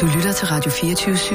Du 0.00 0.06
lytter 0.06 0.32
til 0.38 0.46
Radio 0.54 0.70
24 0.70 1.14
/7. 1.14 1.34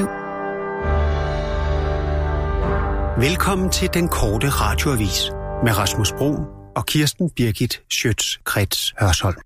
Velkommen 3.26 3.70
til 3.70 3.88
den 3.96 4.06
korte 4.18 4.48
radioavis 4.62 5.18
med 5.64 5.72
Rasmus 5.80 6.10
Bro 6.18 6.30
og 6.78 6.86
Kirsten 6.86 7.30
Birgit 7.36 7.74
Schøtz-Krets 7.94 8.80
Hørsholm. 9.00 9.40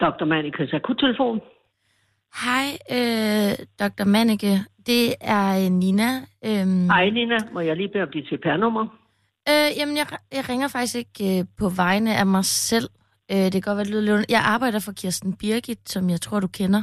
Dr. 0.00 0.24
Manikes 0.24 0.72
akuttelefon. 0.72 1.40
Hej, 2.44 2.68
øh, 2.96 3.52
Dr. 3.82 4.04
Manneke. 4.04 4.52
Det 4.86 5.14
er 5.20 5.46
øh, 5.64 5.70
Nina. 5.82 6.10
Øhm, 6.44 6.88
Hej 6.90 7.10
Nina, 7.10 7.38
må 7.52 7.60
jeg 7.60 7.76
lige 7.76 7.88
bede 7.92 8.02
om 8.02 8.10
dit 8.12 8.26
CPR-nummer? 8.28 9.05
Øh, 9.50 9.68
jamen, 9.78 9.96
jeg, 9.96 10.06
jeg 10.32 10.48
ringer 10.48 10.68
faktisk 10.68 10.96
ikke 10.96 11.38
øh, 11.38 11.44
på 11.60 11.68
vegne 11.68 12.16
af 12.16 12.26
mig 12.26 12.44
selv. 12.44 12.88
Øh, 13.32 13.44
det 13.52 13.52
kan 13.52 13.66
godt 13.68 13.76
være, 13.76 13.84
det 13.84 13.92
lyder 13.92 14.16
lidt... 14.16 14.30
Jeg 14.30 14.42
arbejder 14.54 14.80
for 14.86 14.92
Kirsten 14.92 15.36
Birgit, 15.36 15.82
som 15.94 16.10
jeg 16.10 16.20
tror, 16.20 16.40
du 16.40 16.48
kender. 16.60 16.82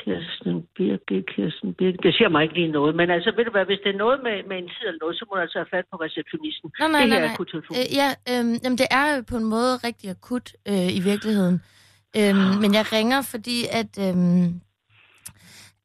Kirsten 0.00 0.54
Birgit, 0.76 1.26
Kirsten 1.34 1.74
Birgit. 1.74 2.02
Det 2.02 2.14
siger 2.14 2.28
mig 2.28 2.42
ikke 2.42 2.54
lige 2.54 2.72
noget, 2.78 2.92
men 3.00 3.10
altså, 3.10 3.30
ved 3.36 3.44
du 3.44 3.50
hvad, 3.50 3.64
hvis 3.64 3.80
det 3.84 3.90
er 3.94 3.98
noget 4.04 4.18
med, 4.26 4.36
med 4.48 4.56
en 4.62 4.68
tid 4.74 4.84
eller 4.88 5.02
noget, 5.04 5.16
så 5.18 5.24
må 5.28 5.32
du 5.36 5.40
altså 5.46 5.58
have 5.58 5.72
fat 5.76 5.86
på 5.92 5.96
receptionisten. 6.06 6.68
Nej, 6.80 6.88
nej, 6.88 7.00
det 7.00 7.08
nej, 7.08 7.18
her 7.18 7.24
er 7.24 7.28
nej. 7.28 7.34
akuttelefon. 7.34 7.76
Øh, 7.78 7.86
ja, 8.00 8.08
øh, 8.30 8.44
jamen, 8.62 8.78
det 8.82 8.88
er 8.98 9.04
jo 9.12 9.16
på 9.32 9.36
en 9.42 9.48
måde 9.54 9.72
rigtig 9.88 10.10
akut 10.10 10.46
øh, 10.70 10.90
i 10.98 11.00
virkeligheden. 11.10 11.56
Øh, 12.18 12.34
men 12.62 12.70
jeg 12.78 12.84
ringer, 12.96 13.20
fordi 13.32 13.58
at... 13.80 13.92
Øh, 14.06 14.16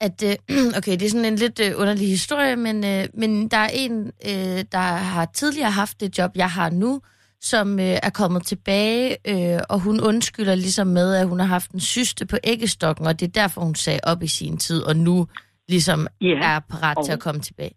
at 0.02 0.24
øh, 0.24 0.36
okay, 0.78 0.92
det 0.92 1.02
er 1.02 1.10
sådan 1.10 1.26
en 1.26 1.36
lidt 1.36 1.60
øh, 1.60 1.72
underlig 1.78 2.08
historie, 2.08 2.56
men, 2.56 2.86
øh, 2.86 3.08
men 3.14 3.48
der 3.48 3.58
er 3.58 3.70
en, 3.74 4.06
øh, 4.08 4.64
der 4.72 4.78
har 4.98 5.26
tidligere 5.26 5.72
haft 5.72 6.00
det 6.02 6.18
job, 6.18 6.32
jeg 6.36 6.50
har 6.50 6.70
nu, 6.70 7.02
som 7.42 7.80
øh, 7.80 7.86
er 8.04 8.10
kommet 8.10 8.44
tilbage, 8.46 9.18
øh, 9.28 9.59
og 9.70 9.80
hun 9.80 10.02
undskylder 10.02 10.56
ligesom 10.56 10.88
med, 10.88 11.16
at 11.16 11.28
hun 11.28 11.40
har 11.40 11.45
haft 11.48 11.72
en 11.72 11.80
syste 11.80 12.25
på 12.25 12.38
æggestokken, 12.44 13.08
og 13.08 13.20
det 13.20 13.28
er 13.28 13.31
derfor, 13.42 13.62
hun 13.62 13.75
sagde 13.75 14.00
op 14.03 14.23
i 14.23 14.28
sin 14.28 14.58
tid, 14.58 14.81
og 14.84 14.95
nu 14.95 15.28
ligesom 15.70 16.08
Ja, 16.22 16.28
er 16.56 16.59
parat 16.59 16.98
til 17.06 17.12
og- 17.12 17.14
at 17.14 17.20
komme 17.20 17.42
tilbage. 17.42 17.72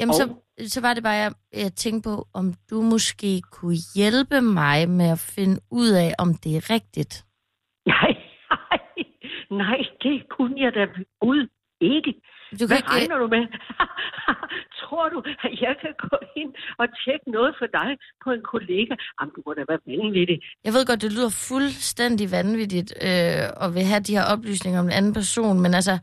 Jamen, 0.00 0.10
og- 0.10 0.16
så, 0.16 0.28
så 0.68 0.80
var 0.80 0.94
det 0.94 1.02
bare, 1.02 1.12
jeg, 1.14 1.32
jeg 1.56 1.74
tænkte 1.74 2.08
på, 2.10 2.28
om 2.34 2.54
du 2.70 2.82
måske 2.82 3.42
kunne 3.52 3.76
hjælpe 3.94 4.40
mig 4.40 4.88
med 4.90 5.06
at 5.10 5.18
finde 5.18 5.60
ud 5.70 5.88
af, 5.88 6.14
om 6.18 6.34
det 6.34 6.56
er 6.56 6.70
rigtigt. 6.70 7.24
Nej, 7.86 8.10
nej, 9.50 9.78
det 10.02 10.28
kunne 10.28 10.60
jeg 10.64 10.74
da 10.74 10.86
Gud 11.20 11.46
ikke. 11.80 12.12
Du 12.52 12.56
kan 12.58 12.66
Hvad 12.68 12.76
ikke, 12.76 12.90
regner 12.90 13.18
du 13.18 13.26
med? 13.36 13.44
Tror 14.80 15.08
du, 15.08 15.18
at 15.46 15.52
jeg 15.60 15.74
kan 15.80 15.92
gå 16.10 16.16
ind 16.36 16.52
og 16.78 16.86
tjekke 17.04 17.30
noget 17.30 17.54
for 17.58 17.66
dig 17.66 17.90
på 18.24 18.30
en 18.30 18.42
kollega? 18.42 18.94
Jamen, 19.20 19.32
du 19.36 19.42
må 19.46 19.54
da 19.54 19.62
være 19.68 19.78
vanvittig. 19.86 20.38
Jeg 20.64 20.72
ved 20.72 20.86
godt, 20.86 21.02
det 21.02 21.12
lyder 21.12 21.30
fuldstændig 21.48 22.26
vanvittigt 22.32 22.90
øh, 23.08 23.64
at 23.64 23.68
vil 23.74 23.84
have 23.92 24.02
de 24.08 24.16
her 24.16 24.24
oplysninger 24.34 24.80
om 24.80 24.86
en 24.86 24.92
anden 24.98 25.14
person, 25.14 25.60
men 25.60 25.74
altså, 25.74 25.94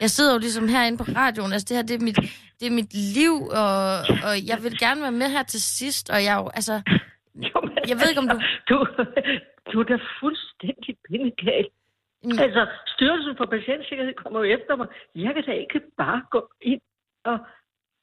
jeg 0.00 0.10
sidder 0.10 0.32
jo 0.32 0.38
ligesom 0.38 0.68
herinde 0.68 0.98
på 0.98 1.04
radioen, 1.20 1.52
altså 1.52 1.66
det 1.68 1.76
her, 1.76 1.82
det 1.90 1.96
er 2.00 2.04
mit, 2.08 2.18
det 2.60 2.66
er 2.70 2.74
mit 2.80 2.92
liv, 3.18 3.34
og, 3.62 3.78
og 4.28 4.34
jeg 4.50 4.58
vil 4.64 4.78
gerne 4.84 5.00
være 5.06 5.16
med 5.22 5.28
her 5.36 5.42
til 5.42 5.62
sidst, 5.62 6.10
og 6.10 6.18
jeg 6.24 6.32
er 6.36 6.40
jo, 6.44 6.48
altså, 6.60 6.74
Jo, 7.48 7.58
men 7.62 7.72
Jeg 7.90 7.96
ved 7.96 8.06
ikke, 8.10 8.20
om 8.24 8.28
du- 8.28 8.42
Du, 8.68 8.76
du 9.72 9.80
er 9.80 9.84
da 9.92 9.96
fuldstændig 10.20 10.92
bindegal. 11.08 11.66
Mm, 12.28 12.38
Altså, 12.44 12.62
Styrelsen 12.94 13.36
for 13.36 13.46
Patientsikkerhed 13.56 14.14
kommer 14.14 14.38
jo 14.44 14.46
efter 14.56 14.76
mig. 14.76 14.86
Jeg 15.14 15.34
kan 15.34 15.44
da 15.44 15.52
ikke 15.52 15.80
bare 16.02 16.20
gå 16.30 16.40
ind 16.60 16.80
og... 17.24 17.38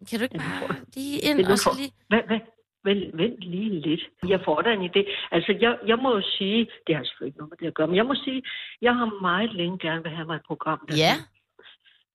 kan 0.10 0.20
du 0.20 0.24
ikke 0.24 0.38
bare 0.38 0.76
lige 0.96 1.18
ind 1.30 1.38
og 1.52 1.58
så 1.58 1.70
lige... 1.80 1.92
Hvad, 2.08 2.24
hvad? 2.30 2.40
Vent, 2.88 3.18
vent 3.18 3.40
lige 3.40 3.80
lidt. 3.88 4.04
Jeg 4.28 4.42
får 4.46 4.62
da 4.62 4.70
en 4.74 4.86
idé. 4.90 5.02
Altså, 5.32 5.58
jeg, 5.62 5.80
jeg 5.88 5.98
må 5.98 6.16
jo 6.16 6.22
sige, 6.38 6.70
det 6.88 6.96
har 6.96 7.04
selvfølgelig 7.04 7.30
ikke 7.30 7.38
noget 7.38 7.50
med 7.52 7.58
det 7.58 7.68
at 7.68 7.74
gøre, 7.74 7.88
men 7.88 7.96
jeg 7.96 8.06
må 8.06 8.16
sige, 8.26 8.44
jeg 8.82 8.96
har 8.96 9.22
meget 9.22 9.54
længe 9.54 9.78
gerne 9.80 10.04
vil 10.04 10.12
have 10.12 10.28
mig 10.28 10.36
et 10.36 10.46
program, 10.48 10.80
der 10.88 10.96
Ja, 10.98 11.14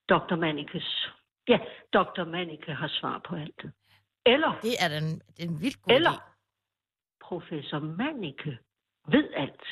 Dr. 0.08 0.36
Manikes. 0.36 1.08
Ja, 1.48 1.58
Dr. 1.92 2.24
Manike 2.24 2.72
har 2.74 2.88
svar 2.88 3.20
på 3.28 3.36
alt. 3.36 3.62
Eller, 4.26 4.52
det 4.62 4.74
er 4.84 4.88
den, 4.88 5.06
det 5.36 5.44
er 5.44 5.48
en 5.48 5.60
vildt 5.60 5.82
god 5.82 5.94
eller 5.96 6.10
idé. 6.10 6.30
professor 7.28 7.78
Manike 7.78 8.58
ved 9.08 9.28
alt. 9.36 9.64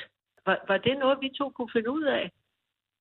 Var, 0.49 0.59
var 0.69 0.79
det 0.87 0.95
noget, 0.99 1.17
vi 1.21 1.29
to 1.39 1.47
kunne 1.57 1.71
finde 1.77 1.91
ud 1.91 2.03
af? 2.03 2.25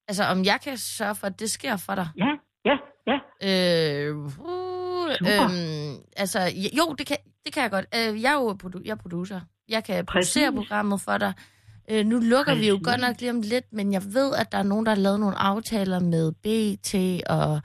Altså, 0.10 0.24
om 0.24 0.40
jeg 0.52 0.60
kan 0.64 0.78
sørge 0.78 1.16
for, 1.16 1.28
at 1.28 1.40
det 1.40 1.50
sker 1.50 1.76
for 1.86 1.96
dig? 1.96 2.08
Ja, 2.24 2.32
ja, 2.70 2.78
ja. 3.12 3.18
Øh, 3.48 4.16
uh, 4.18 5.10
øhm, 5.32 5.94
altså, 6.18 6.40
jo, 6.78 6.96
det 6.98 7.06
kan, 7.08 7.18
det 7.46 7.54
kan 7.54 7.64
jeg 7.64 7.72
godt. 7.72 7.86
Øh, 7.96 8.22
jeg 8.22 8.30
er 8.30 8.40
jo 8.42 8.58
produ- 8.64 8.82
jeg 8.86 8.92
er 8.92 8.96
producer. 8.96 9.40
Jeg 9.70 9.84
kan 9.84 10.06
producere 10.06 10.52
Præcis. 10.52 10.58
programmet 10.58 11.02
for 11.02 11.18
dig. 11.18 11.34
Øh, 11.92 12.06
nu 12.06 12.20
lukker 12.20 12.56
vi 12.56 12.68
jo 12.68 12.76
Præcis. 12.76 12.88
godt 12.88 13.02
nok 13.02 13.16
lige 13.20 13.32
om 13.32 13.42
lidt, 13.42 13.74
men 13.74 13.94
jeg 13.94 14.02
ved, 14.14 14.36
at 14.42 14.52
der 14.52 14.58
er 14.58 14.64
nogen, 14.64 14.86
der 14.86 14.92
har 14.92 15.02
lavet 15.02 15.20
nogle 15.20 15.36
aftaler 15.36 16.00
med 16.00 16.32
BT 16.32 16.96
og 17.30 17.62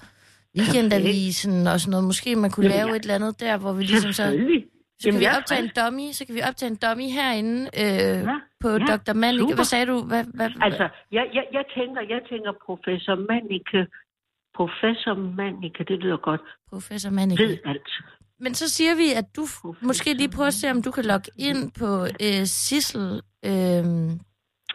Weekendavisen 0.58 1.66
og 1.66 1.80
sådan 1.80 1.90
noget. 1.90 2.04
Måske 2.04 2.36
man 2.36 2.50
kunne 2.50 2.66
Jamen, 2.66 2.76
lave 2.78 2.88
ja. 2.88 2.94
et 2.96 3.02
eller 3.02 3.14
andet 3.14 3.40
der, 3.40 3.56
hvor 3.56 3.72
vi 3.72 3.82
ligesom 3.84 4.12
så... 4.12 4.22
Selvfølgelig. 4.22 4.64
Så 5.02 5.08
kan 5.08 5.12
Jamen, 5.12 5.20
vi 5.20 5.24
jeg 5.24 5.32
er 5.34 5.38
optage 5.40 5.62
en 5.66 5.70
dummy, 5.80 6.06
så 6.12 6.22
kan 6.26 6.34
vi 6.34 6.42
optage 6.48 6.70
en 6.70 6.76
dummy 6.84 7.06
herinde 7.18 7.60
øh, 7.82 8.18
Ja, 8.30 8.36
på 8.60 8.68
ja, 8.68 8.78
Dr. 8.96 9.12
Mannik. 9.22 9.40
super. 9.40 9.54
Hvad 9.54 9.64
sagde 9.64 9.86
du? 9.92 9.96
Hvad, 10.10 10.24
hvad, 10.34 10.50
Altså, 10.66 10.88
jeg, 11.16 11.24
jeg, 11.36 11.44
jeg, 11.56 11.64
tænker, 11.76 12.00
jeg 12.14 12.20
tænker 12.30 12.52
professor 12.66 13.14
Manike. 13.30 13.80
Professor 14.58 15.14
Manike, 15.40 15.84
det 15.88 15.98
lyder 16.04 16.16
godt. 16.16 16.40
Professor 16.72 17.10
Mannik. 17.10 17.38
Ved 17.38 17.58
alt. 17.64 17.90
Men 18.40 18.54
så 18.54 18.68
siger 18.68 18.94
vi, 18.94 19.12
at 19.16 19.24
du 19.36 19.44
Professor 19.62 19.86
måske 19.86 20.14
lige 20.14 20.28
prøver 20.30 20.46
at 20.48 20.54
se, 20.54 20.70
om 20.70 20.82
du 20.82 20.90
kan 20.90 21.04
logge 21.04 21.30
ind 21.38 21.72
på 21.80 21.88
øh, 22.26 22.44
Sissel. 22.44 23.20
Øh, 23.44 23.50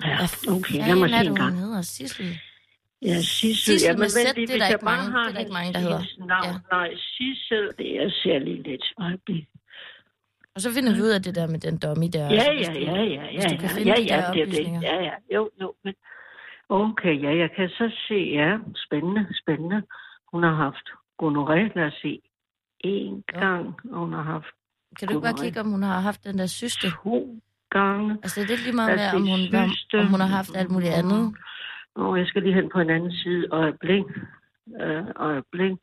Ja, 0.05 0.17
okay, 0.55 0.75
lad 0.77 0.85
fanden 0.85 0.99
mig 0.99 1.09
se 1.09 1.19
det, 1.19 1.27
en 1.27 1.35
gang. 1.35 1.59
hedder? 1.59 1.81
Sissel? 1.81 2.39
Ja, 3.01 3.15
Sissel. 3.21 3.55
Sissel 3.55 3.87
ja, 3.89 3.93
med 3.93 3.99
men 4.15 4.25
vent 4.25 4.35
lige, 4.35 4.47
det 4.47 4.53
er 4.53 4.57
der 4.59 4.67
ikke 4.67 4.85
jeg 4.87 4.97
mange- 4.97 5.11
har 5.11 5.23
det 5.23 5.29
er 5.29 5.33
der 5.33 5.39
ikke 5.39 5.51
mange, 5.53 5.73
der 5.73 5.79
hedder. 5.79 6.03
Navn. 6.25 6.45
Ja. 6.45 6.53
Nej, 6.75 6.89
Sissel, 6.95 7.63
det 7.77 7.89
er 8.03 8.09
ser 8.23 8.39
lige 8.39 8.63
lidt. 8.63 8.85
øjeblik. 9.01 9.45
Og 10.57 10.61
så 10.61 10.69
finder 10.75 10.91
vi 10.95 11.01
ud 11.07 11.13
af 11.17 11.21
det 11.21 11.35
der 11.35 11.47
med 11.53 11.59
den 11.67 11.75
dummy 11.83 12.07
der. 12.15 12.25
Ja, 12.39 12.47
ja, 12.65 12.71
ja, 12.71 12.71
ja, 12.71 13.03
ja, 13.03 13.03
ja, 13.03 13.49
ja, 13.91 13.97
ja, 14.11 14.19
det 14.33 14.41
er 14.41 14.45
det. 14.45 14.81
Ja, 14.89 14.95
ja, 15.09 15.15
jo, 15.35 15.49
jo, 15.61 15.73
men... 15.83 15.93
Okay, 16.69 17.15
ja, 17.23 17.31
jeg 17.43 17.49
kan 17.55 17.69
så 17.69 17.87
se, 18.07 18.19
ja, 18.39 18.57
spændende, 18.85 19.27
spændende. 19.41 19.79
Hun 20.31 20.43
har 20.43 20.55
haft 20.65 20.87
gonoré, 21.23 21.59
lad 21.75 21.85
os 21.85 21.93
se, 22.01 22.21
en 22.79 23.23
gang, 23.27 23.65
og 23.91 23.99
hun 23.99 24.13
har 24.13 24.21
haft 24.21 24.51
Kan 24.99 25.07
du 25.07 25.13
ikke 25.13 25.21
bare 25.21 25.43
kigge, 25.43 25.59
om 25.59 25.69
hun 25.71 25.83
har 25.83 25.99
haft 25.99 26.23
den 26.23 26.37
der 26.37 26.45
syste? 26.45 26.87
to 27.03 27.41
gange. 27.69 28.17
Altså, 28.23 28.41
det 28.41 28.51
er 28.51 28.63
lige 28.65 28.75
meget 28.75 28.95
med, 28.99 29.07
om 29.19 29.27
hun, 29.33 29.41
om, 29.63 29.69
om 30.01 30.07
hun 30.13 30.19
har 30.19 30.31
haft 30.39 30.55
alt 30.55 30.71
muligt 30.71 30.93
andet. 30.93 31.35
Og 31.95 32.17
jeg 32.19 32.27
skal 32.27 32.41
lige 32.43 32.55
hen 32.55 32.69
på 32.69 32.79
en 32.79 32.89
anden 32.89 33.11
side. 33.11 33.47
Øjeblik. 33.51 34.05
Øh, 34.81 35.05
øjeblik. 35.15 35.73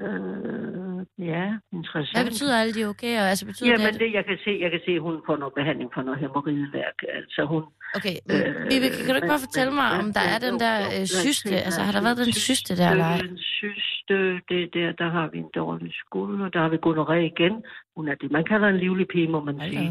Øh, 0.00 1.00
ja, 1.32 1.44
interessant. 1.72 2.16
Hvad 2.16 2.24
betyder 2.30 2.54
alle 2.60 2.74
de 2.78 2.84
okay? 2.92 3.14
Og 3.20 3.26
altså, 3.32 3.46
betyder 3.46 3.70
Jamen, 3.70 3.86
det, 3.86 3.94
at... 3.94 4.00
det, 4.00 4.12
jeg 4.18 4.24
kan 4.24 4.38
se, 4.44 4.52
jeg 4.64 4.70
kan 4.70 4.80
se, 4.86 4.92
at 4.98 5.02
hun 5.08 5.16
får 5.26 5.36
noget 5.36 5.54
behandling 5.54 5.90
for 5.94 6.02
noget 6.02 6.20
hemorrideværk. 6.20 6.98
Altså, 7.18 7.40
hun... 7.52 7.62
Okay, 7.98 8.16
Øh, 8.32 8.38
øh, 8.38 8.70
Vibeke, 8.70 8.96
kan 9.04 9.10
du 9.12 9.18
ikke 9.20 9.32
bare 9.34 9.42
men- 9.42 9.48
fortælle 9.48 9.72
mig, 9.80 9.88
men- 9.92 10.00
om 10.04 10.08
der 10.18 10.24
er 10.34 10.38
men- 10.40 10.44
den 10.48 10.56
der 10.64 10.76
øh, 10.96 11.06
syste? 11.24 11.54
Altså, 11.66 11.80
har 11.80 11.88
er 11.92 11.96
der 11.96 12.02
været 12.08 12.18
den 12.26 12.32
syste 12.48 12.70
der, 12.80 12.88
eller? 12.90 13.10
Den 13.28 13.38
syste, 13.60 14.14
det 14.50 14.62
der, 14.76 14.88
der 15.02 15.08
har 15.16 15.26
vi 15.32 15.38
en 15.44 15.50
dårlig 15.60 15.92
skulder. 16.02 16.46
Der 16.54 16.60
har 16.64 16.70
vi 16.74 16.78
gonoré 16.88 17.18
igen. 17.32 17.54
Hun 17.96 18.04
er 18.10 18.14
det, 18.20 18.28
man 18.38 18.44
kalder 18.52 18.68
en 18.68 18.78
livlig 18.86 19.06
pige, 19.12 19.28
må 19.34 19.40
man 19.48 19.56
sige. 19.70 19.90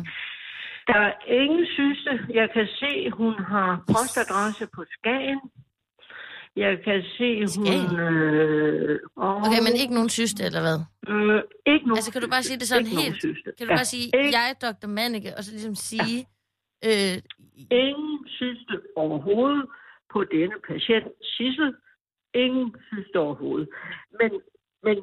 Der 0.89 0.99
er 1.07 1.13
ingen 1.43 1.65
syste. 1.79 2.11
Jeg 2.39 2.47
kan 2.55 2.67
se, 2.81 2.91
hun 3.19 3.33
har 3.53 3.69
postadresse 3.93 4.67
på 4.75 4.81
Skagen. 4.97 5.39
Jeg 6.55 6.77
kan 6.83 7.03
se, 7.17 7.29
hun... 7.57 7.99
Øh, 7.99 8.99
og, 9.15 9.35
Okay, 9.37 9.59
men 9.67 9.73
ikke 9.81 9.93
nogen 9.93 10.09
syste, 10.09 10.43
eller 10.43 10.61
hvad? 10.67 10.77
Øh, 11.13 11.41
ikke 11.73 11.85
nogen 11.87 11.97
Altså, 11.97 12.11
kan 12.11 12.21
du 12.21 12.29
bare 12.29 12.43
sige 12.43 12.59
det 12.59 12.67
sådan 12.67 12.85
Ikke 12.85 13.01
helt? 13.01 13.21
Kan 13.57 13.67
du 13.67 13.73
Ja, 13.73 13.75
bare 13.79 13.85
sige, 13.85 14.05
ikke- 14.05 14.31
jeg 14.37 14.45
er 14.49 14.71
Dr. 14.71 14.87
Manneke, 14.87 15.37
og 15.37 15.43
så 15.43 15.51
ligesom 15.51 15.75
sige... 15.75 16.19
Øh, 16.85 17.17
Ingen 17.71 18.19
syste 18.27 18.73
overhovedet 18.95 19.65
på 20.13 20.23
denne 20.23 20.55
patient, 20.69 21.07
Sissel. 21.33 21.73
Ingen 22.33 22.75
syste 22.91 23.15
overhovedet. 23.19 23.69
Men, 24.19 24.31
men 24.83 24.97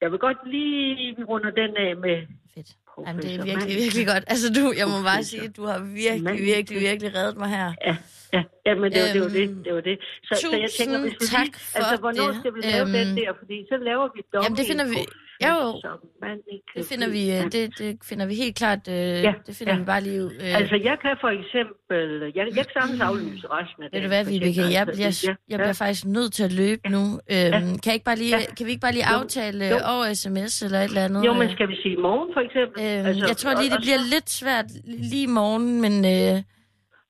jeg 0.00 0.10
vil 0.10 0.18
godt 0.18 0.38
lige, 0.50 1.16
vi 1.16 1.24
runder 1.24 1.50
den 1.50 1.70
af 1.76 1.96
med 1.96 2.16
fedt. 2.54 2.70
Jamen, 3.06 3.22
det 3.22 3.34
er 3.34 3.44
virkelig, 3.44 3.76
virkelig 3.84 4.06
godt. 4.06 4.24
Altså, 4.26 4.46
du, 4.58 4.62
jeg 4.80 4.86
må 4.92 4.98
bare 5.10 5.22
sige, 5.24 5.48
du 5.48 5.62
har 5.70 5.78
virkelig, 6.04 6.44
virkelig, 6.54 6.80
virkelig 6.80 7.14
reddet 7.14 7.36
mig 7.36 7.48
her. 7.48 7.72
Ja, 7.86 7.96
ja, 8.34 8.42
ja 8.66 8.72
men 8.80 8.88
det 8.94 9.00
var, 9.04 9.08
det 9.16 9.20
var 9.26 9.28
det, 9.38 9.44
Øhm, 9.48 9.62
det 9.64 9.72
var 9.78 9.84
det. 9.90 9.96
Så, 10.28 10.32
så 10.40 10.56
jeg 10.64 10.70
tænker, 10.80 10.96
hvis 11.04 11.12
vi 11.20 11.26
tak 11.36 11.46
lige, 11.46 11.76
altså, 11.78 11.96
hvornår 12.04 12.28
det. 12.32 12.36
skal 12.40 12.50
vi 12.56 12.60
lave 12.72 12.86
den 12.96 13.08
Øhm, 13.08 13.16
der? 13.20 13.30
Fordi 13.40 13.56
så 13.70 13.76
laver 13.88 14.06
vi 14.14 14.20
dummy 14.32 14.44
Jamen, 14.44 14.56
det 14.58 14.66
finder 14.70 14.86
vi... 14.94 14.98
Professor 15.44 15.96
Mannicus. 16.24 16.74
Det 16.76 16.84
finder 16.92 17.08
vi, 17.16 17.22
øh, 17.36 17.42
det, 17.54 17.78
det 17.78 17.90
finder 18.10 18.26
vi 18.26 18.34
helt 18.34 18.56
klart, 18.62 18.82
øh, 18.88 18.94
Ja, 19.28 19.32
det 19.46 19.56
finder 19.58 19.72
ja. 19.74 19.78
vi 19.80 19.84
bare 19.92 20.00
lige 20.08 20.20
ud. 20.24 20.30
Øh, 20.42 20.58
Altså, 20.60 20.76
jeg 20.88 20.96
kan 21.02 21.12
for 21.24 21.28
eksempel... 21.38 22.00
Jeg, 22.38 22.44
jeg 22.58 22.64
kan 22.66 22.72
sagtens 22.78 23.00
aflyse 23.00 23.46
resten 23.56 23.80
af 23.84 23.88
ved 23.92 24.00
du 24.00 24.08
hvad, 24.14 24.24
Vibeke, 24.24 24.60
jeg, 24.76 24.84
Altså, 24.88 25.02
jeg, 25.02 25.12
ja, 25.28 25.34
jeg 25.52 25.58
bliver 25.58 25.72
faktisk 25.84 26.04
nødt 26.18 26.32
til 26.32 26.44
at 26.48 26.52
løbe 26.52 26.84
nu. 26.96 27.02
Øhm, 27.34 27.52
kan, 27.82 27.86
jeg 27.86 27.94
ikke 27.98 28.04
bare 28.10 28.20
lige, 28.24 28.36
Ja. 28.38 28.54
kan 28.56 28.66
vi 28.66 28.70
ikke 28.74 28.84
bare 28.86 28.92
lige 28.98 29.08
Jo. 29.12 29.16
aftale 29.20 29.64
Jo. 29.72 29.74
øh, 29.76 29.92
over 29.94 30.14
sms 30.22 30.62
eller 30.62 30.78
et 30.80 30.84
eller 30.84 31.04
andet? 31.04 31.24
Jo, 31.26 31.32
men 31.32 31.42
øh? 31.48 31.52
skal 31.56 31.68
vi 31.68 31.76
sige 31.82 31.94
i 31.98 32.00
morgen, 32.08 32.28
for 32.36 32.40
eksempel? 32.46 32.76
Øhm, 32.84 33.28
jeg 33.30 33.36
tror 33.40 33.52
lige, 33.60 33.70
det 33.74 33.80
bliver 33.86 34.00
lidt 34.14 34.28
svært 34.40 34.66
lige 35.12 35.22
i 35.30 35.32
morgen, 35.40 35.80
men 35.84 35.94
øh, 36.14 36.42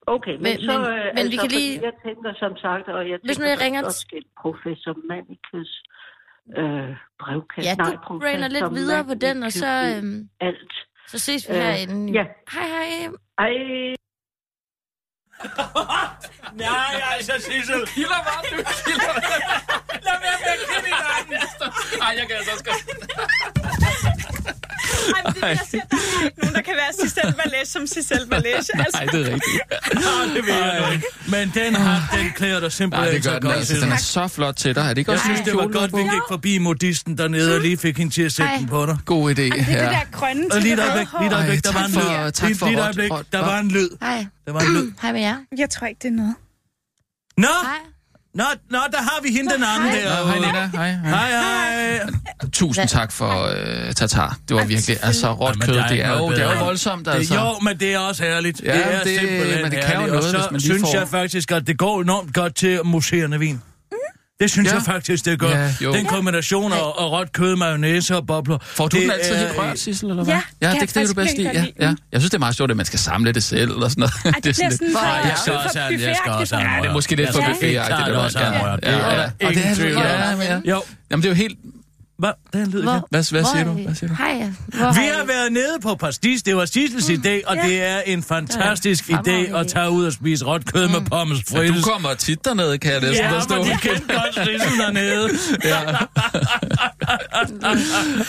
Okay, 0.06 0.32
men, 0.32 0.42
Men- 0.42 0.60
så... 0.60 0.78
men- 0.78 0.88
øh, 0.88 1.04
men 1.04 1.14
vi 1.14 1.20
altså, 1.20 1.30
kan 1.30 1.40
fordi 1.40 1.54
lige- 1.54 1.80
Jeg 1.82 1.92
tænker 2.06 2.30
som 2.42 2.52
sagt, 2.56 2.86
og 2.88 3.02
jeg 3.10 3.18
Hvis 3.24 3.36
tænker 3.36 3.50
jeg 3.50 3.60
ringer 3.60 3.84
også 3.84 4.06
til 4.12 4.24
professor 4.42 4.94
Mannicus 5.10 5.70
øh, 6.58 6.90
brevkasse. 7.22 7.68
ja, 7.70 7.74
Nej, 7.74 7.96
du 8.08 8.18
brainer 8.20 8.48
lidt 8.48 8.70
videre 8.74 9.04
på 9.04 9.14
den, 9.14 9.42
og 9.42 9.52
så, 9.52 9.66
i 9.66 9.96
øhm, 9.96 10.28
Alt. 10.40 10.72
så 11.08 11.18
ses 11.18 11.48
vi 11.48 11.54
Øh, 11.54 11.60
herinde. 11.62 12.12
ja. 12.18 12.24
Hej, 12.52 12.66
hej. 12.76 12.88
Ej, 13.38 13.54
Nej, 16.64 16.94
altså, 17.16 17.32
Sissel. 17.46 17.86
Kilder 17.94 18.20
var 18.28 18.38
du 18.50 18.56
kilder. 18.84 19.14
Lad 20.06 20.16
være 20.24 20.38
med 20.44 20.50
at 20.56 20.60
kende 20.70 20.88
hinanden. 20.94 21.48
Ej, 22.04 22.12
jeg 22.18 22.24
kan 22.28 22.36
altså 22.36 22.52
også 22.54 22.64
godt. 22.70 22.82
Ej, 24.46 25.22
men 25.24 25.34
det, 25.34 25.42
er 25.42 25.46
jeg 25.48 25.58
siger, 25.70 25.82
der 25.90 25.96
er 25.96 26.24
ikke 26.24 26.40
nogen, 26.40 26.54
der 26.54 26.62
kan 26.62 26.74
være 26.74 27.08
Cicel 27.08 27.34
Valais 27.44 27.68
som 27.68 27.86
Cicel 27.86 28.26
Valais. 28.28 28.70
Altså, 28.70 28.90
Nej, 28.94 29.04
det 29.04 29.20
er 29.28 29.34
rigtigt. 29.34 30.34
det 30.36 30.46
ved 30.46 30.54
jeg 30.54 30.92
ikke. 30.92 31.06
Men 31.28 31.52
den 31.54 31.74
har, 31.74 32.16
den 32.18 32.30
klæder 32.36 32.60
dig 32.60 32.72
simpelthen 32.72 33.08
Nej, 33.08 33.14
det 33.14 33.24
gør 33.24 33.30
så 33.30 33.34
den 33.34 33.42
godt, 33.42 33.56
altså. 33.56 33.74
Den 33.80 33.92
er 33.92 33.96
så 33.96 34.28
flot 34.28 34.54
til 34.54 34.74
dig. 34.74 34.80
Er 34.82 34.88
det 34.88 34.98
ikke 34.98 35.10
Jeg 35.10 35.18
også 35.18 35.24
synes, 35.26 35.40
det 35.40 35.54
var 35.56 35.66
godt, 35.66 35.92
vi 35.96 36.02
gik 36.02 36.22
forbi 36.28 36.58
modisten 36.58 37.18
dernede 37.18 37.54
og 37.54 37.60
lige 37.60 37.76
fik 37.76 37.98
hende 37.98 38.12
til 38.12 38.22
at 38.22 38.32
sætte 38.32 38.48
Hej. 38.48 38.58
den 38.58 38.68
på 38.68 38.86
dig. 38.86 38.98
God 39.04 39.30
idé. 39.30 39.34
det 39.34 39.50
er 39.52 39.64
det 39.64 39.66
der 39.68 40.00
grønne 40.12 40.44
Og 40.52 40.60
lige 40.60 40.74
røde 40.76 40.82
øjeblik, 40.90 41.08
lige 41.20 41.26
et 41.26 41.32
øjeblik, 41.36 41.64
der 41.64 41.70
Ej, 41.72 41.80
var 41.80 41.86
en 41.86 41.92
lyd. 42.26 42.32
tak 42.32 42.48
Lige- 42.48 42.58
for 42.58 42.66
Lige 42.66 42.82
øjeblik, 42.82 43.10
der 43.10 43.16
råd. 43.40 43.46
var 43.46 43.58
en 43.58 43.68
lyd. 43.68 43.88
Hej. 44.02 44.26
Der 44.46 44.52
var 44.52 44.60
en 44.60 44.72
lyd. 44.74 44.92
Hej 45.02 45.12
med 45.12 45.20
jer. 45.20 45.36
Jeg 45.58 45.70
tror 45.70 45.86
ikke, 45.86 45.98
det 46.02 46.08
er 46.08 46.12
noget. 46.12 46.34
Nå, 47.36 47.46
Hej. 47.62 47.76
Nå, 48.34 48.44
nå, 48.70 48.78
der 48.92 48.98
har 48.98 49.18
vi 49.22 49.28
hende 49.32 49.54
den 49.54 49.64
anden 49.64 49.88
Nå, 49.90 49.96
der. 49.96 50.26
Hej, 50.26 50.34
Nina. 50.38 50.70
Hej, 50.74 50.90
hej. 50.90 51.10
Hej, 51.10 51.30
hej. 51.98 52.00
Tusind 52.52 52.88
tak 52.88 53.12
for 53.12 53.44
øh, 53.44 53.92
tatar. 53.94 54.38
Det 54.48 54.56
var 54.56 54.64
virkelig, 54.64 54.96
altså 55.02 55.32
råt 55.32 55.60
kød, 55.60 55.74
det 55.88 56.04
er 56.04 56.18
jo, 56.18 56.30
det 56.30 56.42
er 56.42 56.58
jo 56.58 56.64
voldsomt, 56.64 57.06
Det, 57.06 57.12
altså. 57.14 57.34
jo, 57.34 57.58
men 57.62 57.78
det 57.80 57.94
er 57.94 57.98
også 57.98 58.22
herligt. 58.22 58.60
Ja, 58.64 58.72
det 58.72 58.84
er 58.94 59.02
det- 59.04 59.18
simpelthen 59.20 59.62
men 59.62 59.72
det 59.72 59.84
kan 59.84 59.94
jo 59.94 60.06
noget, 60.06 60.12
og 60.16 60.22
så 60.22 60.30
hvis 60.38 60.50
man 60.50 60.60
lige 60.60 60.70
synes 60.72 60.82
får- 60.82 60.98
jeg 60.98 61.08
faktisk, 61.08 61.52
at 61.52 61.66
det 61.66 61.78
går 61.78 62.00
enormt 62.02 62.34
godt 62.34 62.54
til 62.54 62.80
museerne 62.84 63.38
vin. 63.38 63.62
Det 64.40 64.50
synes 64.50 64.68
Ja. 64.70 64.74
jeg 64.74 64.82
faktisk, 64.82 65.24
det 65.24 65.38
gør. 65.38 65.48
Ja, 65.50 65.74
jo. 65.82 65.92
den 65.92 66.06
kombination 66.06 66.72
af, 66.72 66.76
af 66.76 67.10
råt 67.10 67.32
kød, 67.32 67.56
mayonnaise 67.56 68.16
og 68.16 68.26
bobler. 68.26 68.58
Får 68.62 68.88
du 68.88 68.96
det 68.96 69.02
den 69.02 69.10
altid 69.10 69.34
er- 69.34 69.38
helt 69.38 69.58
rørt, 69.58 69.78
Sissel, 69.78 70.10
eller 70.10 70.24
hvad? 70.24 70.34
Ja, 70.34 70.40
ja 70.62 70.66
det, 70.68 70.74
jeg 70.74 70.80
det 70.80 70.92
kan 70.94 71.06
du 71.06 71.14
bedst 71.14 71.36
virkelig 71.38 71.72
Ja, 71.80 71.86
ja. 71.86 71.94
Jeg 72.12 72.20
synes, 72.20 72.30
det 72.30 72.34
er 72.34 72.38
meget 72.38 72.56
sjovt, 72.56 72.70
at 72.70 72.76
man 72.76 72.86
skal 72.86 72.98
samle 72.98 73.32
det 73.32 73.44
selv, 73.44 73.70
eller 73.70 73.88
sådan 73.88 74.00
noget. 74.00 74.14
Ej, 74.24 74.30
det, 74.30 74.42
bliver 74.42 74.54
sådan 74.70 74.78
for, 74.92 75.00
Nej, 75.00 75.10
jeg 75.10 75.34
skal 75.42 75.52
også 75.52 75.78
have, 75.78 76.00
jeg 76.08 76.16
skal 76.22 76.32
også 76.32 76.56
have 76.56 76.70
Ja, 76.76 76.82
det 76.82 76.88
er 76.88 76.92
måske 76.92 77.16
lidt 77.16 77.30
for 77.32 77.40
buffet-agtigt, 77.40 77.96
helt 77.96 78.06
det 78.06 78.14
var- 78.14 78.20
også 78.24 78.38
have 78.38 78.54
ja, 78.56 78.72
rørt. 78.72 78.80
ja, 78.82 78.90
Det 78.90 78.96
er 79.00 79.12
ja. 79.12 79.24
Og 79.48 79.54
det 79.54 79.66
er- 79.66 80.44
ja, 80.48 80.54
ja. 80.54 80.60
Jo, 80.70 80.82
Jamen, 81.10 81.22
det 81.22 81.28
er 81.28 81.32
jo 81.32 81.36
helt... 81.36 81.58
hvad? 82.24 82.60
Den 82.62 82.70
lyd 82.70 82.82
Hvor, 82.82 82.92
igen. 82.92 83.02
Hvad, 83.10 83.30
hvad 83.30 83.44
siger 83.44 83.60
er 83.60 83.64
du? 83.64 83.72
Hvad 83.72 83.94
siger 83.94 84.08
du? 84.08 84.14
Hej. 84.14 84.34
Hvor 84.66 84.92
Vi 84.92 85.06
har 85.18 85.24
været 85.26 85.52
nede 85.52 85.76
på 85.82 85.94
Pastis, 85.94 86.42
det 86.42 86.56
var 86.56 86.64
Sissels 86.64 87.10
idé, 87.10 87.40
og 87.50 87.56
det 87.56 87.82
er 87.82 88.00
en 88.06 88.22
fantastisk 88.22 89.06
Det 89.08 89.14
er 89.14 89.18
en 89.38 89.46
idé 89.46 89.58
at 89.58 89.66
tage 89.66 89.90
ud 89.90 90.04
og 90.06 90.12
spise 90.12 90.44
råt 90.44 90.64
kød 90.72 90.88
med 90.88 91.00
pommes 91.10 91.38
Du 91.44 91.56
frites. 91.56 91.84
kommer 91.84 92.14
tit 92.14 92.44
dernede, 92.44 92.78
kan 92.78 92.92
jeg 92.92 93.00
næsten 93.00 93.24
Ja, 93.26 93.38
forstå. 93.38 93.54
men 93.56 93.64
de 93.64 93.78
kendte 93.82 94.14
godt 94.14 94.34
Sissel 94.34 94.78
dernede. 94.78 95.28
Ja. 95.64 95.80
Ej, 95.80 97.74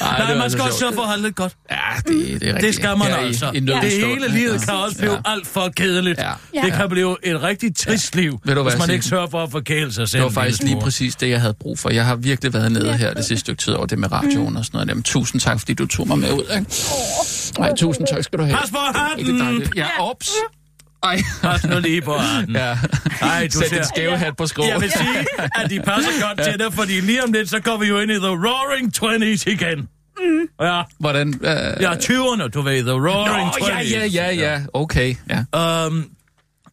Nej, 0.01 0.27
det 0.30 0.38
man 0.38 0.50
skal 0.50 0.59
så 0.62 0.68
også 0.68 0.80
sørge 0.80 0.94
for 0.94 1.01
at 1.01 1.07
holde 1.07 1.24
lidt 1.24 1.36
godt. 1.36 1.53
Ja, 1.71 1.77
det, 1.98 2.06
det 2.07 2.19
er 2.19 2.33
rigtigt. 2.33 2.62
Det 2.62 2.75
skal 2.75 2.98
man 2.98 3.07
Her 3.07 3.19
i- 3.19 3.25
altså. 3.25 3.51
i 3.53 3.59
det 3.59 3.75
hele 3.81 4.27
livet 4.31 4.53
Ja. 4.53 4.57
kan 4.65 4.74
også 4.74 4.98
blive 4.98 5.12
Ja. 5.12 5.18
alt 5.25 5.48
for 5.48 5.69
kedeligt. 5.75 6.19
Ja. 6.19 6.62
Det 6.63 6.74
kan 6.74 6.89
blive 6.89 7.18
et 7.24 7.44
rigtig 7.44 7.75
trist 7.75 8.15
liv, 8.15 8.39
du 8.48 8.63
hvis 8.63 8.77
man 8.80 8.89
ikke 8.89 9.06
sørger 9.06 9.27
for 9.27 9.44
at 9.44 9.51
forkæle 9.51 9.94
sig 9.94 10.09
selv. 10.09 10.19
Det 10.19 10.24
var 10.24 10.30
en 10.30 10.33
faktisk 10.33 10.63
lige 10.63 10.80
præcis 10.81 11.15
det, 11.15 11.30
jeg 11.30 11.41
havde 11.41 11.53
brug 11.53 11.80
for. 11.80 11.89
Jeg 11.89 12.06
har 12.06 12.15
virkelig 12.15 12.53
været 12.53 12.71
nede 12.71 12.94
her 12.94 13.13
det 13.13 13.25
sidste 13.25 13.39
stykke 13.39 13.62
tid 13.62 13.74
over 13.85 13.87
det 13.87 13.99
med 13.99 14.11
radioen 14.11 14.57
og 14.57 14.65
sådan 14.65 14.75
noget. 14.77 14.89
Jamen, 14.89 15.03
tusind 15.03 15.41
tak, 15.41 15.59
fordi 15.59 15.73
du 15.73 15.85
tog 15.87 16.07
mig 16.07 16.17
med 16.19 16.31
ud. 16.33 16.43
Ikke? 16.57 16.71
Nej, 17.59 17.75
tusind 17.75 18.07
tak 18.07 18.23
skal 18.23 18.39
du 18.39 18.43
have. 18.43 18.57
Pas 18.57 18.69
på 18.71 18.77
hatten! 18.95 19.63
Ja, 19.75 19.87
ops. 19.99 20.29
Ej. 21.03 21.21
Pas 21.41 21.63
nu 21.63 21.79
lige 21.79 22.01
på 22.01 22.13
hatten. 22.17 22.55
Ja. 22.55 22.77
Ej, 23.21 23.47
du 23.53 23.59
Sæt 23.59 23.69
ser... 23.69 23.77
en 23.77 23.85
skæve 23.85 24.17
hat 24.17 24.37
på 24.37 24.47
skrå. 24.47 24.63
Jeg 24.65 24.81
vil 24.81 24.91
sige, 24.91 25.25
at 25.55 25.69
de 25.69 25.79
passer 25.79 26.11
godt 26.27 26.43
til 26.49 26.59
dig, 26.59 26.73
fordi 26.73 27.01
lige 27.01 27.23
om 27.23 27.31
lidt, 27.31 27.49
så 27.49 27.59
går 27.59 27.77
vi 27.77 27.85
jo 27.87 27.99
ind 27.99 28.11
i 28.11 28.15
The 28.15 28.27
Roaring 28.27 28.93
Twenties 28.93 29.45
igen. 29.45 29.77
Mm. 29.79 30.65
Ja, 30.65 30.81
Hvordan? 30.99 31.27
Øh... 31.41 31.49
ja 31.81 31.93
20'erne, 31.93 32.47
du 32.47 32.61
ved, 32.61 32.83
The 32.83 32.91
Roaring 32.91 33.47
Nå, 33.59 33.67
ja, 33.67 33.73
Twenties. 33.73 34.15
ja, 34.15 34.31
ja, 34.31 34.51
ja. 34.53 34.61
Okay, 34.73 35.15
ja. 35.29 35.85
Øhm, 35.85 36.09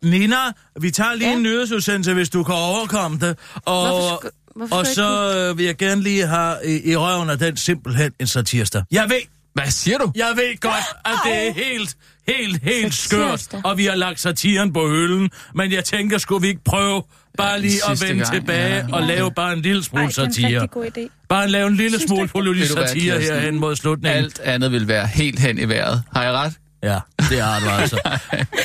Nina, 0.03 0.37
vi 0.81 0.91
tager 0.91 1.15
lige 1.15 1.29
Ja. 1.31 1.37
en 1.37 1.43
nyhedsudsendelse, 1.43 2.15
hvis 2.15 2.29
du 2.29 2.43
kan 2.45 2.55
overkomme 2.55 3.19
det. 3.21 3.37
Og, 3.55 3.87
Hvorfor 3.89 4.19
skal- 4.21 4.31
hvorfor 4.57 4.77
og 4.77 4.87
så 4.87 5.35
øh, 5.51 5.59
vil 5.59 5.67
jeg 5.67 5.77
gerne 5.77 6.03
lige 6.03 6.27
have 6.27 6.57
i, 6.65 6.91
i 6.91 6.97
røven 6.97 7.31
af 7.31 7.39
den 7.39 7.57
simpelthen 7.57 8.13
en 8.21 8.27
satirsdag. 8.27 8.83
Jeg 8.91 9.05
ved, 9.09 9.17
Hvad 9.55 9.67
siger 9.71 9.99
du? 9.99 10.13
jeg 10.15 10.33
ved 10.37 10.61
godt, 10.61 10.85
at 11.05 11.13
det 11.25 11.49
er 11.49 11.53
helt, 11.53 11.97
helt, 12.29 12.63
helt 12.63 12.95
skørt, 12.95 13.49
og 13.65 13.79
vi 13.79 13.85
har 13.87 13.95
lagt 13.95 14.21
satiren 14.21 14.73
på 14.73 14.89
hylden. 14.89 15.31
Men 15.55 15.73
jeg 15.73 15.85
tænker, 15.85 16.19
skulle 16.19 16.43
vi 16.43 16.49
ikke 16.49 16.65
prøve 16.65 17.03
bare 17.39 17.61
lige 17.61 17.75
at 17.89 17.99
sidste 17.99 18.09
vende 18.09 18.25
gang, 18.25 18.35
tilbage 18.35 18.87
ja. 18.89 18.95
og 18.97 19.03
lave 19.03 19.31
bare 19.33 19.53
en 19.53 19.61
lille 19.63 19.79
Ej, 19.79 19.83
smule 19.83 20.07
det 20.09 20.19
er 20.19 20.23
en 20.25 20.33
satire. 20.33 20.49
rigtig 20.63 20.71
god 20.71 20.87
idé. 20.99 21.27
Bare 21.29 21.49
lave 21.49 21.67
en 21.69 21.77
lille 21.77 21.99
Synes 21.99 22.09
smule 22.11 22.29
politisk 22.29 22.73
satire 22.73 23.21
herhen 23.21 23.59
mod 23.59 23.77
slutningen. 23.77 24.25
Alt 24.25 24.41
andet 24.41 24.73
vil 24.73 24.89
være 24.89 25.07
helt 25.07 25.39
hen 25.41 25.59
i 25.59 25.69
vejret. 25.69 26.03
Har 26.15 26.23
jeg 26.23 26.33
ret? 26.33 26.53
Ja, 26.83 26.99
det 27.31 27.41
har 27.43 27.61
du 27.61 27.69
altså. 27.69 27.97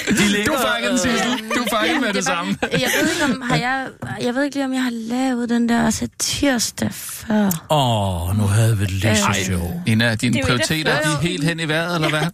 De 0.10 0.14
ligger, 0.28 0.46
Du 0.52 0.58
fangede 0.68 0.92
den, 0.92 0.98
Sissel. 1.00 1.40
Du 1.56 1.66
fangede 1.72 2.00
med 2.02 2.08
det 2.08 2.16
var- 2.16 2.22
samme. 2.22 2.58
Jeg 2.62 2.72
ved 3.02 3.10
ikke, 3.14 3.24
om 3.24 3.42
har 3.42 3.56
jeg, 3.56 3.86
jeg 4.22 4.36
ved 4.36 4.44
ikke 4.44 4.56
lige, 4.56 4.66
om 4.66 4.74
jeg 4.74 4.84
har 4.84 4.92
lavet 4.92 5.50
den 5.50 5.70
der 5.70 5.90
satirsdag 5.90 6.90
før. 6.94 7.46
Åh, 7.70 8.30
oh, 8.30 8.38
nu 8.38 8.48
havde 8.48 8.78
vi 8.78 8.84
det 8.86 8.92
lige 8.92 9.16
så 9.18 9.36
sjovt. 9.46 9.74
En 9.86 10.02
af 10.02 10.18
dine 10.18 10.34
Det 10.34 10.40
er 10.40 10.44
af 10.44 10.48
prioriteter, 10.48 10.92
de 11.02 11.08
er 11.08 11.22
helt 11.22 11.44
hen 11.44 11.60
i 11.60 11.68
vejret, 11.68 11.96
eller 11.96 12.10
hvad? 12.10 12.22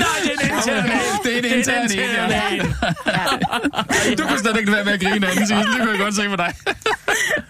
Nej, 0.00 0.08
det 0.24 0.30
er 0.32 0.38
en 0.42 0.50
intern. 0.56 0.84
Det 1.24 1.34
er 1.34 1.38
en 1.38 1.42
Det 1.44 1.52
er 1.52 1.56
intern 1.58 2.30
ja. 2.30 4.14
Du 4.18 4.22
kunne 4.28 4.38
slet 4.38 4.56
ikke 4.58 4.72
være 4.72 4.84
med 4.84 4.92
at 4.92 5.00
grine 5.00 5.26
anden, 5.30 5.46
Sissel. 5.46 5.66
Det 5.66 5.76
kunne 5.78 5.90
jeg 5.90 5.98
godt 5.98 6.14
se 6.14 6.28
på 6.28 6.36
dig. 6.36 6.54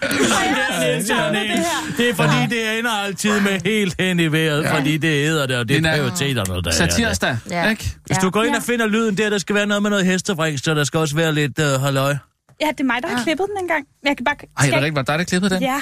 Det 0.00 0.32
er. 0.32 1.64
Det 1.96 2.10
er 2.10 2.14
fordi, 2.14 2.46
det 2.50 2.78
ender 2.78 2.90
altid 2.90 3.40
med 3.40 3.60
helt 3.64 3.94
hen 4.00 4.20
i 4.20 4.26
vejret, 4.32 4.66
fordi 4.68 4.96
det 4.96 5.08
æder 5.26 5.46
det, 5.46 5.57
og 5.58 5.68
det 5.68 5.76
Nina, 5.76 5.88
er 5.88 5.96
prioriteterne, 5.96 6.50
der 6.50 6.56
er 6.56 6.60
det. 6.60 6.74
Satirsdag, 6.74 7.36
Ja. 7.50 7.68
ikke? 7.70 7.90
Hvis 8.06 8.18
du 8.18 8.30
går 8.30 8.42
ind 8.42 8.54
og 8.56 8.62
finder 8.62 8.86
lyden 8.86 9.16
der, 9.18 9.30
der 9.30 9.38
skal 9.38 9.54
være 9.54 9.66
noget 9.66 9.82
med 9.82 9.90
noget 9.90 10.06
hestefræk, 10.06 10.58
så 10.58 10.74
der 10.74 10.84
skal 10.84 11.00
også 11.00 11.16
være 11.16 11.34
lidt 11.34 11.58
uh, 11.58 11.64
halløj. 11.82 12.16
Ja, 12.60 12.66
det 12.72 12.80
er 12.80 12.84
mig, 12.84 13.02
der 13.02 13.08
har 13.08 13.22
klippet 13.24 13.46
den 13.50 13.64
engang. 13.64 13.84
Jeg 14.06 14.16
kan 14.16 14.24
bare... 14.24 14.34
Ej, 14.58 14.66
er 14.66 14.70
det 14.70 14.74
rigtigt? 14.74 14.94
Var 14.94 15.02
det 15.02 15.08
dig, 15.08 15.18
der 15.18 15.24
klippede 15.24 15.54
den? 15.54 15.62
Ja, 15.62 15.80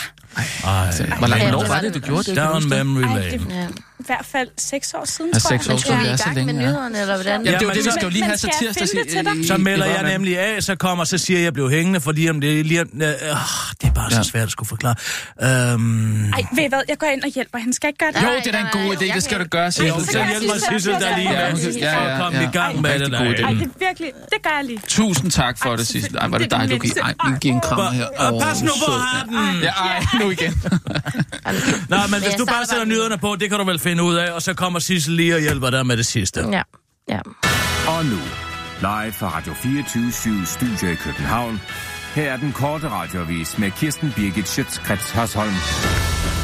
Ej, 0.64 1.18
Hvor 1.18 1.26
langt 1.26 1.44
Ja, 1.44 1.56
år 1.56 1.60
det 1.60 1.68
var 1.68 1.80
det, 1.80 1.94
du 1.94 1.98
det. 1.98 2.06
gjorde 2.08 2.22
det? 2.30 2.36
Down 2.36 2.62
det? 2.62 2.68
memory 2.70 3.02
Ej, 3.02 3.14
lane. 3.18 3.30
det- 3.30 3.46
Ja. 3.50 3.66
i 3.95 3.95
hvert 4.06 4.26
fald 4.32 4.48
seks 4.58 4.94
år 4.94 5.04
siden, 5.04 5.30
Ja, 5.34 5.38
tror 5.38 5.52
jeg. 5.52 5.60
seks 5.60 5.72
år 5.72 5.76
siden. 5.76 5.98
er 6.06 6.14
i 6.14 6.16
så 6.16 6.24
gang 6.24 6.36
med 6.36 6.44
længe, 6.44 6.60
ja. 6.62 6.66
nyhederne, 6.68 7.00
eller 7.00 7.14
hvordan? 7.14 7.32
Jamen, 7.32 7.46
det 7.46 7.54
er 7.54 7.58
jo 7.58 7.58
Jamen, 7.60 7.76
det, 7.76 7.84
vi 7.84 7.90
så- 7.90 7.90
skal 7.90 8.02
jo 8.02 8.10
lige 8.10 8.24
have 8.24 9.36
i- 9.36 9.40
i- 9.42 9.46
Så 9.46 9.56
melder 9.56 9.86
jeg 9.86 10.02
nemlig 10.12 10.38
af, 10.38 10.62
så 10.62 10.76
kommer, 10.76 11.04
så 11.04 11.18
siger 11.18 11.38
jeg, 11.38 11.42
at 11.42 11.44
jeg 11.44 11.52
blev 11.54 11.70
hængende, 11.70 12.00
fordi 12.00 12.30
om 12.30 12.40
det 12.40 12.60
er 12.60 12.64
lige... 12.64 12.80
Øh, 12.80 12.86
det 12.90 13.08
er 13.82 13.92
bare 13.94 14.10
så 14.10 14.16
Ja. 14.16 14.22
svært 14.22 14.42
at 14.42 14.50
skulle 14.50 14.68
forklare. 14.68 14.94
Øhm, 15.42 16.32
Ej, 16.32 16.44
ved 16.54 16.64
I 16.64 16.68
hvad? 16.68 16.82
Jeg 16.88 16.98
går 16.98 17.06
ind 17.06 17.22
og 17.24 17.30
hjælper 17.30 17.58
hende. 17.58 17.74
Skal 17.74 17.86
jeg 17.86 17.90
ikke 17.90 17.98
gøre 18.04 18.12
det? 18.12 18.20
Jo, 18.22 18.32
Nej, 18.32 18.40
det 18.44 18.46
er 18.46 18.52
da 18.52 18.58
en 18.58 18.64
nej, 18.64 18.72
god 18.72 18.94
nej, 18.94 19.08
idé. 19.10 19.14
Det 19.14 19.22
skal 19.22 19.38
du 19.40 19.44
gøre, 19.44 19.72
Sissel. 19.72 19.86
jo, 19.86 19.98
så 20.00 20.06
så 20.06 20.12
kan 20.12 20.28
hjælp 20.28 20.42
jeg 20.42 20.50
mig, 20.52 20.60
sige, 20.60 20.80
Sissel, 20.80 20.94
så 20.94 21.00
der 21.06 21.16
lige 21.16 21.28
med. 21.28 21.72
Ja, 21.80 22.02
ja, 22.02 22.12
at 22.12 22.20
komme 22.22 22.38
ja. 22.38 22.48
i 22.48 22.52
gang 22.52 22.80
med 22.82 22.90
det. 22.98 23.14
Ej, 23.14 23.24
det 23.32 23.40
er 23.40 23.68
virkelig... 23.78 24.10
Det 24.32 24.42
gør 24.42 24.50
jeg 24.56 24.64
lige. 24.64 24.80
Tusind 24.88 25.30
tak 25.30 25.58
for 25.58 25.76
det, 25.76 25.86
Sissel. 25.86 26.16
Ej, 26.16 26.26
var 26.28 26.38
det 26.38 26.44
er 26.52 26.56
dejligt, 26.56 26.82
du 26.82 26.86
gik. 26.86 26.96
Ej, 26.96 27.14
mindste. 27.24 27.40
giv 27.40 27.52
en 27.52 27.60
krammer 27.60 27.90
her. 27.90 28.06
Pas 28.42 28.62
nu 28.62 28.68
på 28.68 28.92
sød. 28.92 29.00
hatten! 29.00 29.62
Ja, 29.62 29.68
ej, 29.70 30.04
nu 30.20 30.30
igen. 30.30 30.62
Nå, 31.88 31.96
men 32.10 32.20
hvis 32.22 32.34
du 32.38 32.44
bare 32.44 32.66
sætter 32.66 32.84
nyhederne 32.84 33.18
på, 33.18 33.36
det 33.40 33.50
kan 33.50 33.58
du 33.58 33.64
vel 33.64 33.78
finde 33.78 33.95
ud 34.02 34.14
af, 34.14 34.32
og 34.32 34.42
så 34.42 34.54
kommer 34.54 34.78
Sissel 34.78 35.14
lige 35.14 35.34
og 35.34 35.40
hjælper 35.40 35.70
dig 35.70 35.86
med 35.86 35.96
det 35.96 36.06
sidste. 36.06 36.40
Ja, 36.40 36.62
ja. 37.08 37.20
Og 37.88 38.04
nu, 38.04 38.18
live 38.80 39.12
fra 39.12 39.36
Radio 39.36 39.54
24 39.54 40.46
Studio 40.46 40.92
i 40.92 40.94
København. 40.94 41.60
Her 42.14 42.32
er 42.32 42.36
den 42.36 42.52
korte 42.52 42.88
radiovis 42.88 43.58
med 43.58 43.70
Kirsten 43.70 44.12
Birgit 44.16 44.48
Schøtzgrads 44.48 45.10
Hasholm. 45.10 45.52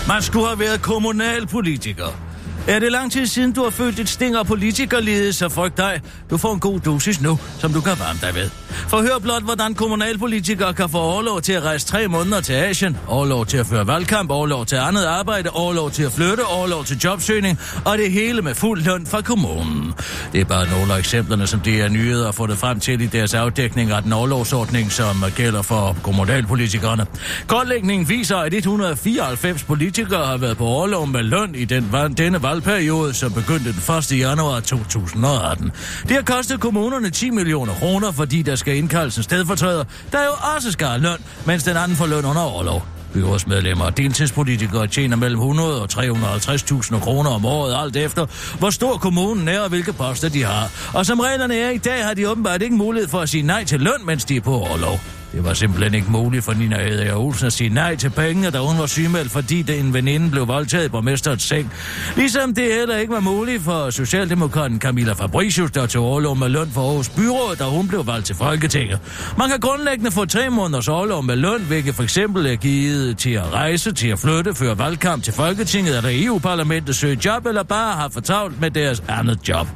Man 0.08 0.22
skulle 0.22 0.46
have 0.46 0.58
været 0.58 0.82
kommunalpolitiker. 0.82 2.31
Er 2.68 2.78
det 2.78 2.92
lang 2.92 3.12
tid 3.12 3.26
siden, 3.26 3.52
du 3.52 3.62
har 3.62 3.70
følt 3.70 3.98
et 3.98 4.08
sting 4.08 4.36
af 4.36 4.46
politikerlede, 4.46 5.32
så 5.32 5.48
frygt 5.48 5.76
dig. 5.76 6.00
Du 6.30 6.36
får 6.36 6.54
en 6.54 6.60
god 6.60 6.80
dosis 6.80 7.20
nu, 7.20 7.38
som 7.58 7.72
du 7.72 7.80
kan 7.80 7.92
varme 7.98 8.18
dig 8.22 8.34
ved. 8.34 8.50
Forhør 8.70 9.18
blot, 9.18 9.42
hvordan 9.42 9.74
kommunalpolitikere 9.74 10.74
kan 10.74 10.88
få 10.88 10.98
overlov 10.98 11.40
til 11.40 11.52
at 11.52 11.62
rejse 11.62 11.86
tre 11.86 12.08
måneder 12.08 12.40
til 12.40 12.52
Asien, 12.52 12.96
overlov 13.08 13.46
til 13.46 13.56
at 13.56 13.66
føre 13.66 13.86
valgkamp, 13.86 14.30
overlov 14.30 14.66
til 14.66 14.76
andet 14.76 15.04
arbejde, 15.04 15.50
overlov 15.50 15.90
til 15.90 16.02
at 16.02 16.12
flytte, 16.12 16.44
overlov 16.44 16.84
til 16.84 16.98
jobsøgning, 17.04 17.58
og 17.84 17.98
det 17.98 18.12
hele 18.12 18.42
med 18.42 18.54
fuld 18.54 18.82
løn 18.82 19.06
fra 19.06 19.20
kommunen. 19.20 19.94
Det 20.32 20.40
er 20.40 20.44
bare 20.44 20.70
nogle 20.70 20.94
af 20.94 20.98
eksemplerne, 20.98 21.46
som 21.46 21.60
de 21.60 21.80
er 21.80 21.88
nyheder 21.88 22.24
har 22.24 22.32
fundet 22.32 22.58
frem 22.58 22.80
til 22.80 23.00
i 23.00 23.06
deres 23.06 23.34
afdækning 23.34 23.90
af 23.90 24.02
den 24.02 24.12
overlovsordning, 24.12 24.92
som 24.92 25.24
gælder 25.36 25.62
for 25.62 25.96
kommunalpolitikerne. 26.02 27.06
Kortlægningen 27.46 28.08
viser, 28.08 28.36
at 28.36 28.54
194 28.54 29.62
politikere 29.62 30.26
har 30.26 30.36
været 30.36 30.56
på 30.56 30.66
overlov 30.66 31.06
med 31.06 31.22
løn 31.22 31.54
i 31.54 31.64
den, 31.64 31.94
denne 32.18 32.42
valgperiode, 32.52 33.14
som 33.14 33.32
begyndte 33.32 33.72
den 33.72 33.96
1. 33.98 34.18
januar 34.18 34.60
2018. 34.60 35.72
Det 36.08 36.10
har 36.10 36.22
kostet 36.22 36.60
kommunerne 36.60 37.10
10 37.10 37.30
millioner 37.30 37.74
kroner, 37.74 38.12
fordi 38.12 38.42
der 38.42 38.56
skal 38.56 38.76
indkaldes 38.76 39.16
en 39.16 39.22
stedfortræder, 39.22 39.84
der 40.12 40.18
jo 40.18 40.32
også 40.56 40.72
skal 40.72 40.86
have 40.86 41.00
løn, 41.00 41.18
mens 41.46 41.64
den 41.64 41.76
anden 41.76 41.96
får 41.96 42.06
løn 42.06 42.24
under 42.24 42.42
overlov. 42.42 42.86
Byrådsmedlemmer 43.12 43.84
og 43.84 43.96
deltidspolitikere 43.96 44.86
tjener 44.86 45.16
mellem 45.16 45.40
100 45.40 45.82
og 45.82 45.88
350.000 45.92 46.98
kroner 47.00 47.30
om 47.30 47.44
året, 47.44 47.76
alt 47.84 47.96
efter, 47.96 48.26
hvor 48.58 48.70
stor 48.70 48.96
kommunen 48.96 49.48
er 49.48 49.60
og 49.60 49.68
hvilke 49.68 49.92
poster 49.92 50.28
de 50.28 50.44
har. 50.44 50.70
Og 50.94 51.06
som 51.06 51.20
reglerne 51.20 51.56
er 51.56 51.70
i 51.70 51.78
dag, 51.78 52.04
har 52.04 52.14
de 52.14 52.30
åbenbart 52.30 52.62
ikke 52.62 52.76
mulighed 52.76 53.08
for 53.08 53.20
at 53.20 53.28
sige 53.28 53.42
nej 53.42 53.64
til 53.64 53.80
løn, 53.80 54.06
mens 54.06 54.24
de 54.24 54.36
er 54.36 54.40
på 54.40 54.54
overlov. 54.54 55.00
Det 55.32 55.44
var 55.44 55.54
simpelthen 55.54 55.94
ikke 55.94 56.10
muligt 56.10 56.44
for 56.44 56.52
Nina 56.52 56.76
Eder 56.88 57.16
Olsen 57.16 57.46
at 57.46 57.52
sige 57.52 57.70
nej 57.70 57.96
til 57.96 58.10
pengene, 58.10 58.50
da 58.50 58.58
hun 58.58 58.78
var 58.78 58.86
sygemeldt, 58.86 59.30
fordi 59.30 59.62
det 59.62 59.80
en 59.80 59.94
veninde 59.94 60.30
blev 60.30 60.48
voldtaget 60.48 60.90
på 60.90 61.00
mesterens 61.00 61.42
seng. 61.42 61.72
Ligesom 62.16 62.54
det 62.54 62.64
heller 62.64 62.96
ikke 62.96 63.12
var 63.12 63.20
muligt 63.20 63.62
for 63.62 63.90
Socialdemokraten 63.90 64.80
Camilla 64.80 65.12
Fabricius, 65.12 65.70
der 65.70 65.86
tog 65.86 66.06
overlov 66.06 66.36
med 66.36 66.48
løn 66.48 66.70
for 66.70 66.80
Aarhus 66.80 67.08
Byråd, 67.08 67.56
da 67.56 67.64
hun 67.64 67.88
blev 67.88 68.06
valgt 68.06 68.26
til 68.26 68.36
Folketinget. 68.36 68.98
Man 69.38 69.48
kan 69.48 69.60
grundlæggende 69.60 70.10
få 70.10 70.24
tre 70.24 70.50
måneders 70.50 70.88
overlov 70.88 71.22
med 71.22 71.36
løn, 71.36 71.60
hvilket 71.60 71.94
for 71.94 72.02
eksempel 72.02 72.46
er 72.46 72.56
givet 72.56 73.18
til 73.18 73.30
at 73.30 73.52
rejse, 73.52 73.92
til 73.92 74.08
at 74.08 74.18
flytte, 74.18 74.54
føre 74.54 74.78
valgkamp 74.78 75.22
til 75.22 75.32
Folketinget 75.32 75.96
eller 75.96 76.10
EU-parlamentet, 76.26 76.96
søge 76.96 77.18
job 77.24 77.46
eller 77.46 77.62
bare 77.62 77.96
have 77.96 78.10
fortalt 78.10 78.60
med 78.60 78.70
deres 78.70 79.02
andet 79.08 79.48
job 79.48 79.66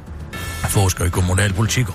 forsker 0.57 1.05
i 1.05 1.09
kommunalpolitik, 1.09 1.85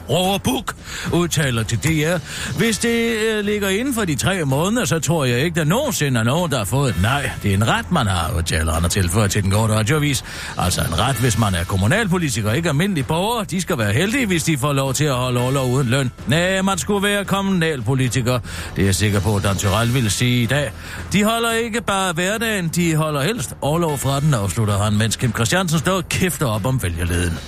Buk, 0.44 0.74
udtaler 1.12 1.62
til 1.62 1.78
DR. 1.78 2.18
Hvis 2.58 2.78
det 2.78 3.16
øh, 3.16 3.44
ligger 3.44 3.68
inden 3.68 3.94
for 3.94 4.04
de 4.04 4.14
tre 4.14 4.44
måneder, 4.44 4.84
så 4.84 4.98
tror 4.98 5.24
jeg 5.24 5.40
ikke, 5.40 5.54
der 5.60 5.64
nogensinde 5.64 6.20
er 6.20 6.24
nogen, 6.24 6.50
der 6.50 6.58
har 6.58 6.64
fået 6.64 6.90
et 6.90 7.02
nej. 7.02 7.30
Det 7.42 7.50
er 7.50 7.54
en 7.54 7.68
ret, 7.68 7.92
man 7.92 8.06
har, 8.06 8.36
udtaler 8.36 8.72
han 8.72 8.90
tilføjer 8.90 9.28
til 9.28 9.42
den 9.42 9.50
gode 9.50 9.74
radiovis. 9.74 10.24
Altså 10.58 10.80
en 10.80 10.98
ret, 10.98 11.16
hvis 11.16 11.38
man 11.38 11.54
er 11.54 11.64
kommunalpolitiker, 11.64 12.52
ikke 12.52 12.68
almindelig 12.68 13.06
borger. 13.06 13.44
De 13.44 13.60
skal 13.60 13.78
være 13.78 13.92
heldige, 13.92 14.26
hvis 14.26 14.44
de 14.44 14.58
får 14.58 14.72
lov 14.72 14.94
til 14.94 15.04
at 15.04 15.14
holde 15.14 15.40
overlov 15.40 15.70
uden 15.70 15.88
løn. 15.88 16.12
Nej, 16.26 16.62
man 16.62 16.78
skulle 16.78 17.08
være 17.08 17.24
kommunalpolitiker. 17.24 18.38
Det 18.76 18.82
er 18.82 18.86
jeg 18.86 18.94
sikker 18.94 19.20
på, 19.20 19.36
at 19.36 19.42
Dan 19.42 19.56
Tyrell 19.56 19.94
ville 19.94 20.10
sige 20.10 20.42
i 20.42 20.46
dag. 20.46 20.72
De 21.12 21.24
holder 21.24 21.52
ikke 21.52 21.80
bare 21.80 22.12
hverdagen, 22.12 22.68
de 22.68 22.94
holder 22.94 23.22
helst 23.22 23.54
overlov 23.60 23.98
fra 23.98 24.20
den, 24.20 24.34
afslutter 24.34 24.78
han, 24.78 24.92
mens 24.92 25.16
Kim 25.16 25.32
Christiansen 25.32 25.78
står 25.78 25.92
og 25.92 26.08
kæfter 26.08 26.46
op 26.46 26.66
om 26.66 26.82
vælgerleden. 26.82 27.38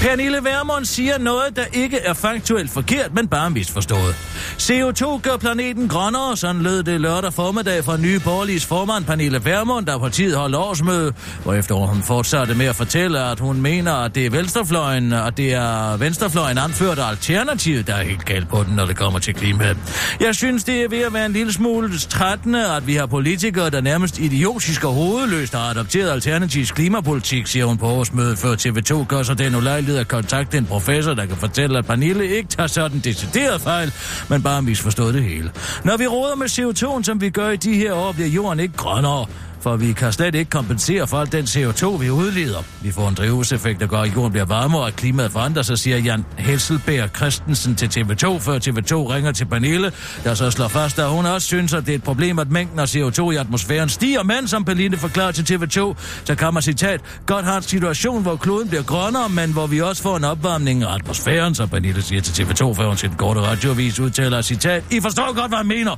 Pernille 0.00 0.38
Vermund 0.44 0.84
siger 0.84 1.18
noget, 1.18 1.56
der 1.56 1.64
ikke 1.72 1.98
er 1.98 2.14
faktuelt 2.14 2.70
forkert, 2.70 3.14
men 3.14 3.28
bare 3.28 3.50
misforstået. 3.50 4.14
CO2 4.58 5.20
gør 5.20 5.36
planeten 5.36 5.88
grønnere, 5.88 6.36
sådan 6.36 6.62
lød 6.62 6.82
det 6.82 7.00
lørdag 7.00 7.32
formiddag 7.32 7.84
fra 7.84 7.96
nye 7.96 8.20
borgerliges 8.20 8.66
formand 8.66 9.04
Pernille 9.04 9.44
Vermund, 9.44 9.86
der 9.86 9.98
partiet 9.98 10.36
holdt 10.36 10.56
årsmøde, 10.56 11.12
efter 11.58 11.74
hun 11.74 12.02
fortsatte 12.02 12.54
med 12.54 12.66
at 12.66 12.76
fortælle, 12.76 13.20
at 13.20 13.40
hun 13.40 13.60
mener, 13.60 13.92
at 13.92 14.14
det 14.14 14.26
er 14.26 14.30
venstrefløjen, 14.30 15.12
og 15.12 15.36
det 15.36 15.54
er 15.54 15.96
venstrefløjen 15.96 16.58
anført 16.58 16.98
alternativet, 16.98 17.86
der 17.86 17.94
er 17.94 18.04
helt 18.04 18.24
galt 18.24 18.48
på 18.48 18.64
den, 18.68 18.76
når 18.76 18.86
det 18.86 18.96
kommer 18.96 19.18
til 19.18 19.34
klimaet. 19.34 19.76
Jeg 20.20 20.34
synes, 20.34 20.64
det 20.64 20.82
er 20.82 20.88
ved 20.88 21.02
at 21.02 21.14
være 21.14 21.26
en 21.26 21.32
lille 21.32 21.52
smule 21.52 21.98
trættende, 21.98 22.76
at 22.76 22.86
vi 22.86 22.94
har 22.94 23.06
politikere, 23.06 23.70
der 23.70 23.80
nærmest 23.80 24.18
idiotisk 24.18 24.84
og 24.84 24.92
hovedløst 24.92 25.54
har 25.54 25.70
adopteret 25.70 26.10
alternativs 26.10 26.72
klimapolitik, 26.72 27.46
siger 27.46 27.64
hun 27.64 27.78
på 27.78 27.86
årsmødet, 27.86 28.38
før 28.38 28.54
TV2 28.54 29.04
gør 29.04 29.22
sig 29.22 29.38
den 29.38 29.54
ulejlighed 29.88 30.00
at 30.00 30.08
kontakte 30.08 30.58
en 30.58 30.66
professor, 30.66 31.14
der 31.14 31.26
kan 31.26 31.36
fortælle, 31.36 31.78
at 31.78 31.86
Pernille 31.86 32.28
ikke 32.36 32.48
tager 32.48 32.66
sådan 32.66 33.00
decideret 33.00 33.60
fejl, 33.60 33.92
men 34.28 34.42
bare 34.42 34.62
misforstået 34.62 35.14
det 35.14 35.24
hele. 35.24 35.50
Når 35.84 35.96
vi 35.96 36.06
råder 36.06 36.34
med 36.34 36.46
CO2, 36.46 37.02
som 37.02 37.20
vi 37.20 37.30
gør 37.30 37.50
i 37.50 37.56
de 37.56 37.74
her 37.74 37.92
år, 37.92 38.12
bliver 38.12 38.28
jorden 38.28 38.60
ikke 38.60 38.76
grønnere 38.76 39.26
for 39.68 39.76
vi 39.76 39.92
kan 39.92 40.12
slet 40.12 40.34
ikke 40.34 40.50
kompensere 40.50 41.06
for 41.06 41.16
al 41.16 41.32
den 41.32 41.44
CO2, 41.44 41.86
vi 41.86 42.10
udleder. 42.10 42.62
Vi 42.82 42.92
får 42.92 43.08
en 43.08 43.14
drivhuseffekt, 43.14 43.80
der 43.80 43.86
gør, 43.86 43.98
at 43.98 44.14
jorden 44.14 44.32
bliver 44.32 44.44
varmere, 44.44 44.82
og 44.82 44.92
klimaet 44.92 45.32
forandrer 45.32 45.62
sig, 45.62 45.78
siger 45.78 45.98
Jan 45.98 46.24
Hesselberg 46.38 47.08
Christensen 47.16 47.74
til 47.74 47.86
TV2, 47.86 48.38
før 48.38 48.58
TV2 48.58 49.14
ringer 49.14 49.32
til 49.32 49.44
Pernille, 49.44 49.92
der 50.24 50.34
så 50.34 50.50
slår 50.50 50.68
fast, 50.68 50.98
at 50.98 51.08
hun 51.08 51.26
også 51.26 51.46
synes, 51.46 51.74
at 51.74 51.86
det 51.86 51.92
er 51.92 51.96
et 51.96 52.02
problem, 52.02 52.38
at 52.38 52.50
mængden 52.50 52.78
af 52.78 52.96
CO2 52.96 53.30
i 53.30 53.36
atmosfæren 53.36 53.88
stiger, 53.88 54.22
men 54.22 54.48
som 54.48 54.64
Pernille 54.64 54.96
forklarer 54.96 55.32
til 55.32 55.54
TV2, 55.54 55.94
så 56.24 56.34
kan 56.34 56.54
man 56.54 56.62
citat, 56.62 57.00
godt 57.26 57.44
har 57.44 57.56
en 57.56 57.62
situation, 57.62 58.22
hvor 58.22 58.36
kloden 58.36 58.68
bliver 58.68 58.82
grønnere, 58.82 59.28
men 59.28 59.52
hvor 59.52 59.66
vi 59.66 59.80
også 59.80 60.02
får 60.02 60.16
en 60.16 60.24
opvarmning 60.24 60.82
af 60.82 60.94
atmosfæren, 60.94 61.54
så 61.54 61.66
Pernille 61.66 62.02
siger 62.02 62.22
til 62.22 62.42
TV2, 62.42 62.74
før 62.74 62.86
hun 62.86 62.96
til 62.96 63.08
den 63.08 63.16
korte 63.16 63.40
radiovis 63.40 64.00
udtaler 64.00 64.42
citat, 64.42 64.84
I 64.90 65.00
forstår 65.00 65.34
godt, 65.34 65.50
hvad 65.50 65.58
jeg 65.58 65.66
mener. 65.66 65.96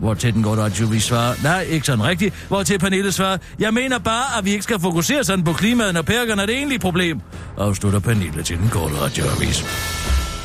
Hvor 0.00 0.14
til 0.14 0.34
den 0.34 0.42
går 0.42 0.86
vi 0.86 1.00
svarer, 1.00 1.34
nej, 1.42 1.62
ikke 1.62 1.86
sådan 1.86 2.04
rigtigt. 2.04 2.34
Hvor 2.48 2.62
til 2.62 2.78
Pernille 2.78 3.12
svarer, 3.12 3.38
jeg 3.58 3.74
mener 3.74 3.98
bare, 3.98 4.38
at 4.38 4.44
vi 4.44 4.50
ikke 4.50 4.62
skal 4.62 4.80
fokusere 4.80 5.24
sådan 5.24 5.44
på 5.44 5.52
klimaet, 5.52 5.94
når 5.94 6.02
perkerne 6.02 6.42
er 6.42 6.46
det 6.46 6.54
egentlige 6.54 6.78
problem. 6.78 7.20
Afslutter 7.58 7.98
Pernille 7.98 8.42
til 8.42 8.58
den 8.58 8.68
korte 8.68 8.94
radioavis. 9.00 9.64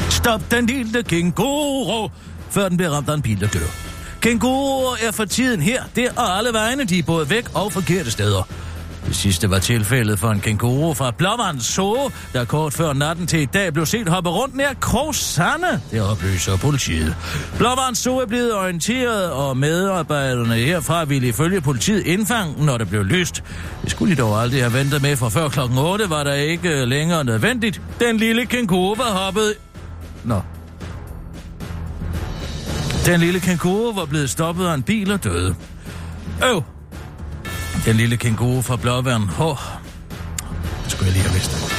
Stop 0.10 0.42
den 0.52 0.66
lille 0.66 1.04
kænguru, 1.04 2.10
før 2.50 2.70
den 2.70 2.78
bliver 2.78 2.90
ramt 2.92 3.10
af 3.10 3.14
en 3.14 3.22
bil, 3.22 3.40
der 3.40 3.48
dør. 3.48 3.60
Kænguruer 4.22 4.96
er 5.08 5.12
for 5.12 5.26
tiden 5.26 5.62
her, 5.62 5.84
der 5.96 6.12
og 6.16 6.38
alle 6.38 6.54
vegne, 6.54 6.84
de 6.84 7.00
er 7.00 7.04
både 7.04 7.30
væk 7.30 7.46
og 7.54 7.72
forkerte 7.72 8.12
steder. 8.12 8.48
Det 9.08 9.16
sidste 9.16 9.50
var 9.50 9.60
tilfældet 9.60 10.20
for 10.20 10.32
en 10.32 10.40
kænguru 10.40 10.94
fra 10.94 11.12
Blåvand 11.12 11.60
Zoo, 11.60 12.12
der 12.34 12.46
kort 12.46 12.74
før 12.74 12.94
natten 12.94 13.28
til 13.28 13.40
i 13.40 13.46
dag 13.46 13.74
blev 13.74 13.86
set 13.86 14.10
hoppe 14.10 14.30
rundt 14.30 14.56
nær 14.56 14.74
Krogsande. 14.82 15.82
Det 15.92 16.02
oplyser 16.02 16.58
politiet. 16.58 17.16
Blåvand 17.58 17.96
Zoo 17.96 18.18
er 18.18 18.26
blevet 18.26 18.54
orienteret, 18.56 19.32
og 19.32 19.58
medarbejderne 19.58 20.56
herfra 20.56 21.04
ville 21.04 21.28
ifølge 21.28 21.62
politiet 21.62 22.06
indfange, 22.06 22.66
når 22.66 22.78
det 22.78 22.90
blev 22.90 23.04
lyst. 23.04 23.44
Det 23.84 23.92
skulle 23.92 24.16
de 24.16 24.22
dog 24.22 24.42
aldrig 24.42 24.62
have 24.62 24.74
ventet 24.74 25.02
med, 25.02 25.16
for 25.16 25.30
før 25.30 25.50
klokken 25.50 25.78
8 25.78 26.10
var 26.10 26.24
der 26.24 26.34
ikke 26.34 26.86
længere 26.86 27.24
nødvendigt. 27.24 27.82
Den 28.00 28.18
lille 28.18 28.46
kænguru 28.46 28.96
var 28.96 29.26
hoppet... 29.26 29.54
Nå, 30.24 30.42
den 33.06 33.20
lille 33.20 33.40
kænguru 33.40 33.94
var 33.94 34.06
blevet 34.06 34.30
stoppet 34.30 34.66
af 34.66 34.74
en 34.74 34.84
bil 34.84 35.12
og 35.12 35.24
døde. 35.24 35.56
Øv, 36.44 36.64
den 37.86 37.96
lille 37.96 38.18
kænguru 38.18 38.62
fra 38.62 38.76
Blåvand. 38.76 39.24
Åh, 39.40 39.48
oh, 39.48 39.58
det 40.84 40.92
skulle 40.92 41.06
jeg 41.06 41.14
lige 41.14 41.24
have 41.24 41.34
vidst. 41.34 41.76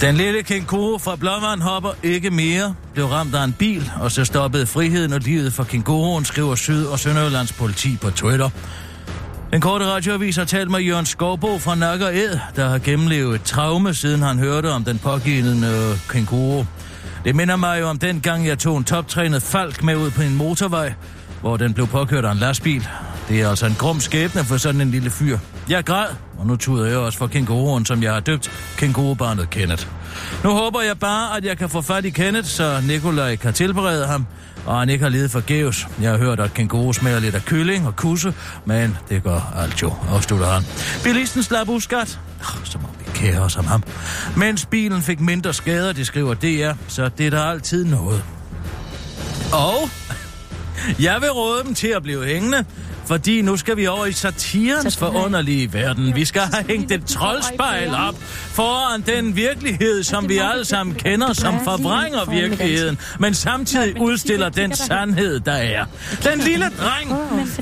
Den 0.00 0.14
lille 0.14 0.42
kænguru 0.42 0.98
fra 0.98 1.16
Blåvand 1.16 1.62
hopper 1.62 1.90
ikke 2.02 2.30
mere, 2.30 2.74
blev 2.94 3.06
ramt 3.06 3.34
af 3.34 3.44
en 3.44 3.52
bil, 3.52 3.90
og 4.00 4.12
så 4.12 4.24
stoppede 4.24 4.66
friheden 4.66 5.12
og 5.12 5.20
livet 5.20 5.52
for 5.52 5.64
kænguruen, 5.64 6.24
skriver 6.24 6.54
Syd- 6.54 6.84
og 6.84 6.98
Sønderjyllands 6.98 7.52
politi 7.52 7.98
på 8.02 8.10
Twitter. 8.10 8.50
Den 9.52 9.60
korte 9.60 9.84
radioavis 9.86 10.36
har 10.36 10.44
talt 10.44 10.70
med 10.70 10.80
Jørgen 10.80 11.06
Skovbo 11.06 11.58
fra 11.58 11.74
Nakker 11.74 12.08
Ed, 12.08 12.38
der 12.56 12.68
har 12.68 12.78
gennemlevet 12.78 13.34
et 13.34 13.42
traume, 13.42 13.94
siden 13.94 14.22
han 14.22 14.38
hørte 14.38 14.70
om 14.70 14.84
den 14.84 14.98
pågivende 14.98 15.98
kænguru. 16.08 16.64
Det 17.24 17.36
minder 17.36 17.56
mig 17.56 17.80
jo 17.80 17.88
om 17.88 17.98
den 17.98 18.20
gang, 18.20 18.46
jeg 18.46 18.58
tog 18.58 18.78
en 18.78 18.84
toptrænet 18.84 19.42
falk 19.42 19.82
med 19.82 19.96
ud 19.96 20.10
på 20.10 20.22
en 20.22 20.36
motorvej, 20.36 20.94
hvor 21.40 21.56
den 21.56 21.74
blev 21.74 21.86
påkørt 21.86 22.24
af 22.24 22.32
en 22.32 22.38
lastbil. 22.38 22.88
Det 23.28 23.40
er 23.40 23.48
altså 23.48 23.66
en 23.66 23.74
grum 23.78 24.00
skæbne 24.00 24.44
for 24.44 24.56
sådan 24.56 24.80
en 24.80 24.90
lille 24.90 25.10
fyr. 25.10 25.38
Jeg 25.68 25.84
græd, 25.84 26.08
og 26.38 26.46
nu 26.46 26.56
tuder 26.56 26.86
jeg 26.86 26.96
også 26.96 27.18
for 27.18 27.26
kænguruen, 27.26 27.86
som 27.86 28.02
jeg 28.02 28.12
har 28.12 28.20
døbt 28.20 28.50
kængurubarnet 28.76 29.50
Kenneth. 29.50 29.86
Nu 30.44 30.50
håber 30.50 30.80
jeg 30.80 30.98
bare, 30.98 31.36
at 31.36 31.44
jeg 31.44 31.58
kan 31.58 31.68
få 31.68 31.80
fat 31.80 32.04
i 32.04 32.10
Kenneth, 32.10 32.48
så 32.48 32.80
Nikolaj 32.86 33.36
kan 33.36 33.52
tilberede 33.52 34.06
ham, 34.06 34.26
og 34.66 34.78
han 34.78 34.88
ikke 34.88 35.02
har 35.02 35.10
ledet 35.10 35.30
forgæves. 35.30 35.86
Jeg 36.00 36.10
har 36.10 36.18
hørt, 36.18 36.40
at 36.40 36.54
kænguru 36.54 36.92
smager 36.92 37.20
lidt 37.20 37.34
af 37.34 37.44
kylling 37.44 37.86
og 37.86 37.96
kusse, 37.96 38.34
men 38.64 38.96
det 39.08 39.22
gør 39.22 39.54
alt 39.56 39.82
jo, 39.82 39.92
afslutter 40.10 40.46
han. 40.46 40.62
Bilisten 41.04 41.42
slap 41.42 41.68
uskat, 41.68 42.18
oh, 42.40 42.64
som 42.64 42.84
om 42.84 42.90
vi 42.98 43.04
kærer 43.14 43.40
os 43.40 43.56
om 43.56 43.64
ham. 43.66 43.82
Mens 44.36 44.66
bilen 44.66 45.02
fik 45.02 45.20
mindre 45.20 45.52
skader, 45.52 45.92
det 45.92 46.06
skriver 46.06 46.34
DR, 46.34 46.72
så 46.88 47.10
det 47.18 47.26
er 47.26 47.30
der 47.30 47.42
altid 47.42 47.84
noget. 47.84 48.24
Og 49.52 49.90
jeg 51.06 51.20
vil 51.20 51.30
råde 51.30 51.64
dem 51.64 51.74
til 51.74 51.88
at 51.88 52.02
blive 52.02 52.26
hængende, 52.26 52.64
fordi 53.06 53.42
nu 53.42 53.56
skal 53.56 53.76
vi 53.76 53.86
over 53.86 54.06
i 54.06 54.12
satirens 54.12 54.96
forunderlige 54.96 55.72
verden. 55.72 56.14
Vi 56.14 56.24
skal 56.24 56.42
have 56.42 56.64
hængt 56.68 56.92
et 56.92 57.06
troldspejl 57.06 57.94
op 57.94 58.14
foran 58.52 59.00
den 59.00 59.36
virkelighed, 59.36 60.02
som 60.02 60.28
vi 60.28 60.38
alle 60.38 60.64
sammen 60.64 60.94
kender, 60.96 61.32
som 61.32 61.54
forvrænger 61.64 62.24
virkeligheden, 62.30 62.98
men 63.20 63.34
samtidig 63.34 64.00
udstiller 64.00 64.48
den 64.48 64.74
sandhed, 64.74 65.40
der 65.40 65.52
er. 65.52 65.84
Den 66.24 66.38
lille 66.38 66.66
dreng, 66.80 67.10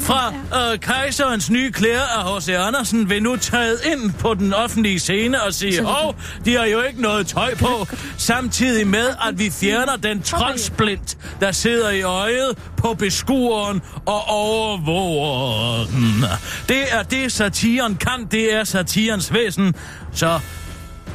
fra 0.00 0.34
øh, 0.72 0.78
kejserens 0.78 1.50
nye 1.50 1.72
klæder 1.72 2.02
af 2.02 2.36
H.C. 2.36 2.48
Andersen 2.48 3.10
vil 3.10 3.22
nu 3.22 3.36
træde 3.36 3.78
ind 3.92 4.12
på 4.12 4.34
den 4.34 4.54
offentlige 4.54 5.00
scene 5.00 5.42
og 5.42 5.54
sige, 5.54 5.82
hov, 5.82 6.16
de 6.44 6.56
har 6.56 6.64
jo 6.64 6.82
ikke 6.82 7.02
noget 7.02 7.26
tøj 7.26 7.54
på, 7.54 7.86
samtidig 8.16 8.86
med, 8.86 9.08
at 9.28 9.38
vi 9.38 9.50
fjerner 9.50 9.96
den 9.96 10.22
troldsplint, 10.22 11.18
der 11.40 11.52
sidder 11.52 11.90
i 11.90 12.02
øjet 12.02 12.58
på 12.76 12.94
beskueren 12.94 13.82
og 14.06 14.24
overvåger 14.28 15.86
den. 15.86 16.24
Det 16.68 16.92
er 16.92 17.02
det, 17.02 17.32
satiren 17.32 17.96
kan, 17.96 18.26
det 18.30 18.54
er 18.54 18.64
satirens 18.64 19.32
væsen, 19.32 19.74
så 20.12 20.40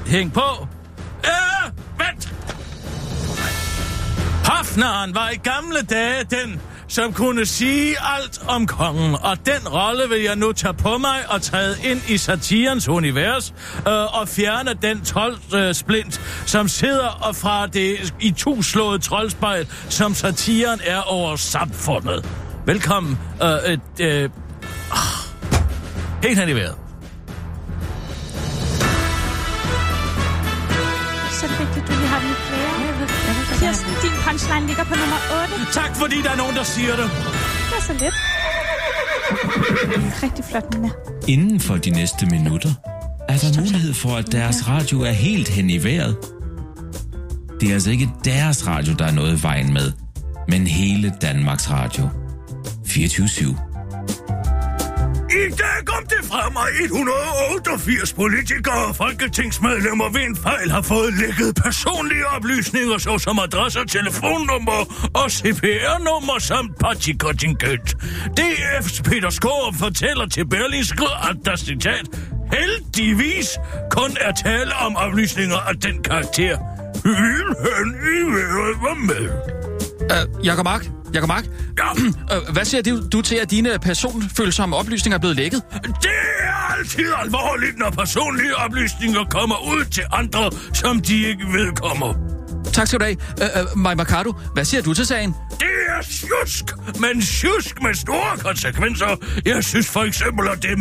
hæng 0.08 0.34
på. 0.34 0.68
Øh, 1.26 1.72
vent! 1.98 2.34
Hafnaren 4.46 5.16
var 5.16 5.30
i 5.30 5.36
gamle 5.36 5.82
dage 5.90 6.24
den, 6.24 6.62
som 6.90 7.14
kunne 7.14 7.46
sige 7.46 7.96
alt 8.16 8.42
om 8.48 8.68
kongen, 8.68 9.16
og 9.16 9.38
den 9.46 9.68
rolle 9.68 10.10
vil 10.10 10.22
jeg 10.22 10.36
nu 10.36 10.52
tage 10.52 10.74
på 10.74 10.98
mig 10.98 11.18
og 11.30 11.42
træde 11.42 11.76
ind 11.84 12.02
i 12.08 12.18
satirens 12.18 12.88
univers 12.88 13.54
øh, 13.88 14.20
og 14.20 14.28
fjerne 14.28 14.74
den 14.82 15.02
troldsplint, 15.02 16.20
øh, 16.20 16.48
som 16.48 16.68
sidder 16.68 17.08
og 17.08 17.36
fra 17.36 17.68
det 17.68 18.14
i 18.20 18.32
tuslåede 18.32 19.00
troldspejl, 19.00 19.68
som 19.90 20.14
satiren 20.14 20.80
er 20.84 21.02
over 21.02 21.36
samfundet. 21.36 22.26
Velkommen. 22.66 23.18
Øh, 23.44 23.50
øh, 23.66 23.80
øh, 24.00 24.30
helt 26.24 26.40
hen 26.40 26.50
i 26.50 26.54
vejret. 26.54 26.76
Så 31.32 31.46
er 31.46 31.50
det 31.50 31.60
vigtigt, 31.60 31.88
du 31.88 31.92
lige 31.92 32.08
har 32.08 32.20
den 32.20 32.49
punchline 34.30 34.68
ligger 34.68 34.84
på 34.84 34.96
nummer 34.96 35.20
8. 35.44 35.74
Tak 35.74 35.96
fordi 35.96 36.22
der 36.22 36.30
er 36.30 36.36
nogen, 36.36 36.56
der 36.56 36.64
siger 36.64 36.96
det. 36.96 37.10
Det 37.70 37.78
er 37.78 37.82
så 37.82 37.94
lidt. 37.94 38.16
Rigtig 40.24 40.46
flot, 40.46 40.74
Nina. 40.74 40.90
Inden 41.28 41.60
for 41.60 41.78
de 41.78 41.90
næste 41.90 42.26
minutter 42.26 42.70
er 43.30 43.38
der 43.38 43.62
mulighed 43.62 43.94
for, 43.94 44.16
at 44.16 44.32
deres 44.32 44.68
radio 44.68 45.02
er 45.02 45.12
helt 45.12 45.50
hen 45.50 45.70
i 45.70 45.84
vejret. 45.84 46.18
Det 47.62 47.70
er 47.70 47.74
altså 47.74 47.92
ikke 47.92 48.10
deres 48.26 48.68
radio, 48.68 48.94
der 48.94 49.06
er 49.06 49.12
noget 49.12 49.40
i 49.40 49.44
vejen 49.44 49.74
med, 49.74 49.92
men 50.48 50.68
hele 50.68 51.14
Danmarks 51.22 51.70
Radio. 51.70 52.10
24-7. 52.86 53.69
I 55.32 55.50
dag 55.50 55.86
kom 55.86 56.04
det 56.06 56.26
frem, 56.32 56.58
at 56.58 56.84
188 56.84 58.14
politikere 58.14 58.86
og 58.90 58.96
folketingsmedlemmer 58.96 60.10
ved 60.10 60.22
en 60.22 60.36
fejl 60.36 60.72
har 60.72 60.82
fået 60.82 61.14
lækket 61.14 61.56
personlige 61.64 62.28
oplysninger, 62.28 62.98
såsom 62.98 63.40
adresser, 63.40 63.84
telefonnummer 63.84 64.82
og 65.14 65.32
CPR-nummer 65.32 66.40
samt 66.40 66.80
partikontingent. 66.80 67.88
DF's 68.40 69.02
Peter 69.04 69.30
Skårup 69.30 69.76
fortæller 69.76 70.26
til 70.26 70.48
Berlingske, 70.48 71.08
at 71.30 71.38
der 71.46 71.56
citat 71.56 72.06
heldigvis 72.54 73.48
kun 73.92 74.12
er 74.22 74.32
tale 74.32 74.74
om 74.86 74.96
oplysninger 74.96 75.58
af 75.58 75.76
den 75.76 76.04
karakter. 76.04 76.58
Vil 77.04 77.48
han 77.66 77.88
i 78.16 78.20
vejret 78.36 78.76
var 78.82 78.98
med. 79.10 79.26
Uh, 80.14 80.46
Jakob 80.46 80.64
Mark, 80.64 80.90
Jakob 81.14 81.28
Mark, 81.28 81.46
Ja, 81.78 81.92
uh, 82.38 82.50
hvad 82.54 82.66
siger 82.66 82.82
du, 82.82 83.08
du 83.12 83.22
til, 83.22 83.36
at 83.36 83.52
dine 83.52 83.80
personfølsomme 83.82 84.76
oplysninger 84.76 85.18
er 85.18 85.20
blevet 85.20 85.36
lækket? 85.36 85.62
Det 85.84 86.10
er 86.40 86.76
altid 86.78 87.14
alvorligt, 87.24 87.80
når 87.80 87.90
personlige 87.90 88.56
oplysninger 88.56 89.24
kommer 89.24 89.68
ud 89.68 89.86
til 89.86 90.04
andre, 90.12 90.52
som 90.74 91.00
de 91.02 91.28
ikke 91.28 91.46
vedkommer. 91.54 92.39
Tak 92.74 92.88
skal 92.88 93.00
du 93.00 93.06
have. 93.06 93.18
Øh, 93.42 93.62
øh, 93.62 93.78
Maj 93.78 93.96
Mercado, 93.96 94.34
hvad 94.54 94.66
siger 94.66 94.82
du 94.82 94.94
til 94.94 95.06
sagen? 95.06 95.36
Det 95.60 95.68
er 95.90 96.02
sjusk, 96.02 96.66
men 97.00 97.22
sjusk 97.22 97.82
med 97.82 97.94
store 97.94 98.38
konsekvenser. 98.38 99.16
Jeg 99.46 99.64
synes 99.64 99.88
for 99.90 100.04
eksempel, 100.04 100.48
at 100.50 100.62
det 100.64 100.72
er 100.72 100.76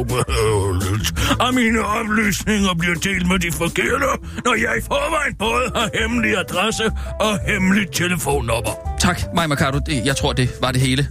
ubehageligt, 0.00 1.08
at 1.48 1.54
mine 1.54 1.84
oplysninger 1.84 2.74
bliver 2.78 2.94
delt 2.94 3.28
med 3.28 3.38
de 3.38 3.52
forkerte, 3.52 4.06
når 4.44 4.54
jeg 4.54 4.78
i 4.78 4.82
forvejen 4.86 5.34
både 5.38 5.70
har 5.74 5.90
hemmelig 6.00 6.38
adresse 6.38 6.90
og 7.20 7.38
hemmelig 7.46 7.90
telefonnummer. 7.92 8.96
Tak, 9.00 9.20
Maj 9.34 9.46
Mercado. 9.46 9.80
Jeg 10.04 10.16
tror, 10.16 10.32
det 10.32 10.50
var 10.60 10.72
det 10.72 10.80
hele. 10.80 11.08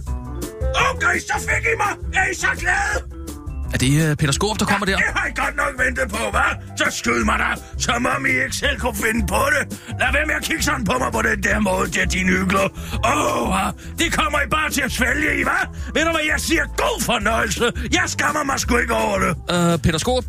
Okay, 0.90 1.18
så 1.18 1.34
fik 1.38 1.64
I 1.64 1.76
mig. 1.76 2.22
Er 2.22 2.30
I 2.30 2.34
så 2.34 2.46
glade? 2.58 3.13
Er 3.74 3.78
det 3.78 4.10
uh, 4.10 4.16
Peter 4.16 4.32
Skårup, 4.32 4.60
der 4.60 4.66
kommer 4.66 4.86
der? 4.86 4.96
Det 4.96 5.04
har 5.16 5.26
I 5.28 5.32
godt 5.42 5.56
nok 5.56 5.72
ventet 5.86 6.08
på, 6.08 6.16
hva'? 6.36 6.76
Så 6.76 6.84
skyd 6.90 7.24
mig 7.24 7.38
da, 7.38 7.50
som 7.78 8.06
om 8.16 8.26
I 8.26 8.28
ikke 8.44 8.56
selv 8.56 8.80
kunne 8.80 8.96
finde 9.06 9.26
på 9.26 9.42
det. 9.54 9.62
Lad 10.00 10.12
være 10.12 10.26
med 10.26 10.34
at 10.34 10.42
kigge 10.42 10.62
sådan 10.62 10.84
på 10.84 10.94
mig 10.98 11.12
på 11.12 11.22
den 11.22 11.42
der 11.42 11.58
måde, 11.60 11.90
der 11.90 12.04
dine 12.06 12.30
hygler. 12.30 12.68
Åh, 13.04 13.66
oh, 13.66 13.72
det 13.98 14.12
kommer 14.12 14.38
I 14.40 14.48
bare 14.50 14.70
til 14.70 14.82
at 14.82 14.92
svælge 14.92 15.40
i, 15.40 15.42
hva'? 15.42 15.66
Ved 15.94 16.02
du 16.04 16.10
hvad, 16.10 16.24
jeg 16.32 16.40
siger 16.40 16.64
god 16.76 17.02
fornøjelse. 17.02 17.72
Jeg 17.92 18.04
skammer 18.06 18.44
mig 18.44 18.60
sgu 18.60 18.76
ikke 18.76 18.94
over 18.94 19.18
det. 19.18 19.32
Uh, 19.54 19.80
Peter 19.82 19.98
Skårup? 19.98 20.24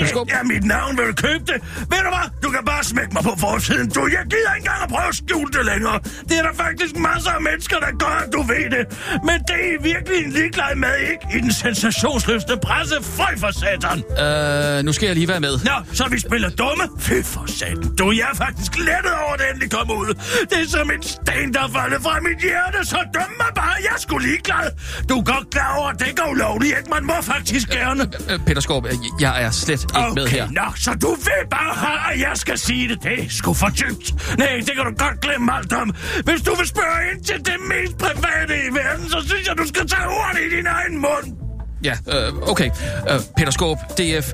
Det 0.00 0.08
Skårup? 0.08 0.28
er 0.38 0.42
mit 0.52 0.64
navn, 0.64 0.96
vil 0.98 1.06
du 1.06 1.12
købe 1.26 1.44
det? 1.52 1.58
Ved 1.92 2.00
du 2.06 2.10
hvad, 2.16 2.26
du 2.44 2.48
kan 2.54 2.62
bare 2.72 2.84
smække 2.84 3.12
mig 3.16 3.22
på 3.30 3.34
forsiden. 3.38 3.86
Du, 3.96 4.00
jeg 4.16 4.24
gider 4.32 4.52
ikke 4.56 4.64
engang 4.66 4.82
at 4.86 4.88
prøve 4.94 5.08
at 5.08 5.16
skjule 5.22 5.50
det 5.56 5.64
længere. 5.72 5.98
Det 6.28 6.34
er 6.40 6.44
der 6.48 6.54
faktisk 6.64 6.92
masser 7.08 7.30
af 7.30 7.42
mennesker, 7.48 7.76
der 7.84 7.90
gør, 8.04 8.16
at 8.26 8.28
du 8.32 8.40
ved 8.52 8.66
det. 8.76 8.84
Men 9.28 9.36
det 9.48 9.56
er 9.64 9.70
I 9.74 9.82
virkelig 9.92 10.18
en 10.26 10.32
ligeglad 10.38 10.72
med, 10.84 10.94
ikke? 11.12 11.24
I 11.36 11.38
den 11.40 11.52
sensationsløste 11.62 12.54
presse. 12.66 12.94
Føj 13.18 13.32
for 13.42 13.50
satan. 13.62 13.98
Uh, 14.24 14.84
nu 14.86 14.92
skal 14.96 15.06
jeg 15.06 15.14
lige 15.20 15.28
være 15.28 15.40
med. 15.40 15.54
Nå, 15.70 15.76
så 15.92 16.04
vi 16.14 16.18
spiller 16.26 16.50
dumme? 16.50 16.84
Fy 16.98 17.16
for 17.34 17.44
satan. 17.58 17.96
Du, 17.98 18.04
jeg 18.20 18.28
er 18.32 18.36
faktisk 18.44 18.72
lettet 18.88 19.14
over, 19.22 19.32
at 19.34 19.38
det 19.40 19.46
endelig 19.50 19.70
kom 19.70 19.90
ud. 19.90 20.08
Det 20.50 20.58
er 20.64 20.68
som 20.68 20.90
en 20.90 21.02
sten, 21.02 21.54
der 21.54 21.62
er 21.66 21.70
faldet 21.78 22.02
fra 22.02 22.20
mit 22.28 22.40
hjerte, 22.48 22.78
så 22.92 22.98
døm 23.14 23.30
mig 23.42 23.50
bare. 23.60 23.74
Jeg 23.88 23.94
sgu 23.98 24.18
ligeglad. 24.18 24.66
Du 25.08 25.14
er 25.20 25.24
godt 25.34 25.50
klar 25.50 25.76
over, 25.78 25.88
at 25.88 25.98
det 25.98 26.08
er 26.18 26.30
ulovligt, 26.30 26.74
ikke? 26.78 26.90
Man 26.90 27.04
må 27.10 27.14
faktisk 27.22 27.68
gerne. 27.68 28.02
Uh, 28.02 28.44
Peter 28.46 28.60
Skårup, 28.60 28.86
øh, 28.86 28.92
jeg 29.20 29.42
er 29.44 29.50
slet 29.50 29.83
ikke 29.90 29.98
Okay, 30.10 30.14
med 30.20 30.26
her. 30.28 30.50
nå, 30.50 30.66
så 30.76 30.90
du 30.94 31.10
vil 31.14 31.42
bare 31.50 31.74
have, 31.74 32.14
at 32.14 32.20
jeg 32.20 32.32
skal 32.34 32.58
sige 32.58 32.88
det. 32.88 33.02
Det 33.02 33.24
er 33.24 33.28
sgu 33.28 33.54
for 33.54 33.68
dybt. 33.68 34.14
Nej, 34.38 34.48
det 34.66 34.72
kan 34.76 34.84
du 34.84 34.92
godt 35.04 35.20
glemme 35.20 35.52
alt 35.56 35.72
om. 35.72 35.94
Hvis 36.24 36.42
du 36.42 36.54
vil 36.58 36.66
spørge 36.66 37.00
ind 37.14 37.24
til 37.24 37.38
det 37.38 37.56
mest 37.68 37.98
private 37.98 38.54
i 38.68 38.74
verden, 38.74 39.08
så 39.10 39.18
synes 39.28 39.48
jeg, 39.48 39.58
du 39.58 39.66
skal 39.68 39.88
tage 39.88 40.06
ordet 40.06 40.40
i 40.52 40.56
din 40.56 40.66
egen 40.66 40.98
mund. 41.00 41.36
Ja, 41.84 41.96
øh, 42.08 42.34
okay. 42.50 42.70
Øh, 43.10 43.20
Peter 43.36 43.50
Skåb, 43.52 43.78
DF. 43.98 44.32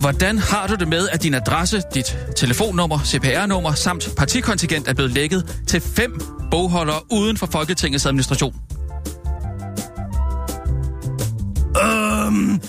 Hvordan 0.00 0.38
har 0.38 0.66
du 0.66 0.74
det 0.74 0.88
med, 0.88 1.08
at 1.08 1.22
din 1.22 1.34
adresse, 1.34 1.82
dit 1.94 2.18
telefonnummer, 2.36 2.98
CPR-nummer 3.04 3.72
samt 3.72 4.08
partikontingent 4.16 4.88
er 4.88 4.94
blevet 4.94 5.12
lækket 5.12 5.62
til 5.66 5.80
fem 5.80 6.20
bogholdere 6.50 7.00
uden 7.12 7.36
for 7.36 7.48
Folketingets 7.52 8.06
administration? 8.06 8.54
Øhm... 11.82 12.50
Øhm... 12.50 12.60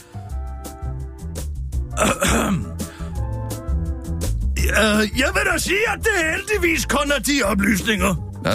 Øh, 4.72 5.20
jeg 5.20 5.30
vil 5.34 5.44
da 5.54 5.58
sige, 5.58 5.90
at 5.94 6.00
det 6.00 6.12
heldigvis 6.36 6.86
kun 6.86 7.12
er 7.12 7.20
de 7.20 7.42
oplysninger. 7.44 8.16
Øh, 8.48 8.54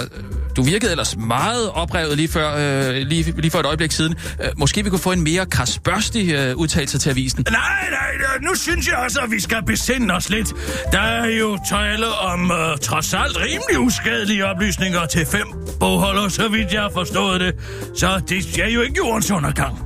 du 0.57 0.63
virkede 0.63 0.91
ellers 0.91 1.17
meget 1.17 1.71
oprevet 1.71 2.17
lige 2.17 2.29
før, 2.29 2.55
øh, 2.57 2.95
lige, 2.95 3.35
lige 3.37 3.51
for 3.51 3.59
et 3.61 3.67
øjeblik 3.67 3.93
siden. 3.93 4.15
Øh, 4.43 4.49
måske 4.57 4.85
vi 4.85 4.91
kunne 4.91 4.99
få 4.99 5.13
en 5.13 5.25
mere 5.25 5.47
krasbørstig 5.47 6.33
øh, 6.33 6.57
udtalelse 6.57 6.99
til 6.99 7.11
avisen. 7.11 7.47
Nej, 7.51 7.61
nej, 7.91 8.17
nej, 8.19 8.49
nu 8.49 8.55
synes 8.55 8.89
jeg 8.89 8.97
også, 8.97 9.21
at 9.21 9.31
vi 9.31 9.41
skal 9.41 9.63
besinde 9.67 10.15
os 10.15 10.29
lidt. 10.31 10.53
Der 10.93 11.01
er 11.01 11.27
jo 11.27 11.59
tale 11.71 12.07
om 12.07 12.51
uh, 12.51 12.57
trods 12.83 13.15
alt 13.15 13.37
rimelig 13.37 13.79
uskadelige 13.79 14.47
oplysninger 14.47 15.07
til 15.07 15.27
fem 15.27 15.47
bogholder, 15.81 16.29
så 16.29 16.49
vidt 16.49 16.73
jeg 16.73 16.83
har 16.83 16.91
forstået 16.95 17.41
det. 17.41 17.55
Så 17.95 18.21
det 18.29 18.59
er 18.59 18.69
jo 18.69 18.81
ikke 18.81 18.95
jordens 18.97 19.31
undergang. 19.31 19.86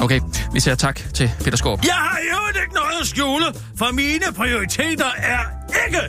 Okay, 0.00 0.20
vi 0.52 0.60
siger 0.60 0.74
tak 0.74 1.00
til 1.14 1.30
Peter 1.44 1.56
Skåb. 1.56 1.80
Jeg 1.84 1.94
har 1.94 2.18
jo 2.32 2.60
ikke 2.62 2.74
noget 2.74 3.00
at 3.00 3.06
skjule, 3.06 3.44
for 3.78 3.92
mine 3.92 4.26
prioriteter 4.36 5.10
er 5.16 5.40
ikke 5.86 6.00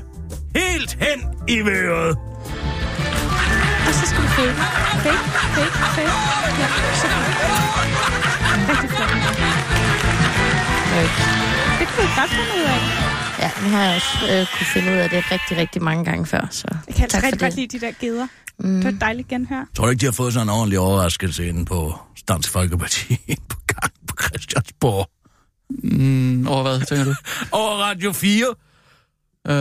helt 0.56 0.98
hen 1.02 1.20
i 1.48 1.60
vejret. 1.60 2.18
Og 3.88 3.94
så 3.94 4.06
skal 4.10 4.24
du 4.24 4.28
fake. 4.28 4.56
Fake, 5.04 5.18
fake, 5.56 5.78
fake. 5.96 6.12
Ja, 6.62 6.68
så 7.02 7.08
Rigtig 8.70 8.90
flot. 8.90 9.10
Det 11.80 11.88
kunne 11.88 12.06
vi 12.08 12.12
godt 12.18 12.30
finde 12.30 12.52
ud 12.60 12.64
af. 12.64 12.80
Ja, 13.40 13.52
nu 13.64 13.70
har 13.70 13.84
jeg 13.84 13.96
også 13.96 14.34
øh, 14.34 14.48
kunne 14.58 14.66
finde 14.74 14.92
ud 14.92 14.98
af 14.98 15.10
det 15.10 15.32
rigtig, 15.32 15.58
rigtig 15.58 15.82
mange 15.84 16.06
gange 16.06 16.26
før. 16.26 16.48
Så 16.52 16.68
Jeg 16.88 16.96
kan 16.96 17.04
altså 17.04 17.18
tak 17.18 17.24
rigtig 17.24 17.40
godt 17.40 17.52
det. 17.52 17.60
lide 17.60 17.80
de 17.80 17.86
der 17.86 17.92
geder. 18.02 18.28
Mm. 18.60 18.76
Det 18.76 18.84
var 18.86 19.00
dejligt 19.00 19.28
genhør. 19.28 19.64
Tror 19.76 19.86
du 19.86 19.90
ikke, 19.92 20.02
de 20.02 20.06
har 20.06 20.12
fået 20.14 20.34
sådan 20.34 20.46
en 20.48 20.54
ordentlig 20.54 20.80
overraskelse 20.80 21.48
inde 21.48 21.66
på 21.66 22.00
Dansk 22.28 22.52
Folkeparti 22.52 23.20
på 23.50 23.58
Christiansborg? 24.22 25.10
Mm, 25.84 26.48
over 26.48 26.62
hvad, 26.64 26.86
tænker 26.86 27.06
du? 27.06 27.16
Over 27.58 27.72
Radio 27.78 28.12
4? 28.12 28.56
Øh, 29.48 29.54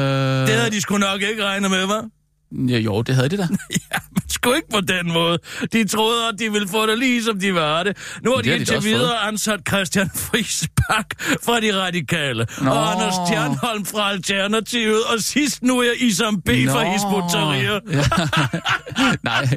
Det 0.49 0.55
havde 0.55 0.71
de 0.71 0.81
sgu 0.81 0.99
nok 0.99 1.23
ikke 1.23 1.45
regnet 1.45 1.71
med, 1.71 1.85
hva'? 1.85 2.16
Ja, 2.53 2.79
jo, 2.79 3.03
det 3.03 3.15
havde 3.15 3.29
de 3.29 3.37
da. 3.37 3.49
Ja, 3.93 3.99
men 4.11 4.23
sgu 4.29 4.53
ikke 4.53 4.69
på 4.73 4.81
den 4.81 5.13
måde. 5.13 5.39
De 5.73 5.89
troede, 5.89 6.29
at 6.29 6.35
de 6.39 6.53
ville 6.53 6.69
få 6.69 6.87
det 6.87 6.99
lige 6.99 7.25
som 7.25 7.41
de 7.41 7.55
var 7.55 7.83
det. 7.83 7.97
Nu 8.23 8.31
har 8.31 8.37
Det 8.37 8.45
de 8.45 8.51
de 8.51 8.57
indtil 8.57 8.85
videre 8.85 9.19
ansat 9.19 9.61
Christian 9.69 10.11
Friis 10.15 10.69
Bak 10.77 11.07
fra 11.45 11.61
De 11.61 11.81
Radikale. 11.83 12.47
Nå. 12.63 12.71
Og 12.71 12.93
Anders 12.93 13.15
Stjernholm 13.15 13.85
fra 13.87 14.11
Alternativet. 14.11 15.05
Og 15.05 15.21
sidst 15.21 15.63
nu 15.63 15.79
er 15.81 15.93
Isam 15.99 16.43
B 16.43 16.49
fra 16.49 16.85
Nå. 16.85 17.29
Tahrir. 17.31 17.81
Ja. 17.97 18.03
Nej, 19.23 19.49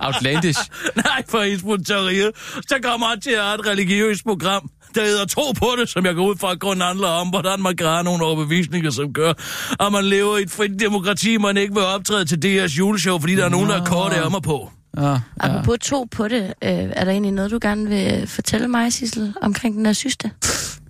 outlandish. 0.00 0.60
Nej, 1.04 1.22
for 1.28 1.42
Hizbut 1.42 1.80
Tahrir. 1.86 2.30
Så 2.68 2.78
kommer 2.82 3.06
han 3.06 3.20
til 3.20 3.30
at 3.30 3.42
have 3.42 3.54
et 3.54 3.66
religiøst 3.66 4.24
program, 4.24 4.70
der 4.96 5.04
hedder 5.06 5.26
Tro 5.26 5.52
på 5.52 5.66
det, 5.80 5.88
som 5.88 6.06
jeg 6.06 6.14
går 6.14 6.26
ud 6.26 6.36
fra, 6.36 6.52
at 6.52 6.60
grunden 6.60 6.82
handler 6.86 7.08
om, 7.08 7.28
hvordan 7.28 7.60
man 7.62 7.76
kan 7.76 7.86
have 7.86 8.04
nogle 8.04 8.24
overbevisninger, 8.24 8.90
som 8.90 9.12
gør, 9.12 9.32
at 9.86 9.92
man 9.92 10.04
lever 10.04 10.36
i 10.38 10.42
et 10.42 10.50
frit 10.50 10.80
demokrati, 10.80 11.36
man 11.36 11.56
ikke 11.56 11.74
vil 11.74 11.82
optræde 11.82 12.24
til 12.24 12.36
DR's 12.44 12.78
juleshow, 12.78 13.18
fordi 13.18 13.36
der 13.36 13.44
er 13.44 13.48
nogen, 13.48 13.68
der 13.68 13.78
har 13.78 13.84
korte 13.84 14.16
ærmer 14.16 14.40
på. 14.40 14.70
Ja, 14.96 15.08
ja. 15.10 15.18
Apropos 15.40 15.78
to 15.82 16.06
på 16.10 16.28
det, 16.28 16.42
øh, 16.42 16.70
er 16.70 17.04
der 17.04 17.10
egentlig 17.12 17.32
noget, 17.32 17.50
du 17.50 17.58
gerne 17.62 17.88
vil 17.88 18.26
fortælle 18.26 18.68
mig, 18.68 18.92
Sissel, 18.92 19.34
omkring 19.42 19.76
den 19.76 19.86
her 19.86 19.92
syste? 19.92 20.30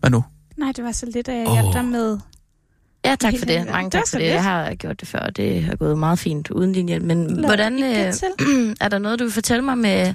Hvad 0.00 0.10
nu? 0.10 0.24
Nej, 0.56 0.72
det 0.76 0.84
var 0.84 0.92
så 0.92 1.06
lidt, 1.14 1.28
at 1.28 1.36
jeg 1.36 1.52
hjalp 1.52 1.72
dig 1.74 1.84
med... 1.84 2.18
Ja, 3.04 3.14
tak 3.14 3.34
for 3.38 3.46
det. 3.46 3.66
Mange 3.70 3.84
Det 3.84 3.92
tak 3.92 4.06
så 4.06 4.10
for 4.10 4.18
det. 4.18 4.24
lidt. 4.24 4.34
Jeg 4.34 4.42
har 4.42 4.74
gjort 4.74 5.00
det 5.00 5.08
før, 5.08 5.18
og 5.18 5.36
det 5.36 5.62
har 5.64 5.76
gået 5.76 5.98
meget 5.98 6.18
fint 6.18 6.50
uden 6.50 6.72
din 6.72 6.86
hjælp. 6.88 7.04
Men 7.04 7.36
Lad 7.36 7.44
hvordan, 7.44 7.82
øh, 7.82 8.12
er 8.80 8.88
der 8.88 8.98
noget, 8.98 9.18
du 9.18 9.24
vil 9.24 9.32
fortælle 9.32 9.64
mig 9.64 9.78
med, 9.78 10.14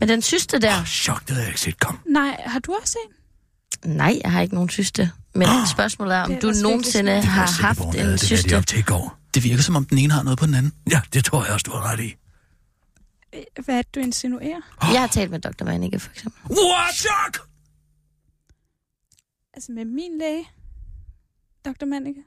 med 0.00 0.08
den 0.08 0.22
syste 0.22 0.58
der? 0.60 0.78
Oh, 0.80 0.84
chok, 0.86 1.20
det 1.20 1.30
havde 1.30 1.40
jeg 1.42 1.48
ikke 1.48 1.60
set 1.60 1.80
kom. 1.80 1.98
Nej, 2.06 2.42
har 2.46 2.58
du 2.58 2.76
også 2.82 2.98
en? 3.06 3.96
Nej, 3.96 4.20
jeg 4.24 4.32
har 4.32 4.40
ikke 4.40 4.54
nogen 4.54 4.68
syste. 4.70 5.10
Men 5.34 5.48
spørgsmålet 5.72 6.16
er, 6.16 6.22
om 6.22 6.32
er 6.32 6.40
du 6.40 6.52
nogensinde 6.62 7.12
virkelig 7.12 7.30
har 7.32 7.62
haft 7.62 7.80
en 7.80 7.92
havde 7.94 8.12
det, 8.12 8.20
syste. 8.20 8.50
de 8.50 8.54
op 8.54 8.66
til 8.66 8.78
i 8.78 8.82
går. 8.82 9.18
Det 9.34 9.44
virker 9.44 9.62
som 9.62 9.76
om 9.76 9.84
den 9.84 9.98
ene 9.98 10.12
har 10.12 10.22
noget 10.22 10.38
på 10.38 10.46
den 10.46 10.54
anden. 10.54 10.72
Ja, 10.90 11.00
det 11.12 11.24
tror 11.24 11.44
jeg 11.44 11.52
også, 11.52 11.64
du 11.64 11.70
har 11.70 11.92
ret 11.92 12.00
i. 12.00 12.14
Hvad 13.64 13.74
er 13.78 13.82
det, 13.82 13.94
du 13.94 14.00
insinuerer? 14.00 14.60
Jeg 14.92 15.00
har 15.00 15.06
talt 15.06 15.30
med 15.30 15.38
Dr. 15.40 15.64
Vanike, 15.64 15.98
for 15.98 16.10
eksempel. 16.10 16.40
What, 16.50 16.94
chok? 16.94 17.48
Altså 19.54 19.72
med 19.72 19.84
min 19.84 20.18
læge, 20.18 20.44
Dr. 21.64 21.84
Manneke. 21.86 22.20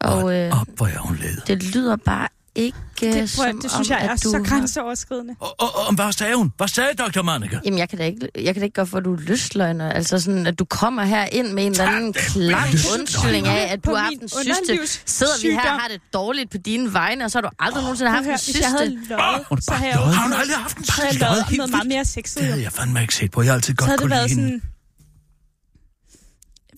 Og 0.00 0.34
øh, 0.36 0.60
Op, 0.60 0.68
hvor 0.76 0.86
er 0.86 0.98
hun 0.98 1.16
led. 1.16 1.40
det 1.46 1.62
lyder 1.74 1.96
bare 1.96 2.28
ikke 2.54 2.78
Det, 3.00 3.12
prøv, 3.36 3.46
som 3.50 3.60
det 3.60 3.70
synes 3.70 3.90
om, 3.90 3.96
jeg 3.96 4.06
er 4.06 4.16
så 4.16 4.42
grænseoverskridende. 4.48 5.34
Og, 5.40 5.54
og, 5.60 5.68
og, 5.88 5.94
hvad 5.94 6.12
sagde 6.12 6.36
hun? 6.36 6.52
Hvad 6.56 6.68
sagde 6.68 6.94
Dr. 6.94 7.22
Manneke? 7.22 7.60
Jamen, 7.64 7.78
jeg 7.78 7.88
kan 7.88 7.98
da 7.98 8.04
ikke, 8.04 8.28
jeg 8.34 8.54
kan 8.54 8.60
da 8.60 8.64
ikke 8.64 8.74
gøre 8.74 8.86
for, 8.86 8.98
at 8.98 9.04
du 9.04 9.14
er 9.14 9.18
lystløgner. 9.20 9.92
Altså 9.92 10.18
sådan, 10.20 10.46
at 10.46 10.58
du 10.58 10.64
kommer 10.64 11.04
her 11.04 11.24
ind 11.32 11.52
med 11.52 11.66
en 11.66 11.72
eller 11.72 11.88
anden 11.88 12.12
klam 12.12 12.58
undskyldning 12.98 13.46
af, 13.46 13.72
at 13.72 13.84
du 13.84 13.94
har 13.94 14.02
haft 14.04 14.14
en 14.22 14.28
syste. 14.28 15.00
Sidder 15.06 15.32
vi 15.42 15.50
her 15.52 15.60
og 15.72 15.80
har 15.80 15.88
det 15.88 16.00
dårligt 16.12 16.50
på 16.50 16.58
dine 16.58 16.92
vegne, 16.92 17.24
og 17.24 17.30
så 17.30 17.38
har 17.38 17.42
du 17.42 17.48
aldrig 17.58 17.82
nogensinde 17.82 18.10
Prøv 18.10 18.14
haft 18.16 18.26
en 18.48 18.52
hvis 18.52 18.60
jeg 18.60 18.68
havde 18.70 18.90
syste. 19.00 19.08
løjet, 19.16 19.44
er 19.50 19.56
så 19.60 19.72
havde 19.72 19.90
jeg. 19.90 19.98
Har 19.98 20.22
hun 20.22 20.30
noget- 20.30 20.40
aldrig 20.40 20.56
haft 20.58 20.76
en 20.78 20.84
så 20.84 20.92
havde 20.92 21.06
jeg 21.20 21.44
syste? 21.46 21.56
noget 21.56 21.70
meget 21.70 21.86
mere 21.88 22.04
sexet. 22.04 22.38
Det 22.38 22.46
havde 22.48 22.62
jeg 22.62 22.72
fandme 22.72 23.00
ikke 23.02 23.14
set 23.14 23.30
på. 23.30 23.42
Jeg 23.42 23.50
har 23.50 23.54
altid 23.54 23.74
Så 23.80 23.86
godt 23.86 24.00
kunne 24.00 24.10
været 24.10 24.22
lide 24.30 24.34
sådan... 24.34 24.44
hende. 24.50 24.64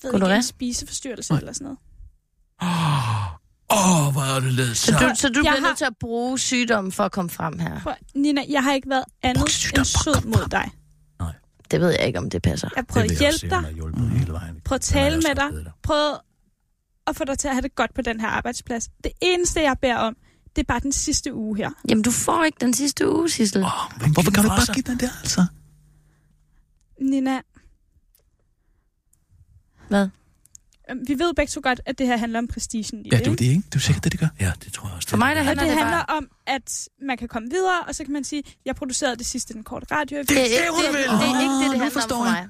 Jeg 0.04 0.12
ved 0.12 0.20
ikke, 0.28 0.36
en 0.36 0.42
spiseforstyrrelse 0.42 1.34
eller 1.34 1.52
sådan 1.52 1.64
noget. 1.64 1.78
Åh, 3.70 4.06
oh, 4.06 4.12
hvor 4.12 4.22
er 4.36 4.40
det 4.40 4.52
ledt 4.52 4.76
Så 4.76 4.92
du, 4.92 5.10
så 5.14 5.28
du 5.28 5.32
bliver 5.32 5.50
har- 5.50 5.60
nødt 5.60 5.78
til 5.78 5.84
at 5.84 5.96
bruge 6.00 6.38
sygdommen 6.38 6.92
for 6.92 7.04
at 7.04 7.12
komme 7.12 7.30
frem 7.30 7.58
her. 7.58 7.80
Prøv, 7.80 7.92
Nina, 8.14 8.42
jeg 8.48 8.62
har 8.64 8.72
ikke 8.72 8.90
været 8.90 9.04
andet 9.22 9.50
sygdom, 9.50 9.80
end 9.80 9.84
sød 9.84 10.24
mod 10.24 10.48
dig. 10.50 10.70
Det 11.70 11.80
ved 11.80 11.90
jeg 11.90 12.06
ikke, 12.06 12.18
om 12.18 12.30
det 12.30 12.42
passer. 12.42 12.68
Jeg 12.76 12.80
har 12.82 12.84
prøvet 12.84 13.10
at 13.10 13.18
hjælpe 13.18 13.48
dig, 13.50 13.64
prøvet 14.64 14.78
at 14.78 14.80
tale 14.80 15.16
med 15.16 15.34
dig, 15.34 15.72
prøvet 15.82 16.18
at 17.06 17.16
få 17.16 17.24
dig 17.24 17.38
til 17.38 17.48
at 17.48 17.54
have 17.54 17.62
det 17.62 17.74
godt 17.74 17.94
på 17.94 18.02
den 18.02 18.20
her 18.20 18.28
arbejdsplads. 18.28 18.88
Det 19.04 19.12
eneste, 19.22 19.60
jeg 19.60 19.76
beder 19.82 19.96
om, 19.96 20.16
det 20.56 20.62
er 20.62 20.66
bare 20.66 20.80
den 20.80 20.92
sidste 20.92 21.34
uge 21.34 21.56
her. 21.56 21.70
Jamen, 21.88 22.02
du 22.04 22.10
får 22.10 22.44
ikke 22.44 22.58
den 22.60 22.74
sidste 22.74 23.12
uge, 23.12 23.30
Sissel. 23.30 23.62
Oh, 23.64 23.70
Hvorfor 24.12 24.30
kan 24.30 24.42
du 24.42 24.48
ikke 24.48 24.66
bare 24.66 24.74
give 24.74 24.82
den 24.82 24.98
der, 25.00 25.08
altså? 25.22 25.46
Nina, 27.00 27.40
Hvad? 29.88 30.08
Øhm, 30.90 31.00
vi 31.08 31.14
ved 31.18 31.34
begge 31.34 31.52
så 31.52 31.60
godt, 31.60 31.80
at 31.86 31.98
det 31.98 32.06
her 32.06 32.16
handler 32.16 32.38
om 32.38 32.48
prestigen 32.48 33.06
i 33.06 33.08
Ja, 33.12 33.16
det, 33.16 33.24
det 33.24 33.26
er 33.26 33.30
ikke? 33.30 33.44
det, 33.44 33.50
ikke? 33.50 33.62
Det 33.66 33.74
er 33.74 33.76
jo 33.76 33.80
sikkert 33.80 34.04
det, 34.04 34.12
det 34.12 34.20
gør. 34.20 34.26
Ja, 34.40 34.52
det 34.64 34.72
tror 34.72 34.88
jeg 34.88 34.96
også. 34.96 35.08
For 35.08 35.16
mig, 35.16 35.28
der 35.28 35.34
det, 35.34 35.46
handler 35.46 35.62
det 35.64 35.70
det 35.72 35.78
handler 35.82 36.04
bare... 36.08 36.16
om, 36.16 36.28
at 36.46 36.88
man 37.02 37.16
kan 37.16 37.28
komme 37.28 37.48
videre, 37.50 37.80
og 37.88 37.94
så 37.94 38.04
kan 38.04 38.12
man 38.12 38.24
sige, 38.24 38.42
jeg 38.66 38.74
producerede 38.74 39.16
det 39.16 39.26
sidste 39.26 39.54
den 39.54 39.64
korte 39.64 39.86
radio. 39.90 40.18
Det 40.18 40.30
er, 40.30 40.44
ikke, 40.44 40.56
det, 40.56 40.62
hun 40.70 40.84
det, 40.84 40.92
vil. 40.92 41.02
det, 41.02 41.10
det 41.20 41.28
er 41.36 41.40
ikke 41.40 41.54
det, 41.54 41.70
det 41.70 41.80
handler 41.80 42.02
om 42.02 42.08
for 42.10 42.24
jeg. 42.24 42.32
mig. 42.32 42.48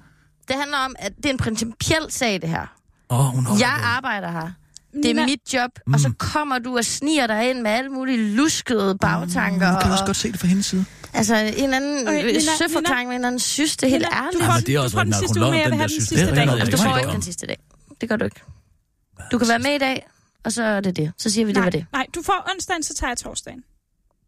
Det 0.49 0.57
handler 0.57 0.79
om, 0.79 0.96
at 0.99 1.12
det 1.16 1.27
er 1.27 1.31
en 1.31 1.38
principiel 1.38 2.07
sag, 2.09 2.42
det 2.42 2.49
her. 2.51 2.66
Åh, 3.11 3.25
hun 3.25 3.46
Jeg 3.61 3.81
arbejder 3.85 4.31
her. 4.31 4.51
Det 4.92 5.05
er 5.11 5.14
Nina, 5.14 5.27
mit 5.27 5.55
job, 5.55 5.70
og 5.92 6.01
så 6.01 6.12
kommer 6.18 6.59
du 6.59 6.77
og 6.77 6.85
sniger 6.85 7.27
dig 7.27 7.51
ind 7.51 7.61
med 7.61 7.70
alle 7.70 7.90
mulige 7.90 8.18
luskede 8.18 8.99
bagtanker. 9.01 9.72
Nu 9.72 9.79
kan 9.79 9.83
jeg 9.85 9.92
også 9.92 10.03
og, 10.03 10.07
godt 10.07 10.16
se 10.16 10.33
det 10.33 10.40
fra 10.40 10.46
hendes 10.49 10.66
side. 10.66 10.85
Altså, 11.12 11.37
en 11.37 11.64
eller 11.64 11.77
anden 11.77 12.09
Okay, 12.09 12.27
Nina, 12.27 12.40
søforklaring 12.59 13.09
med 13.09 13.16
en 13.16 13.20
eller 13.20 13.29
anden 13.29 13.38
syste, 13.38 13.88
helt 13.88 14.03
Nina, 14.03 14.16
ærligt. 14.16 14.40
du 14.40 14.44
får, 14.44 14.53
men 14.53 14.62
det 14.62 14.75
er 14.75 14.79
du 14.79 14.83
også, 14.85 14.96
får 14.96 15.05
den 15.05 15.12
sidste 15.12 15.40
uge, 15.40 15.49
jeg 15.53 15.64
vil 15.64 15.70
den 15.70 15.79
have 15.79 15.88
den 15.88 16.01
sidste 16.01 16.27
det 16.27 16.37
dag. 16.37 16.46
du 16.61 16.66
det 16.66 16.81
får 16.81 16.96
ikke 16.99 17.12
den 17.12 17.22
sidste 17.22 17.46
dag. 17.46 17.59
Det 18.01 18.09
gør 18.09 18.17
du 18.17 18.25
ikke. 18.25 18.41
Du 19.33 19.39
kan 19.39 19.49
være 19.49 19.59
med 19.59 19.75
i 19.75 19.79
dag, 19.79 20.07
og 20.45 20.53
så 20.53 20.63
er 20.63 20.81
det 20.81 20.97
det. 20.97 21.13
Så 21.19 21.31
siger 21.31 21.45
vi, 21.45 21.51
det 21.51 21.57
nej, 21.57 21.65
var 21.65 21.71
det. 21.71 21.87
nej, 21.93 22.07
du 22.15 22.23
får 22.23 22.51
onsdagen, 22.55 22.83
så 22.83 22.95
tager 22.95 23.11
jeg 23.11 23.19
torsdagen. 23.19 23.65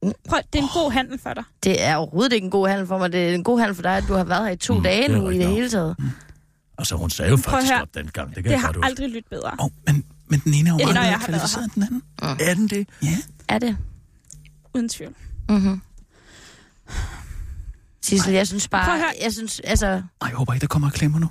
Mm. 0.02 0.12
Prøv, 0.28 0.40
det 0.52 0.58
er 0.58 0.62
en 0.62 0.68
god 0.74 0.92
handel 0.92 1.18
for 1.18 1.34
dig. 1.34 1.44
Det 1.64 1.82
er 1.84 1.96
overhovedet 1.96 2.32
ikke 2.32 2.44
en 2.44 2.50
god 2.50 2.68
handel 2.68 2.86
for 2.86 2.98
mig. 2.98 3.12
Det 3.12 3.30
er 3.30 3.34
en 3.34 3.44
god 3.44 3.58
handel 3.58 3.74
for 3.74 3.82
dig, 3.82 3.96
at 3.96 4.04
du 4.08 4.14
har 4.14 4.24
været 4.24 4.44
her 4.44 4.50
i 4.52 4.56
to 4.56 4.74
Mm, 4.74 4.82
dage 4.82 5.08
det 5.08 5.10
nu 5.18 5.28
i 5.28 5.38
det 5.38 5.46
nok. 5.46 5.54
hele 5.54 5.70
taget. 5.70 5.96
Altså, 6.78 6.96
hun 6.96 7.10
sagde 7.10 7.30
jo 7.30 7.36
Prøv 7.36 7.52
faktisk 7.52 7.72
op 7.82 7.94
dengang. 7.94 8.34
Det 8.34 8.44
kan 8.44 8.52
Det 8.52 8.60
har 8.60 8.72
godt 8.72 8.84
aldrig 8.86 9.08
lyttet 9.08 9.30
bedre. 9.30 9.50
Åh, 9.58 9.64
oh, 9.64 9.70
men, 9.86 10.04
men 10.28 10.40
den 10.40 10.54
ene 10.54 10.70
er 10.70 10.74
jo 10.74 10.92
meget 10.92 11.10
mere 11.10 11.20
kvalificeret 11.24 11.64
end 11.64 11.72
den 11.74 11.82
anden. 11.82 12.02
Er 12.22 12.54
den 12.54 12.68
det? 12.68 12.88
Ja. 13.02 13.16
Er 13.48 13.58
det? 13.58 13.76
Uden 14.74 14.88
tvivl. 14.88 15.14
Mm-hmm. 15.48 15.80
Sissel, 18.02 18.32
jeg 18.34 18.46
synes 18.46 18.68
Prøv 18.68 18.80
at 18.80 18.86
bare, 18.86 18.98
høre. 18.98 19.12
jeg 19.22 19.32
synes, 19.32 19.60
altså, 19.60 19.86
Ej, 19.86 20.02
jeg 20.22 20.30
håber 20.36 20.52
ikke, 20.54 20.60
der 20.62 20.66
kommer 20.68 20.88
reklamer 20.88 21.18
nu. 21.18 21.28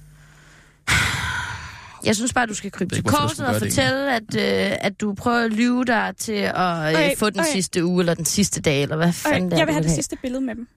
Jeg 2.08 2.16
synes 2.16 2.34
bare, 2.34 2.46
du 2.48 2.54
skal 2.54 2.72
krybe 2.72 2.96
til 2.96 3.04
korset 3.04 3.46
og 3.48 3.56
fortælle, 3.56 4.16
at, 4.16 4.36
øh, 4.36 4.78
at 4.82 5.02
du 5.02 5.14
prøver 5.14 5.46
at 5.46 5.52
lyve 5.54 5.86
dig 5.86 6.14
til 6.18 6.32
at 6.32 6.56
øh, 6.56 6.90
Okay, 6.90 7.18
få 7.18 7.30
den 7.30 7.40
okay. 7.40 7.50
sidste 7.52 7.86
uge, 7.86 8.02
eller 8.02 8.14
den 8.14 8.26
sidste 8.26 8.62
dag, 8.62 8.82
eller 8.84 8.96
hvad 8.96 9.14
fanden 9.14 9.36
Okay, 9.42 9.46
det 9.46 9.54
er, 9.54 9.58
jeg 9.58 9.68
vil 9.68 9.74
have 9.74 9.84
det 9.84 9.92
sidste 9.92 10.16
billede 10.22 10.42
med 10.42 10.56
dem. 10.56 10.68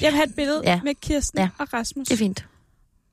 Jeg 0.00 0.06
vil 0.06 0.14
have 0.16 0.26
et 0.28 0.34
billede 0.34 0.60
Ja. 0.64 0.80
med 0.84 0.94
Kirsten 1.02 1.38
Ja. 1.38 1.48
og 1.58 1.72
Rasmus. 1.72 2.06
Det 2.08 2.14
er 2.14 2.18
fint. 2.18 2.46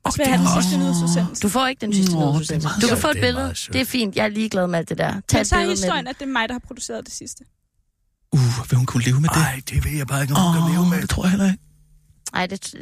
Og 0.03 0.13
så 0.13 0.17
vil 0.17 0.23
jeg 0.29 0.39
have 0.39 0.47
den 0.47 0.61
sidste 0.63 0.77
nyhedsudsendelse. 0.79 1.41
Du 1.43 1.49
får 1.49 1.67
ikke 1.67 1.81
den 1.81 1.93
sidste 1.93 2.15
nyhedsudsendelse. 2.15 2.69
Du 2.81 2.87
kan 2.87 2.97
få 2.97 3.07
et 3.07 3.15
Det 3.15 3.23
er 3.23 3.27
billede. 3.27 3.53
Det 3.73 3.81
er 3.81 3.85
fint. 3.85 4.15
Jeg 4.15 4.23
er 4.23 4.29
ligeglad 4.29 4.67
med 4.67 4.79
alt 4.79 4.89
det 4.89 4.97
der. 4.97 5.11
Tag 5.27 5.37
Men 5.39 5.45
så 5.45 5.55
er 5.55 5.65
historien, 5.69 6.07
at 6.07 6.15
det 6.19 6.25
er 6.25 6.29
mig, 6.31 6.49
der 6.49 6.53
har 6.53 6.59
produceret 6.67 7.05
det 7.05 7.13
sidste. 7.13 7.43
Uh, 8.31 8.39
vil 8.69 8.77
hun 8.77 8.85
kunne 8.85 9.03
leve 9.03 9.21
med 9.21 9.29
det? 9.29 9.37
Nej, 9.37 9.61
det 9.69 9.85
ved 9.85 9.91
jeg 9.91 10.07
bare 10.07 10.21
ikke, 10.21 10.33
om 10.33 10.41
hun 10.41 10.53
kan 10.63 10.71
leve 10.73 10.85
med. 10.89 11.01
det 11.01 11.09
tror 11.09 11.23
jeg 11.23 11.31
heller 11.31 11.45
ikke. 11.51 11.63
Ej, 12.33 12.45
det, 12.45 12.75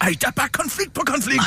Ej, 0.00 0.14
der 0.20 0.26
er 0.26 0.30
bare 0.30 0.48
konflikt 0.48 0.94
på 0.94 1.02
konflikt. 1.06 1.42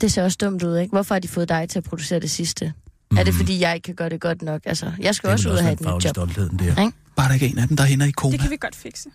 Det 0.00 0.12
ser 0.12 0.22
også 0.24 0.38
dumt 0.40 0.62
ud, 0.62 0.78
ikke? 0.78 0.90
Hvorfor 0.92 1.14
har 1.14 1.20
de 1.20 1.28
fået 1.28 1.48
dig 1.48 1.68
til 1.68 1.78
at 1.78 1.84
producere 1.84 2.20
det 2.20 2.30
sidste? 2.30 2.72
Mm. 3.10 3.16
Er 3.18 3.22
det, 3.24 3.34
fordi 3.34 3.60
jeg 3.60 3.74
ikke 3.74 3.84
kan 3.84 3.94
gøre 3.94 4.08
det 4.08 4.20
godt 4.20 4.42
nok? 4.42 4.60
Altså, 4.64 4.92
jeg 4.98 5.14
skal 5.14 5.26
Det 5.28 5.32
også 5.34 5.48
ud 5.48 5.54
og 5.56 5.62
have 5.62 5.76
den 5.76 5.86
et 5.88 5.94
nyt 5.96 6.04
job. 6.04 6.10
stoltheden 6.10 6.58
der. 6.58 6.70
Ikke? 6.84 6.92
Bare 7.16 7.28
der 7.28 7.34
ikke 7.34 7.46
er 7.46 7.50
en 7.50 7.58
af 7.58 7.68
dem, 7.68 7.76
der 7.76 7.84
hænder 7.84 8.06
i 8.06 8.10
koma. 8.10 8.32
Det 8.32 8.40
kan 8.40 8.50
vi 8.50 8.56
godt 8.60 8.76
fikse. 8.76 9.08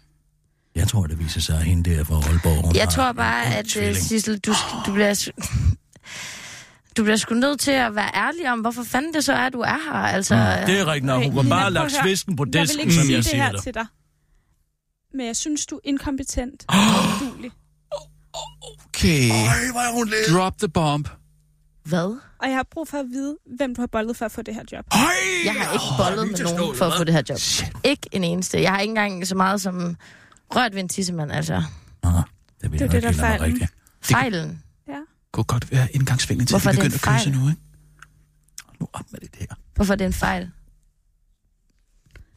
Jeg 0.75 0.87
tror, 0.87 1.07
det 1.07 1.19
viser 1.19 1.41
sig, 1.41 1.55
at 1.57 1.63
hende 1.63 1.89
der 1.89 2.03
fra 2.03 2.15
Aalborg, 2.15 2.75
Jeg 2.75 2.83
har 2.83 2.91
tror 2.91 3.09
en 3.09 3.15
bare, 3.15 3.45
at 3.55 3.65
tvilling. 3.65 3.95
Sissel, 3.97 4.37
du, 4.39 4.53
du 4.85 4.93
bliver... 4.93 5.29
Du 6.97 7.03
bliver 7.03 7.17
sgu 7.17 7.35
nødt 7.35 7.59
til 7.59 7.71
at 7.71 7.95
være 7.95 8.11
ærlig 8.15 8.51
om, 8.51 8.59
hvorfor 8.59 8.83
fanden 8.83 9.13
det 9.13 9.23
så 9.23 9.33
er, 9.33 9.49
du 9.49 9.59
er 9.59 9.77
her. 9.91 9.93
Altså, 9.99 10.35
Det 10.67 10.79
er 10.79 10.85
rigtigt 10.85 11.05
nok. 11.05 11.23
Hun 11.23 11.35
var 11.35 11.43
Nina, 11.43 11.55
bare 11.55 11.71
lagt 11.73 11.85
at 11.95 11.99
svisten 12.03 12.35
på 12.35 12.45
Jeg 12.53 12.59
vil 12.59 12.67
disken, 12.67 12.79
ikke 12.81 12.93
som 12.93 13.01
sige 13.03 13.11
jeg 13.13 13.17
det 13.23 13.25
siger 13.25 13.43
her 13.43 13.51
dig. 13.51 13.61
til 13.63 13.73
dig. 13.73 13.85
Men 15.13 15.25
jeg 15.27 15.35
synes, 15.35 15.65
du 15.65 15.75
er 15.75 15.79
inkompetent 15.83 16.65
og 16.67 16.75
udulig. 17.27 17.51
Okay. 18.33 19.29
Ej, 19.31 19.71
hvor 19.71 19.79
er 19.81 19.93
hun 19.93 20.07
lidt. 20.07 20.37
Drop 20.37 20.57
the 20.57 20.67
bomb. 20.69 21.07
hvad? 21.83 22.17
Og 22.41 22.47
jeg 22.47 22.55
har 22.55 22.65
brug 22.71 22.87
for 22.87 22.97
at 22.97 23.05
vide, 23.09 23.37
hvem 23.57 23.75
du 23.75 23.81
har 23.81 23.87
boldet 23.87 24.17
for 24.17 24.25
at 24.25 24.31
få 24.31 24.41
det 24.41 24.53
her 24.55 24.63
job. 24.71 24.85
Ej, 24.91 24.99
Jeg 25.45 25.53
har 25.53 25.73
ikke 25.73 25.85
Åh, 25.91 25.97
bollet 25.97 26.25
vi 26.37 26.43
med 26.43 26.53
nogen 26.57 26.75
for 26.75 26.85
at 26.85 26.93
få 26.97 27.03
det 27.03 27.13
her 27.13 27.21
job. 27.29 27.37
Ikke 27.83 28.09
en 28.11 28.23
eneste. 28.23 28.61
Jeg 28.61 28.71
har 28.71 28.79
ikke 28.79 28.91
engang 28.91 29.27
så 29.27 29.35
meget 29.35 29.61
som 29.61 29.95
rørt 30.55 30.73
ved 30.73 30.79
en 30.81 30.89
tissemand, 30.89 31.31
altså. 31.31 31.63
Nå, 32.03 32.09
det 32.61 32.71
vil 32.71 32.79
Det 32.79 32.81
er 32.81 32.85
jeg 32.85 32.91
det, 32.91 33.03
der 33.03 33.09
er 33.09 33.13
fejlen. 33.13 33.41
rigtigt. 33.45 33.71
Fejlen. 34.01 34.63
Kunne 35.31 35.43
godt 35.43 35.71
være 35.71 35.87
indgangsvinklen 35.95 36.47
til, 36.47 36.53
Hvorfor 36.53 36.69
at 36.69 36.75
er 36.77 36.81
vi 36.81 36.87
det 36.87 36.93
en 36.93 36.99
begynder 36.99 37.15
at 37.15 37.23
kysse 37.25 37.29
nu, 37.39 37.49
ikke? 37.49 37.61
Nu 38.79 38.87
op 38.93 39.05
med 39.11 39.19
det 39.19 39.29
der. 39.39 39.55
Hvorfor 39.75 39.93
er 39.93 39.97
det 39.97 40.05
en 40.05 40.13
fejl? 40.13 40.41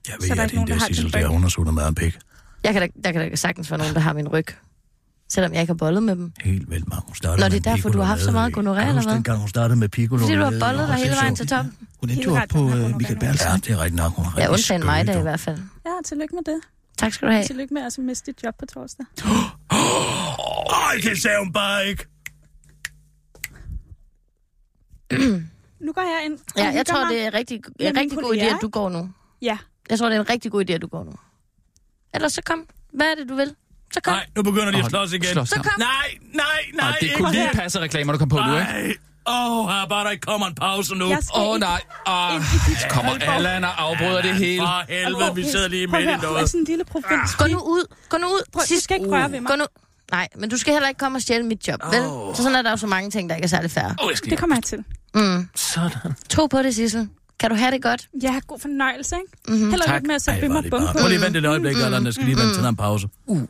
Jeg 0.08 0.14
Så 0.20 0.26
ved, 0.26 0.30
er 0.30 0.34
der 0.34 0.42
at 0.42 0.50
hende 0.50 0.72
der 0.72 0.78
Sissel 0.78 1.12
der, 1.12 1.26
hun 1.26 1.42
har 1.42 1.48
suttet 1.48 1.74
meget 1.74 1.94
pik. 1.96 2.18
Jeg 2.64 2.72
kan 2.72 2.82
da, 2.82 2.88
der 3.04 3.12
kan 3.12 3.30
da 3.30 3.36
sagtens 3.36 3.70
være 3.70 3.78
nogen, 3.78 3.94
der 3.94 4.00
har 4.00 4.12
min 4.12 4.28
ryg. 4.28 4.46
Selvom 5.34 5.52
jeg 5.52 5.60
ikke 5.60 5.70
har 5.70 5.76
bollet 5.84 6.02
med 6.02 6.16
dem. 6.16 6.32
Helt 6.40 6.70
vildt 6.70 6.88
mange. 6.88 7.02
Hun 7.06 7.14
startede 7.14 7.40
Nå, 7.40 7.44
det 7.48 7.52
er 7.66 7.70
en 7.70 7.76
derfor, 7.76 7.88
du 7.88 7.98
har 7.98 8.04
haft 8.04 8.20
så 8.20 8.30
meget 8.30 8.50
i- 8.50 8.58
eller 8.58 9.02
hvad? 9.02 9.14
dengang, 9.14 9.38
hun 9.38 9.48
startede 9.48 9.78
med 9.78 9.88
piccolo? 9.88 10.20
Fordi 10.22 10.34
du 10.34 10.40
har 10.42 10.50
bollet 10.60 10.88
dig 10.88 10.96
hele 10.96 11.14
vejen 11.20 11.36
til 11.36 11.46
toppen. 11.46 11.76
Hun 12.00 12.10
endte 12.10 12.24
jo 12.24 12.36
op 12.36 12.48
på 12.48 12.58
hun 12.58 12.68
Michael 12.96 13.14
nok 13.14 13.20
Berlsen. 13.20 13.48
Ja, 13.50 13.56
det 13.56 13.70
er 13.70 13.78
rigtigt 13.78 13.94
nok. 13.96 14.12
Hun 14.16 14.24
er 14.24 14.28
Ja, 14.30 14.36
rigtig 14.36 14.50
undtagen 14.52 14.84
mig 14.84 15.06
da 15.06 15.18
i 15.18 15.22
hvert 15.22 15.40
fald. 15.40 15.58
Ja, 15.86 15.90
tillykke 16.04 16.34
med 16.34 16.42
det. 16.54 16.60
Tak 16.98 17.12
skal 17.12 17.28
du 17.28 17.32
have. 17.32 17.44
Tillykke 17.44 17.74
med 17.74 17.82
at 17.82 17.98
miste 17.98 18.32
dit 18.32 18.44
job 18.44 18.54
på 18.58 18.66
torsdag. 18.66 19.06
Ej, 20.88 20.94
det 21.02 21.22
sagde 21.22 21.38
hun 21.38 21.52
bare 21.52 21.86
ikke. 21.86 22.04
Nu 25.80 25.92
går 25.92 26.02
jeg 26.02 26.22
ind. 26.24 26.38
Ja, 26.56 26.72
jeg 26.74 26.86
tror, 26.86 27.08
det 27.08 27.26
er 27.26 27.34
rigtig, 27.34 27.60
med 27.80 27.86
en 27.88 27.96
rigtig 27.96 28.18
god 28.18 28.34
idé, 28.36 28.44
at 28.54 28.58
du 28.62 28.68
går 28.68 28.88
nu. 28.88 29.10
Ja, 29.42 29.58
Jeg 29.90 29.98
tror, 29.98 30.08
det 30.08 30.16
er 30.16 30.20
en 30.20 30.30
rigtig 30.30 30.50
god 30.52 30.64
idé, 30.70 30.72
at 30.72 30.82
du 30.82 30.86
går 30.86 31.04
nu. 31.04 31.12
Ellers 32.14 32.32
så 32.32 32.42
kom. 32.46 32.66
Hvad 32.92 33.06
er 33.06 33.14
det, 33.14 33.28
du 33.28 33.34
vil? 33.34 33.54
Så 33.92 34.00
kom. 34.00 34.12
Nej, 34.14 34.26
nu 34.36 34.42
begynder 34.42 34.70
de 34.72 34.78
at 34.78 34.90
slås 34.90 35.12
igen. 35.12 35.24
slås. 35.24 35.48
Så 35.48 35.54
kom. 35.54 35.72
Nej, 35.78 35.88
nej, 36.34 36.44
nej. 36.74 36.88
Nej, 36.88 36.96
det 37.00 37.02
ikke 37.02 37.16
kunne 37.16 37.32
lige 37.32 37.48
det. 37.48 37.52
passe 37.52 37.80
reklamer, 37.80 38.12
du 38.12 38.18
kom 38.18 38.28
på 38.28 38.36
nu, 38.36 38.52
ikke? 38.52 38.72
Nej. 38.72 38.94
Åh, 39.26 39.58
oh, 39.58 39.88
bare 39.88 40.04
der 40.04 40.10
ikke 40.10 40.26
kommer 40.26 40.46
en 40.46 40.54
pause 40.54 40.94
nu. 40.94 41.04
Åh 41.04 41.18
oh, 41.34 41.60
nej, 41.60 41.80
ah, 42.06 42.34
ind 42.34 42.42
dit 42.68 42.88
kommer. 42.90 43.12
Allan 43.12 43.64
og 43.64 43.82
afbryder 43.82 44.22
det 44.22 44.34
hele. 44.34 44.62
For 44.62 44.84
helvede, 44.88 45.34
vi 45.34 45.42
sidder 45.42 45.68
lige 45.68 45.86
midt 45.86 46.00
i 46.00 46.04
høre, 46.04 46.16
du 46.16 46.26
er 46.26 46.30
noget. 46.30 46.50
sådan 46.50 46.60
en 46.60 46.64
lille 46.64 46.84
provins. 46.84 47.34
Gå 47.34 47.46
nu 47.46 47.58
ud. 47.58 47.94
Gå 48.08 48.16
nu 48.16 48.26
ud. 48.26 48.42
Prøv, 48.52 48.62
du 48.62 48.80
skal 48.80 48.96
ikke 48.96 49.10
røre 49.10 49.32
ved 49.32 49.40
mig. 49.40 49.50
Gå 49.50 49.56
nu. 49.56 49.64
Nej, 50.10 50.28
men 50.36 50.50
du 50.50 50.58
skal 50.58 50.72
heller 50.72 50.88
ikke 50.88 50.98
komme 50.98 51.18
og 51.18 51.22
stjæle 51.22 51.46
mit 51.46 51.68
job, 51.68 51.80
vel? 51.92 52.02
Så 52.36 52.42
sådan 52.42 52.54
er 52.54 52.62
der 52.62 52.70
jo 52.70 52.76
så 52.76 52.86
mange 52.86 53.10
ting, 53.10 53.28
der 53.28 53.36
ikke 53.36 53.44
er 53.44 53.48
særlig 53.48 53.70
jeg 54.10 54.16
skal 54.16 54.30
Det 54.30 54.38
kommer 54.38 54.56
jeg 54.56 54.62
til. 54.64 54.84
Mm. 55.14 55.48
Sådan. 55.54 56.14
To 56.28 56.46
på 56.46 56.62
det, 56.62 56.74
Sissel. 56.74 57.08
Kan 57.42 57.50
du 57.50 57.56
have 57.56 57.70
det 57.70 57.82
godt? 57.82 58.08
Ja, 58.22 58.40
god 58.46 58.58
fornøjelse, 58.58 59.16
ikke? 59.16 59.58
Mhm. 59.58 59.70
Heller 59.70 59.86
Tak. 59.86 59.94
lidt 59.94 60.06
med 60.06 60.14
at 60.14 60.22
sætte 60.22 60.40
bimmer 60.40 60.62
bum 60.62 60.70
på. 60.70 60.92
Prøv 60.98 61.08
lige 61.08 61.14
at 61.18 61.20
vente 61.24 61.38
et 61.38 61.44
øjeblik, 61.46 61.76
Allan. 61.76 62.04
Jeg 62.04 62.14
skal 62.14 62.26
lige 62.26 62.36
vente 62.36 62.54
til 62.54 62.64
en 62.64 62.76
pause. 62.76 63.08
Mm. 63.28 63.48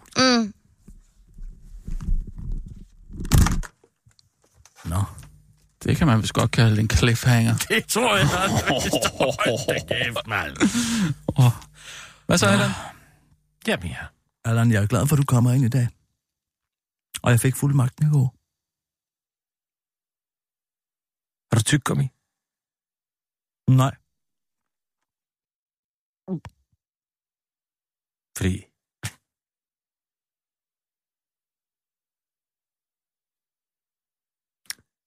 Nå. 4.84 5.02
Det 5.84 5.96
kan 5.96 6.06
man 6.06 6.22
vist 6.22 6.32
godt 6.32 6.50
kalde 6.50 6.80
en 6.80 6.90
cliffhanger. 6.90 7.54
Det 7.68 7.86
tror 7.86 8.16
jeg, 8.16 8.24
er 8.24 9.84
kæft, 9.88 10.26
mand. 10.26 10.56
Oh. 11.26 11.52
Hvad 12.26 12.38
så, 12.38 12.46
Allan? 12.46 12.70
Jamen 13.66 13.86
ja. 13.88 13.96
Allan, 14.44 14.70
jeg 14.72 14.82
er 14.82 14.86
glad 14.86 15.06
for, 15.06 15.16
at 15.16 15.18
du 15.18 15.24
kommer 15.24 15.52
ind 15.52 15.64
i 15.64 15.68
dag. 15.68 15.88
Og 17.22 17.30
jeg 17.30 17.40
fik 17.40 17.56
fuld 17.56 17.74
magten 17.74 18.06
i 18.06 18.10
går. 18.10 18.34
Har 21.52 21.58
du 21.58 21.62
tyggegummi? 21.64 22.08
Nej. 23.76 23.94
Fordi... 28.36 28.54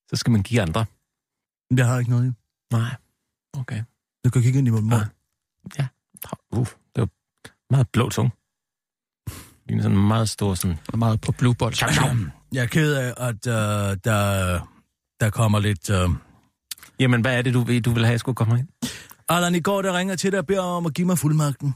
Så 0.10 0.16
skal 0.16 0.32
man 0.32 0.44
give 0.44 0.62
andre. 0.62 0.86
Jeg 1.78 1.88
har 1.88 2.00
ikke 2.00 2.12
noget 2.12 2.26
i. 2.30 2.34
Nej. 2.72 2.96
Okay. 3.54 3.84
Du 4.26 4.30
kan 4.30 4.42
kigge 4.42 4.60
ind 4.60 4.68
i 4.68 4.72
min 4.72 4.84
mund. 4.84 5.04
Uh, 6.52 6.68
det 6.96 7.02
var 7.02 7.10
meget 7.70 7.90
blå 7.90 8.10
tunge. 8.10 8.32
Ligner 9.66 9.84
sådan 9.84 9.98
en 9.98 10.08
meget 10.08 10.30
stor 10.30 10.56
sådan... 10.56 10.78
Er 10.94 10.98
meget 10.98 11.22
på 11.22 11.32
blue 11.32 11.56
ball? 11.56 11.76
Jeg 12.52 12.64
er 12.64 12.68
ked 12.68 12.94
af, 12.96 13.14
at 13.30 13.48
uh, 13.48 13.98
der, 14.04 14.60
der 15.20 15.30
kommer 15.30 15.60
lidt... 15.60 15.90
Uh... 15.90 16.16
Jamen, 17.00 17.22
hvad 17.22 17.38
er 17.38 17.42
det, 17.42 17.54
du, 17.54 17.62
vil- 17.64 17.82
du 17.86 17.92
vil 17.92 18.04
have, 18.06 18.12
jeg 18.12 18.20
skulle 18.20 18.36
komme 18.36 18.60
ind? 18.60 18.68
Allan, 19.30 19.56
i 19.56 19.60
går 19.60 19.82
der 19.82 19.98
ringer 19.98 20.16
til 20.16 20.32
dig 20.32 20.40
og 20.40 20.46
beder 20.48 20.62
om 20.62 20.86
at 20.86 20.94
give 20.94 21.08
mig 21.08 21.18
fuldmagten. 21.18 21.74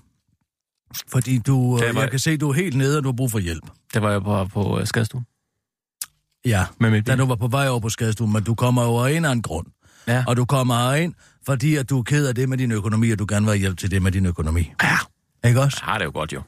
Fordi 1.08 1.38
du, 1.38 1.78
Det 1.82 1.96
var- 1.96 2.02
jeg 2.02 2.10
kan 2.12 2.20
se, 2.20 2.32
at 2.32 2.42
du 2.42 2.50
er 2.50 2.54
helt 2.54 2.76
nede, 2.78 2.98
og 2.98 3.04
du 3.04 3.08
har 3.10 3.14
brug 3.14 3.32
for 3.32 3.40
hjælp. 3.40 3.64
Det 3.94 4.02
var 4.02 4.12
jeg 4.12 4.22
på, 4.24 4.46
på 4.46 4.80
uh, 4.80 4.86
skadestuen. 4.86 5.26
Ja, 6.46 6.66
Med 6.80 6.90
mit 6.92 7.08
da 7.08 7.12
bil. 7.12 7.20
du 7.20 7.26
var 7.26 7.36
på 7.36 7.48
vej 7.48 7.68
over 7.68 7.80
på 7.80 7.90
skadestuen, 7.90 8.34
men 8.34 8.44
du 8.44 8.56
kommer 8.56 8.82
over 8.84 9.08
en 9.08 9.26
af 9.26 9.32
en 9.32 9.42
grund. 9.42 9.68
Ja. 10.08 10.24
Og 10.28 10.38
du 10.38 10.46
kommer 10.46 10.94
ind, 10.94 11.14
fordi 11.46 11.76
at 11.76 11.90
du 11.90 12.00
er 12.00 12.04
ked 12.04 12.28
af 12.28 12.36
det 12.36 12.50
med 12.50 12.58
din 12.58 12.72
økonomi, 12.72 13.12
og 13.12 13.20
du 13.20 13.26
gerne 13.30 13.46
vil 13.46 13.52
have 13.52 13.60
hjælp 13.60 13.78
til 13.78 13.92
det 13.92 14.02
med 14.02 14.12
din 14.12 14.26
økonomi. 14.26 14.72
Ja. 14.84 14.98
Ikke 15.50 15.62
også? 15.62 15.78
Jeg 15.82 15.92
har 15.92 15.98
det 15.98 16.06
jo 16.06 16.12
godt, 16.14 16.34
jo. 16.34 16.42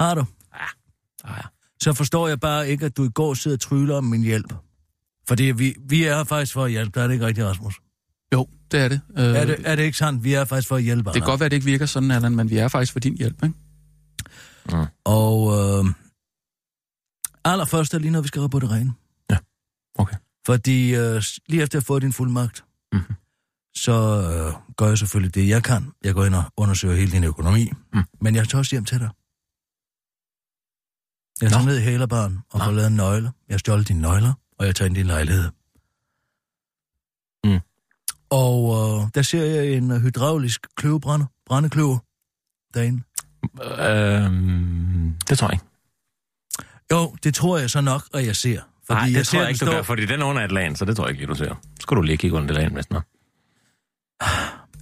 Har 0.00 0.14
du? 0.14 0.24
Ja, 0.54 1.32
ja. 1.34 1.40
Så 1.80 1.92
forstår 1.92 2.28
jeg 2.28 2.40
bare 2.40 2.68
ikke, 2.68 2.86
at 2.86 2.96
du 2.96 3.04
i 3.04 3.08
går 3.14 3.34
sidder 3.34 3.56
og 3.56 3.60
tryller 3.60 3.96
om 3.96 4.04
min 4.04 4.22
hjælp. 4.22 4.54
Fordi 5.28 5.42
vi, 5.44 5.74
vi 5.88 6.04
er 6.04 6.16
her 6.16 6.24
faktisk 6.24 6.52
for 6.52 6.64
at 6.64 6.70
hjælpe. 6.70 6.90
Der 6.98 7.02
er 7.02 7.06
det 7.06 7.14
ikke 7.14 7.26
rigtigt, 7.26 7.46
Rasmus. 7.46 7.80
Jo, 8.34 8.48
det 8.70 8.80
er 8.80 8.88
det. 8.88 9.00
Øh, 9.18 9.24
Er 9.24 9.44
det, 9.44 9.56
er 9.64 9.76
det 9.76 9.82
ikke 9.82 9.98
sandt? 9.98 10.24
Vi 10.24 10.34
er 10.34 10.44
faktisk 10.44 10.68
for 10.68 10.76
at 10.76 10.82
hjælpe. 10.82 11.10
det 11.10 11.22
kan 11.22 11.28
godt 11.30 11.40
være, 11.40 11.44
at 11.44 11.50
det 11.50 11.56
ikke 11.56 11.64
virker 11.66 11.86
sådan, 11.86 12.10
Allan, 12.10 12.36
men 12.36 12.50
vi 12.50 12.56
er 12.58 12.68
faktisk 12.68 12.92
for 12.92 13.00
din 13.00 13.16
hjælp, 13.16 13.42
ikke? 13.44 13.54
Og 15.04 15.52
øh, 15.58 15.84
allerførst 17.44 17.94
er 17.94 17.98
lige 17.98 18.10
noget, 18.10 18.22
vi 18.22 18.28
skal 18.28 18.40
have 18.40 18.48
på 18.50 18.58
det 18.58 18.70
rene. 18.70 18.92
Ja, 19.30 19.36
okay. 19.98 20.16
Fordi 20.46 20.94
øh, 20.94 21.22
lige 21.48 21.62
efter 21.62 21.78
at 21.78 21.82
have 21.82 21.86
fået 21.86 22.02
din 22.02 22.12
fuldmagt, 22.12 22.64
Mhm. 22.92 23.02
så 23.76 23.92
øh, 23.92 24.76
gør 24.76 24.88
jeg 24.88 24.98
selvfølgelig 24.98 25.34
det, 25.34 25.48
jeg 25.48 25.62
kan. 25.62 25.92
Jeg 26.04 26.14
går 26.14 26.24
ind 26.24 26.34
og 26.34 26.44
undersøger 26.56 26.94
hele 26.96 27.12
din 27.12 27.24
økonomi. 27.24 27.70
Mm. 27.92 28.02
Men 28.20 28.34
jeg 28.34 28.48
tager 28.48 28.58
også 28.60 28.70
hjem 28.74 28.84
til 28.84 28.98
dig. 28.98 29.10
Jeg 31.40 31.50
tager 31.50 31.62
Nå. 31.64 31.68
ned 31.70 31.78
i 31.78 31.82
Hælerbaren 31.82 32.38
og 32.50 32.60
får 32.60 32.70
lavet 32.72 32.86
en 32.86 32.96
nøgle. 32.96 33.32
Jeg 33.48 33.60
stjålet 33.60 33.88
dine 33.88 34.00
nøgler, 34.00 34.32
og 34.62 34.66
jeg 34.66 34.76
tager 34.76 34.86
ind 34.86 34.96
i 34.96 35.00
din 35.00 35.06
lejlighed. 35.06 35.50
Mm. 37.44 37.60
Og 38.30 38.58
øh, 38.74 39.08
der 39.14 39.22
ser 39.22 39.44
jeg 39.44 39.72
en 39.72 40.00
hydraulisk 40.00 40.66
kløvebrænder, 40.76 41.26
brændekløver 41.46 41.98
derinde. 42.74 43.02
Øhm, 43.62 45.14
det 45.28 45.38
tror 45.38 45.48
jeg 45.48 45.52
ikke. 45.52 45.64
Jo, 46.92 47.16
det 47.24 47.34
tror 47.34 47.58
jeg 47.58 47.70
så 47.70 47.80
nok, 47.80 48.02
at 48.14 48.26
jeg 48.26 48.36
ser. 48.36 48.60
Fordi 48.86 49.00
Nej, 49.00 49.06
det 49.06 49.14
jeg 49.14 49.26
tror 49.26 49.40
jeg 49.40 49.48
ikke, 49.48 49.64
du 49.64 49.70
gør, 49.70 49.82
fordi 49.82 50.06
den 50.06 50.22
er 50.22 50.24
under 50.24 50.44
et 50.44 50.52
lag, 50.52 50.76
så 50.76 50.84
det 50.84 50.96
tror 50.96 51.06
jeg 51.06 51.14
ikke, 51.14 51.26
du 51.26 51.34
ser. 51.34 51.54
Så 51.64 51.80
skal 51.80 51.96
du 51.96 52.02
lige 52.02 52.16
kigge 52.16 52.36
under 52.36 52.46
det 52.46 52.56
lag, 52.56 52.68
hvis 52.68 52.90
noget. 52.90 53.04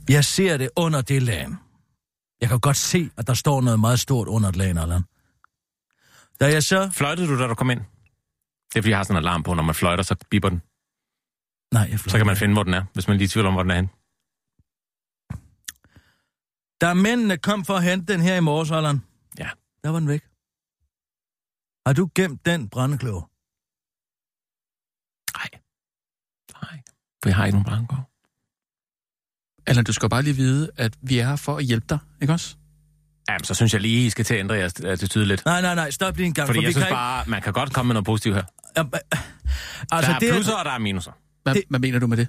Jeg 0.08 0.24
ser 0.24 0.56
det 0.56 0.70
under 0.76 1.00
det 1.00 1.22
lag. 1.22 1.48
Jeg 2.40 2.48
kan 2.48 2.60
godt 2.60 2.76
se, 2.76 3.10
at 3.16 3.26
der 3.26 3.34
står 3.34 3.60
noget 3.60 3.80
meget 3.80 4.00
stort 4.00 4.28
under 4.28 4.48
et 4.48 4.56
lag, 4.56 4.68
Allan. 4.68 5.02
Da 6.40 6.52
jeg 6.52 6.62
så... 6.62 6.90
Fløjtede 6.92 7.28
du, 7.28 7.38
da 7.38 7.46
du 7.46 7.54
kom 7.54 7.70
ind? 7.70 7.80
Det 8.72 8.78
er, 8.78 8.83
fordi 8.83 8.90
jeg 8.90 8.98
har 8.98 9.04
sådan 9.04 9.16
en 9.22 9.24
alarm 9.24 9.42
på, 9.42 9.54
når 9.54 9.62
man 9.62 9.74
fløjter, 9.74 10.02
så 10.02 10.16
biber 10.30 10.48
den. 10.48 10.62
Nej, 11.74 11.88
jeg 11.90 11.98
Så 12.00 12.16
kan 12.16 12.26
man 12.26 12.37
finde, 12.37 12.54
hvor 12.54 12.62
den 12.62 12.74
er, 12.74 12.85
hvis 12.92 13.09
man 13.09 13.16
lige 13.16 13.28
tvivler 13.28 13.48
om, 13.48 13.54
hvor 13.54 13.62
den 13.62 13.70
er 13.70 13.74
henne. 13.74 13.90
Da 16.80 16.94
mændene 16.94 17.37
kom 17.38 17.64
for 17.64 17.74
at 17.76 17.83
hente 17.83 18.12
den 18.12 18.20
her 18.20 18.37
i 18.37 18.40
morges, 18.40 18.70
Allan, 18.70 18.98
Ja. 19.38 19.50
der 19.85 19.90
var 19.90 19.98
den 19.98 20.09
væk. 20.09 20.22
Har 21.87 21.92
du 21.92 22.11
gemt 22.14 22.46
den 22.46 22.68
brændekløver? 22.68 23.22
Nej. 25.38 25.50
Nej. 26.62 26.83
For 27.22 27.28
jeg 27.28 27.37
har 27.37 27.44
ikke 27.46 27.59
nogen 27.59 27.64
brandgård. 27.70 28.04
Allan, 29.66 29.85
du 29.85 29.92
skal 29.92 30.09
bare 30.09 30.22
lige 30.22 30.37
vide, 30.37 30.70
at 30.76 30.98
vi 31.02 31.18
er 31.18 31.26
her 31.28 31.37
for 31.37 31.56
at 31.56 31.64
hjælpe 31.64 31.87
dig, 31.88 31.98
ikke 32.22 32.33
også? 32.33 32.56
Jamen, 33.28 33.44
så 33.44 33.54
synes 33.54 33.72
jeg 33.72 33.80
lige, 33.80 34.06
I 34.06 34.11
skal 34.11 34.24
til 34.24 34.35
at 34.35 34.40
ændre 34.40 34.54
jeres 34.54 34.72
attitude 34.80 35.26
lidt. 35.26 35.44
Nej, 35.44 35.61
nej, 35.62 35.74
nej, 35.74 35.90
stop 35.90 36.16
lige 36.16 36.26
en 36.26 36.35
gang. 36.35 36.46
Fordi 36.48 36.56
for 36.59 36.62
jeg 36.62 36.68
vi 36.68 36.72
synes 36.72 36.87
kan 36.87 36.94
bare, 36.94 37.24
man 37.26 37.42
kan 37.42 37.52
godt 37.52 37.72
komme 37.72 37.88
med 37.88 37.94
noget 37.94 38.06
positivt 38.06 38.35
her. 38.35 38.42
Ikke... 38.78 38.90
Ja, 39.12 39.18
Altså, 39.92 40.11
der 40.11 40.14
er 40.14 40.18
det 40.18 40.33
plusser, 40.33 40.52
og 40.54 40.64
der 40.64 40.70
er 40.70 40.78
minuser. 40.78 41.12
Hvad, 41.42 41.54
Det- 41.54 41.62
hvad 41.70 41.80
mener 41.80 41.98
du 41.98 42.06
med 42.06 42.16
det? 42.16 42.28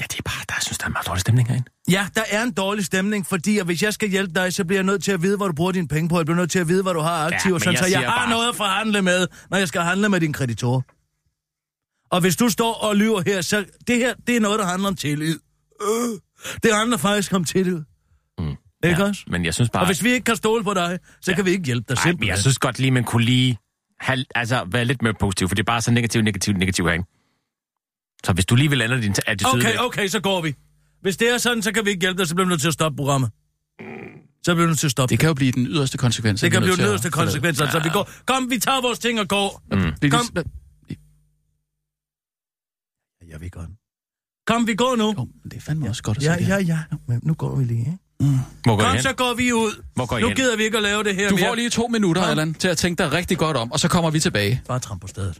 Ja, 0.00 0.04
det 0.10 0.18
er 0.18 0.22
bare, 0.24 0.44
der 0.48 0.54
jeg 0.56 0.62
synes, 0.62 0.78
der 0.78 0.84
er 0.84 0.86
en 0.88 0.92
meget 0.92 1.06
dårlig 1.06 1.20
stemning 1.20 1.48
herinde. 1.48 1.70
Ja, 1.90 2.08
der 2.14 2.22
er 2.30 2.42
en 2.42 2.52
dårlig 2.52 2.84
stemning, 2.84 3.26
fordi 3.26 3.58
at 3.58 3.66
hvis 3.66 3.82
jeg 3.82 3.94
skal 3.94 4.08
hjælpe 4.08 4.34
dig, 4.34 4.52
så 4.54 4.64
bliver 4.64 4.78
jeg 4.78 4.84
nødt 4.84 5.04
til 5.04 5.12
at 5.12 5.22
vide, 5.22 5.36
hvor 5.36 5.46
du 5.46 5.52
bruger 5.54 5.72
dine 5.72 5.88
penge 5.88 6.08
på. 6.08 6.16
Jeg 6.16 6.26
bliver 6.26 6.36
nødt 6.36 6.50
til 6.50 6.58
at 6.58 6.68
vide, 6.68 6.82
hvad 6.82 6.94
du 6.94 7.00
har 7.00 7.26
aktiver, 7.26 7.52
men 7.54 7.60
sådan, 7.60 7.72
jeg 7.74 7.84
så 7.84 7.90
jeg 7.90 8.10
har 8.10 8.16
bare- 8.18 8.30
noget 8.30 8.48
at 8.48 8.56
forhandle 8.56 9.02
med, 9.02 9.26
når 9.50 9.58
jeg 9.58 9.68
skal 9.68 9.80
handle 9.80 10.08
med 10.08 10.20
din 10.20 10.32
kreditor. 10.32 10.84
Og 12.14 12.20
hvis 12.20 12.36
du 12.36 12.48
står 12.48 12.74
og 12.74 12.96
lyver 12.96 13.22
her, 13.26 13.40
så 13.40 13.64
det 13.86 13.96
her, 13.96 14.14
det 14.26 14.36
er 14.36 14.40
noget, 14.40 14.58
der 14.58 14.66
handler 14.66 14.88
om 14.88 14.96
tillid. 14.96 15.38
Øh, 15.82 16.18
det 16.62 16.74
handler 16.74 16.96
faktisk 16.96 17.32
om 17.32 17.44
tillid. 17.44 17.82
Ikke 18.84 19.02
Ja, 19.02 19.08
også? 19.08 19.22
Men 19.26 19.44
jeg 19.44 19.54
synes 19.54 19.70
bare... 19.70 19.82
Og 19.82 19.86
hvis 19.86 20.04
vi 20.04 20.10
ikke 20.10 20.24
kan 20.24 20.36
stole 20.36 20.64
på 20.64 20.74
dig, 20.74 20.98
så 21.20 21.30
Ja. 21.30 21.34
kan 21.36 21.44
vi 21.44 21.50
ikke 21.50 21.64
hjælpe 21.64 21.84
dig 21.88 21.94
Ej, 21.94 22.04
men 22.04 22.10
simpelthen. 22.10 22.28
jeg 22.28 22.38
synes 22.38 22.58
godt 22.58 22.78
lige, 22.78 22.90
man 22.90 23.04
kunne 23.04 23.24
lige 23.24 23.58
have, 24.00 24.24
altså, 24.34 24.64
være 24.70 24.84
lidt 24.84 25.02
mere 25.02 25.14
positiv, 25.20 25.48
for 25.48 25.54
det 25.54 25.62
er 25.62 25.64
bare 25.64 25.80
så 25.80 25.90
negativt, 25.90 26.24
negativt, 26.24 26.56
negativt 26.58 26.88
herinde. 26.88 27.06
Så 28.24 28.32
hvis 28.32 28.46
du 28.46 28.54
lige 28.54 28.70
vil 28.70 28.80
ændre 28.82 29.00
din 29.00 29.14
attitude 29.26 29.52
Okay, 29.60 29.68
lidt- 29.70 29.80
okay, 29.80 30.06
så 30.08 30.20
går 30.20 30.40
vi. 30.42 30.54
Hvis 31.02 31.16
det 31.16 31.34
er 31.34 31.38
sådan, 31.38 31.62
så 31.62 31.72
kan 31.72 31.84
vi 31.84 31.90
ikke 31.90 32.00
hjælpe 32.00 32.18
dig, 32.18 32.28
så 32.28 32.34
bliver 32.34 32.46
vi 32.46 32.50
nødt 32.50 32.60
til 32.60 32.68
at 32.68 32.74
stoppe 32.74 32.96
programmet. 32.96 33.30
Så 34.42 34.54
bliver 34.54 34.66
vi 34.66 34.66
nødt 34.66 34.78
til 34.78 34.86
at 34.86 34.90
stoppe 34.90 35.10
Det 35.10 35.18
kan 35.18 35.26
jo 35.28 35.34
blive 35.34 35.52
den 35.52 35.66
yderste 35.66 35.98
konsekvens. 35.98 36.40
Det 36.40 36.50
kan 36.52 36.62
blive 36.62 36.76
den 36.76 36.84
yderste 36.84 37.10
konsekvens, 37.10 37.60
altså 37.60 37.80
vi 37.82 37.88
går. 37.88 38.10
Kom, 38.26 38.50
vi 38.50 38.58
tager 38.58 38.80
vores 38.82 38.98
ting 38.98 39.20
og 39.20 39.28
går. 39.28 39.62
Mm. 39.72 40.10
Kom. 40.10 40.26
vi- 40.88 40.96
Jeg 43.28 43.40
vil 43.40 43.50
godt. 43.50 43.70
Kom, 44.46 44.66
vi 44.66 44.74
går 44.74 44.96
nu. 44.96 45.04
Jo, 45.18 45.24
men 45.42 45.50
det 45.50 45.56
er 45.56 45.60
fandme 45.60 45.88
også 45.88 46.02
godt 46.02 46.18
at 46.18 46.24
Ja, 46.24 46.36
det 46.36 46.48
ja, 46.48 46.58
ja. 46.58 46.78
Men 47.08 47.20
nu 47.22 47.34
går 47.34 47.56
vi 47.56 47.64
lige, 47.64 47.78
ikke? 47.80 47.98
Hvor 48.20 48.76
går 48.76 48.82
Kom, 48.84 48.92
hen? 48.92 49.02
så 49.02 49.12
går 49.12 49.34
vi 49.34 49.52
ud. 49.52 49.82
Hvor 49.94 50.06
går 50.06 50.18
Nu 50.18 50.26
hen? 50.26 50.36
gider 50.36 50.56
vi 50.56 50.62
ikke 50.62 50.76
at 50.76 50.82
lave 50.82 51.04
det 51.04 51.14
her 51.14 51.28
Du 51.28 51.34
mere. 51.36 51.48
får 51.48 51.54
lige 51.54 51.70
to 51.70 51.86
minutter, 51.86 52.22
Kom. 52.22 52.30
Allan, 52.30 52.54
til 52.54 52.68
at 52.68 52.78
tænke 52.78 53.02
dig 53.02 53.12
rigtig 53.12 53.38
godt 53.38 53.56
om, 53.56 53.72
og 53.72 53.80
så 53.80 53.88
kommer 53.88 54.10
vi 54.10 54.20
tilbage. 54.20 54.62
Bare 54.68 54.78
tramp 54.78 55.00
på 55.00 55.06
stedet. 55.08 55.38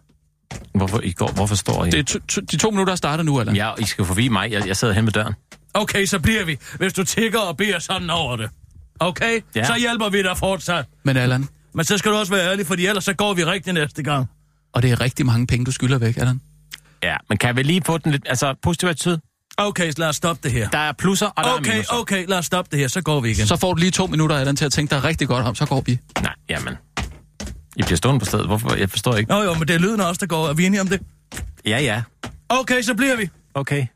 Hvorfor, 0.75 1.01
I 1.05 1.12
går, 1.12 1.29
hvorfor 1.33 1.55
står 1.55 1.85
I? 1.85 1.90
Det 1.90 1.99
er 1.99 2.03
to, 2.05 2.19
to, 2.29 2.40
de 2.40 2.57
to 2.57 2.71
minutter 2.71 2.95
starter 2.95 3.25
nu, 3.25 3.40
Allan. 3.40 3.57
Ja, 3.57 3.71
I 3.79 3.85
skal 3.85 4.05
forbi 4.05 4.29
mig. 4.29 4.53
Jeg, 4.53 4.66
jeg 4.66 4.77
sidder 4.77 4.95
hen 4.95 5.07
ved 5.07 5.12
døren. 5.12 5.35
Okay, 5.75 6.07
så 6.07 6.19
bliver 6.19 6.45
vi, 6.45 6.59
hvis 6.79 6.93
du 6.93 7.05
tigger 7.05 7.38
og 7.38 7.57
beder 7.57 7.79
sådan 7.79 8.11
over 8.11 8.37
det. 8.37 8.51
Okay? 9.01 9.40
Ja. 9.55 9.64
Så 9.64 9.75
hjælper 9.79 10.09
vi 10.09 10.23
dig 10.23 10.37
fortsat. 10.37 10.85
Men 11.05 11.16
Allan, 11.16 11.49
Men 11.75 11.85
så 11.85 11.99
skal 11.99 12.11
du 12.12 12.16
også 12.16 12.33
være 12.33 12.51
ærlig, 12.51 12.66
fordi 12.66 12.87
ellers 12.87 13.05
så 13.05 13.14
går 13.14 13.35
vi 13.35 13.45
rigtig 13.45 13.73
næste 13.73 14.03
gang. 14.03 14.27
og 14.73 14.83
det 14.83 14.90
er 14.93 15.01
rigtig 15.01 15.27
mange 15.27 15.47
penge, 15.47 15.64
du 15.64 15.73
skylder 15.73 15.99
væk, 15.99 16.16
Allan. 16.16 16.40
Ja, 17.03 17.16
men 17.29 17.38
kan 17.38 17.57
vi 17.57 17.62
lige 17.62 17.83
få 17.87 17.99
den 17.99 18.12
lidt... 18.12 18.23
Altså, 18.29 18.55
positiv 18.62 18.88
attitude. 18.88 19.21
Okay, 19.61 19.90
så 19.90 19.94
lad 19.99 20.09
os 20.09 20.16
stoppe 20.16 20.40
det 20.42 20.53
her. 20.53 20.68
Der 20.68 20.79
er 20.79 20.92
plusser, 20.92 21.27
og 21.27 21.44
der 21.44 21.51
er 21.51 21.55
Okay, 21.55 21.70
minuser. 21.70 21.94
okay, 21.94 22.25
lad 22.29 22.38
os 22.38 22.46
stoppe 22.46 22.68
det 22.70 22.79
her, 22.79 22.88
så 22.88 23.01
går 23.01 23.20
vi 23.20 23.31
igen. 23.31 23.46
Så 23.46 23.57
får 23.57 23.75
du 23.75 23.79
lige 23.81 23.90
to 23.90 24.07
minutter, 24.07 24.37
Allan, 24.37 24.57
til 24.57 24.64
at 24.64 24.73
tænke 24.73 24.94
dig 24.94 25.05
rigtig 25.05 25.29
godt 25.29 25.46
om, 25.46 25.55
så 25.55 25.66
går 25.66 25.81
vi. 25.87 25.99
Nej, 26.23 26.33
jamen. 26.49 26.75
I 27.77 27.83
bliver 27.83 27.96
stående 27.96 28.18
på 28.20 28.25
stedet. 28.27 28.46
Hvorfor? 28.46 28.75
Jeg 28.75 28.90
forstår 28.90 29.16
ikke. 29.16 29.31
Nå 29.31 29.42
jo, 29.42 29.55
men 29.55 29.68
det 29.68 29.75
er 29.75 29.79
lyden 29.79 30.01
også, 30.01 30.18
der 30.20 30.27
går. 30.27 30.49
Er 30.49 30.53
vi 30.55 30.66
enige 30.66 30.81
om 30.81 30.88
det? 30.88 31.01
Ja, 31.66 31.79
ja. 31.81 32.03
Okay, 32.49 32.83
så 32.83 32.94
bliver 32.94 33.16
vi. 33.16 33.29
Okay. 33.55 33.87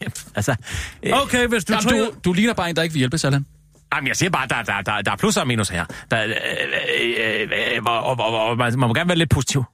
altså, 0.34 0.54
øh, 1.02 1.22
Okay, 1.22 1.46
hvis 1.46 1.64
du 1.64 1.72
Jamen, 1.72 1.88
tror... 1.88 1.98
du, 1.98 2.12
du 2.24 2.32
ligner 2.32 2.54
bare 2.54 2.70
en, 2.70 2.76
der 2.76 2.82
ikke 2.82 2.92
vil 2.92 2.98
hjælpes, 2.98 3.24
Allan. 3.24 3.46
Jamen, 3.94 4.08
jeg 4.08 4.16
siger 4.16 4.30
bare, 4.30 4.48
der, 4.48 4.62
der, 4.62 4.80
der, 4.80 5.00
der 5.02 5.12
er 5.12 5.16
plusser 5.16 5.40
og 5.40 5.46
minus 5.46 5.68
her. 5.68 5.84
Der, 6.10 6.24
øh, 6.24 6.30
øh, 6.30 7.40
øh, 7.42 7.48
øh, 7.76 7.82
og, 7.84 8.02
og, 8.04 8.20
og, 8.20 8.44
og, 8.48 8.56
man 8.56 8.78
må 8.78 8.94
gerne 8.94 9.08
være 9.08 9.18
lidt 9.18 9.30
positiv. 9.30 9.64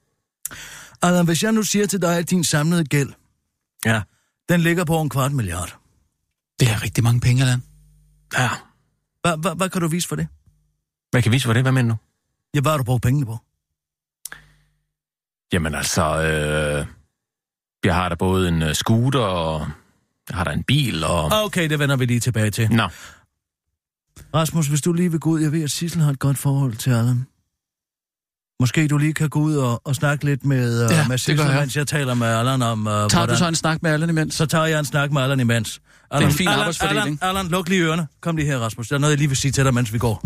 Allan, 1.03 1.25
hvis 1.25 1.43
jeg 1.43 1.53
nu 1.53 1.63
siger 1.63 1.87
til 1.87 2.03
dig, 2.03 2.19
at 2.19 2.31
din 2.31 2.45
samlede 2.45 2.85
gæld, 2.85 3.09
Ja. 3.87 4.01
Den 4.49 4.61
ligger 4.61 4.85
på 4.85 5.01
en 5.01 5.09
kvart 5.09 5.33
milliard. 5.33 5.79
Det 6.61 6.69
er 6.69 6.83
rigtig 6.83 7.05
mange 7.05 7.21
penge, 7.21 7.43
Allan. 7.43 7.63
Ja. 8.39 8.51
Hvad, 9.23 9.39
hvad, 9.39 9.57
hvad 9.57 9.69
kan 9.69 9.81
du 9.81 9.89
vise 9.89 10.09
for 10.09 10.17
det? 10.17 10.29
Hvad 11.11 11.23
kan 11.23 11.33
vise 11.33 11.47
for 11.47 11.53
det? 11.53 11.63
Hvad 11.63 11.73
mener 11.73 11.95
du? 11.95 11.97
Ja, 12.55 12.61
hvad 12.61 12.71
har 12.71 12.79
du 12.79 12.85
brugt 12.85 13.03
pengene 13.03 13.27
på? 13.27 13.39
Jamen 15.53 15.75
altså, 15.75 16.03
øh, 16.03 16.87
jeg 17.85 17.95
har 17.95 18.09
da 18.09 18.15
både 18.15 18.49
en 18.49 18.63
øh, 18.63 18.75
scooter, 18.75 19.21
og 19.21 19.67
jeg 20.29 20.37
har 20.37 20.45
da 20.45 20.51
en 20.51 20.65
bil, 20.65 21.05
og... 21.05 21.31
Okay, 21.45 21.71
det 21.71 21.79
vender 21.79 21.97
vi 21.97 22.05
lige 22.05 22.21
tilbage 22.21 22.51
til. 22.51 22.71
Nå, 22.71 22.89
Rasmus, 24.35 24.67
hvis 24.67 24.81
du 24.81 24.93
lige 24.93 25.11
vil 25.11 25.21
gå 25.21 25.31
ud, 25.31 25.41
jeg 25.41 25.53
ved, 25.53 25.63
at 25.63 25.71
Sissel 25.71 26.03
har 26.03 26.11
et 26.11 26.19
godt 26.19 26.39
forhold 26.39 26.77
til 26.77 26.91
Allan. 26.91 27.27
Måske 28.61 28.89
du 28.89 28.99
lige 28.99 29.15
kan 29.15 29.29
gå 29.29 29.41
ud 29.41 29.57
og, 29.57 29.83
og 29.85 29.95
snakke 29.95 30.25
lidt 30.25 30.45
med, 30.45 30.85
uh, 30.85 30.91
Ja, 30.93 31.03
med 31.09 31.13
det 31.13 31.21
Sissel, 31.21 31.47
jeg. 31.47 31.61
mens 31.61 31.77
jeg 31.77 31.87
taler 31.87 32.15
med 32.15 32.27
Allan 32.27 32.63
om, 32.63 32.87
uh, 32.87 32.93
Tager 32.93 33.27
du 33.27 33.37
så 33.37 33.49
en 33.49 33.55
snak 33.55 33.83
med 33.83 33.91
Allan 33.91 34.09
imens? 34.11 34.35
Så 34.35 34.47
tager 34.47 34.67
jeg 34.67 34.79
en 34.79 34.85
snak 34.85 35.13
med 35.13 35.23
Allan 35.23 35.41
imens. 35.41 35.81
Allan, 36.11 36.29
en 36.29 36.35
fin 36.35 36.49
Allan, 36.49 36.59
arbejdsfordeling. 36.61 37.19
Allan, 37.23 37.37
Allan, 37.37 37.49
luk 37.49 37.69
lige 37.69 37.83
ørerne. 37.83 38.07
Kom 38.21 38.37
lige 38.37 38.47
her, 38.47 38.59
Rasmus. 38.59 38.89
Der 38.89 38.95
er 38.95 38.99
noget, 38.99 39.11
jeg 39.11 39.19
lige 39.19 39.29
vil 39.29 39.37
sige 39.37 39.53
til 39.53 39.65
dig, 39.65 39.75
mens 39.75 39.93
vi 39.93 39.99
går. 39.99 40.25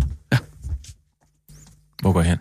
hvor 2.03 2.13
går 2.13 2.21
jeg 2.21 2.31
hen? 2.31 2.39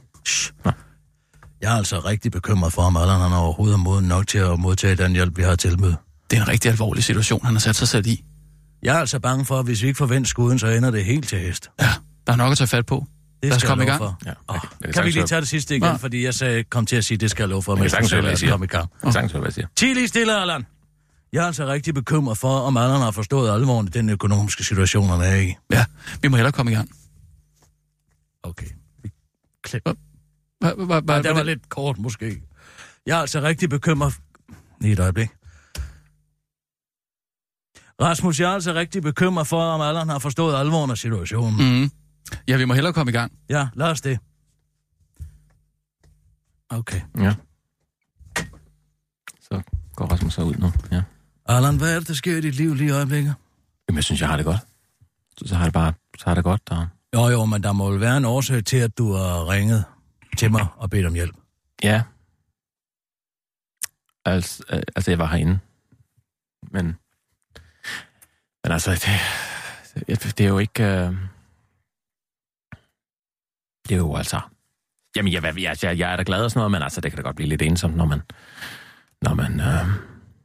Jeg 1.61 1.73
er 1.73 1.77
altså 1.77 1.99
rigtig 1.99 2.31
bekymret 2.31 2.73
for, 2.73 2.81
om 2.81 2.97
Allan 2.97 3.19
han 3.19 3.33
overhovedet 3.33 3.73
er 3.73 3.77
moden 3.77 4.05
nok 4.05 4.27
til 4.27 4.37
at 4.37 4.59
modtage 4.59 4.95
den 4.95 5.11
hjælp, 5.13 5.37
vi 5.37 5.43
har 5.43 5.55
tilbudt. 5.55 5.95
Det 6.31 6.37
er 6.37 6.41
en 6.41 6.47
rigtig 6.47 6.71
alvorlig 6.71 7.03
situation, 7.03 7.45
han 7.45 7.53
har 7.53 7.59
sat 7.59 7.75
sig 7.75 7.87
selv 7.87 8.07
i. 8.07 8.23
Jeg 8.83 8.95
er 8.95 8.99
altså 8.99 9.19
bange 9.19 9.45
for, 9.45 9.59
at 9.59 9.65
hvis 9.65 9.81
vi 9.81 9.87
ikke 9.87 9.97
får 9.97 10.05
vendt 10.05 10.27
skuden, 10.27 10.59
så 10.59 10.67
ender 10.67 10.91
det 10.91 11.05
helt 11.05 11.27
til 11.29 11.39
hest. 11.39 11.69
Ja, 11.81 11.89
der 12.27 12.33
er 12.33 12.37
nok 12.37 12.51
at 12.51 12.57
tage 12.57 12.67
fat 12.67 12.85
på. 12.85 13.05
Det 13.41 13.49
Lad 13.49 13.55
os 13.55 13.61
skal 13.61 13.67
komme 13.69 13.83
i 13.83 13.87
jeg 13.87 13.99
love 13.99 14.07
gang. 14.07 14.19
For. 14.23 14.29
Ja, 14.29 14.33
Oh, 14.47 14.55
jeg 14.81 14.85
kan 14.85 14.93
kan 14.93 15.05
vi 15.05 15.09
lige 15.11 15.25
tage 15.27 15.41
det 15.41 15.49
sidste 15.49 15.75
igen, 15.75 15.87
Ja. 15.87 15.95
fordi 15.95 16.23
jeg 16.23 16.33
sagde, 16.33 16.63
kom 16.63 16.85
til 16.85 16.95
at 16.95 17.05
sige, 17.05 17.17
det 17.17 17.31
skal 17.31 17.43
jeg 17.43 17.49
love 17.49 17.61
for, 17.63 17.71
Jeg 17.71 17.77
hvad 17.77 17.85
jeg 18.11 18.23
jeg 18.29 18.37
siger. 18.37 18.51
komme 18.51 18.63
i 18.65 18.67
gang. 18.67 18.89
Jeg 19.03 19.13
høre, 19.13 19.27
hvad 19.29 19.41
jeg 19.43 19.53
siger. 19.53 19.67
Ti 19.75 19.85
lige 19.93 20.07
stille, 20.07 20.41
Allan. 20.41 20.65
Jeg 21.33 21.43
er 21.43 21.47
altså 21.47 21.67
rigtig 21.67 21.93
bekymret 21.93 22.37
for, 22.37 22.59
om 22.59 22.77
Allan 22.77 22.99
har 23.01 23.11
forstået 23.11 23.51
alvoren 23.53 23.87
i 23.87 23.89
den 23.89 24.09
økonomiske 24.09 24.63
situation, 24.63 25.07
han 25.09 25.21
er 25.21 25.35
i. 25.35 25.55
Ja, 25.71 25.85
vi 26.21 26.27
må 26.27 26.35
hellere 26.37 26.51
komme 26.51 26.71
i 26.71 26.75
gang. 26.75 26.89
Okay. 28.43 28.67
Klip. 29.63 29.81
Hvad, 30.59 31.23
det 31.23 31.35
var 31.35 31.43
lidt 31.43 31.69
kort, 31.69 31.97
måske. 31.97 32.41
Jeg 33.05 33.17
er 33.17 33.21
altså 33.21 33.41
rigtig 33.41 33.69
bekymret... 33.69 34.13
Lige 34.81 34.93
et 34.93 34.99
øjeblik. 34.99 35.29
Rasmus, 38.01 38.39
jeg 38.39 38.49
er 38.49 38.53
altså 38.53 38.73
rigtig 38.73 39.01
bekymret 39.03 39.47
for, 39.47 39.61
om 39.63 39.81
Allan 39.81 40.09
har 40.09 40.19
forstået 40.19 40.55
alvoren 40.55 40.91
af 40.91 40.97
situationen. 40.97 41.81
Mm. 41.81 41.91
Ja, 42.47 42.57
vi 42.57 42.65
må 42.65 42.73
hellere 42.73 42.93
komme 42.93 43.11
i 43.11 43.13
gang. 43.13 43.31
Ja, 43.49 43.67
lad 43.73 43.87
os 43.87 44.01
det. 44.01 44.19
Okay. 46.69 47.01
Ja. 47.17 47.35
Så 49.41 49.61
går 49.95 50.05
Rasmus 50.05 50.33
så 50.33 50.41
ud 50.41 50.55
nu, 50.55 50.71
ja. 50.91 51.03
Allan, 51.45 51.77
hvad 51.77 51.95
er 51.95 51.99
det, 51.99 52.07
der 52.07 52.13
sker 52.13 52.37
i 52.37 52.41
dit 52.41 52.55
liv 52.55 52.73
lige 52.73 52.87
i 52.87 52.91
øjeblikket? 52.91 53.35
Jamen, 53.89 53.97
jeg 53.97 54.03
synes, 54.03 54.21
jeg 54.21 54.29
har 54.29 54.35
det 54.35 54.45
godt. 54.45 54.59
Så, 55.37 55.47
så 55.47 55.55
har 55.55 55.63
det 55.63 55.73
bare, 55.73 55.93
så 56.17 56.25
har 56.25 56.35
det 56.35 56.43
godt, 56.43 56.61
og... 56.71 56.87
Jo, 57.15 57.27
jo, 57.27 57.45
men 57.45 57.63
der 57.63 57.71
må 57.71 57.91
vel 57.91 57.99
være 57.99 58.17
en 58.17 58.25
årsag 58.25 58.65
til, 58.65 58.77
at 58.77 58.97
du 58.97 59.13
har 59.13 59.49
ringet 59.49 59.85
til 60.37 60.51
mig 60.51 60.67
og 60.75 60.89
bedt 60.89 61.05
om 61.05 61.13
hjælp. 61.13 61.35
Ja. 61.83 62.03
Altså, 64.25 64.63
øh, 64.69 64.81
altså 64.95 65.11
jeg 65.11 65.19
var 65.19 65.27
herinde. 65.27 65.59
Men... 66.71 66.85
Men 68.63 68.71
altså, 68.71 68.91
det, 68.91 69.09
det, 70.07 70.37
det 70.37 70.43
er 70.43 70.49
jo 70.49 70.57
ikke... 70.57 70.83
Øh, 70.83 71.15
det 73.91 73.97
er 73.97 73.99
jo 73.99 74.15
altså... 74.15 74.39
Jamen, 75.15 75.33
jeg, 75.33 75.43
jeg, 75.43 75.77
jeg, 75.83 75.99
jeg 75.99 76.11
er 76.11 76.15
da 76.15 76.23
glad 76.25 76.43
og 76.43 76.51
sådan 76.51 76.59
noget, 76.59 76.71
men 76.71 76.81
altså, 76.81 77.01
det 77.01 77.11
kan 77.11 77.17
da 77.17 77.21
godt 77.21 77.35
blive 77.35 77.49
lidt 77.49 77.61
ensomt, 77.61 77.95
når 77.95 78.05
man... 78.05 78.21
Når 79.21 79.33
man... 79.33 79.59
Øh, 79.59 79.85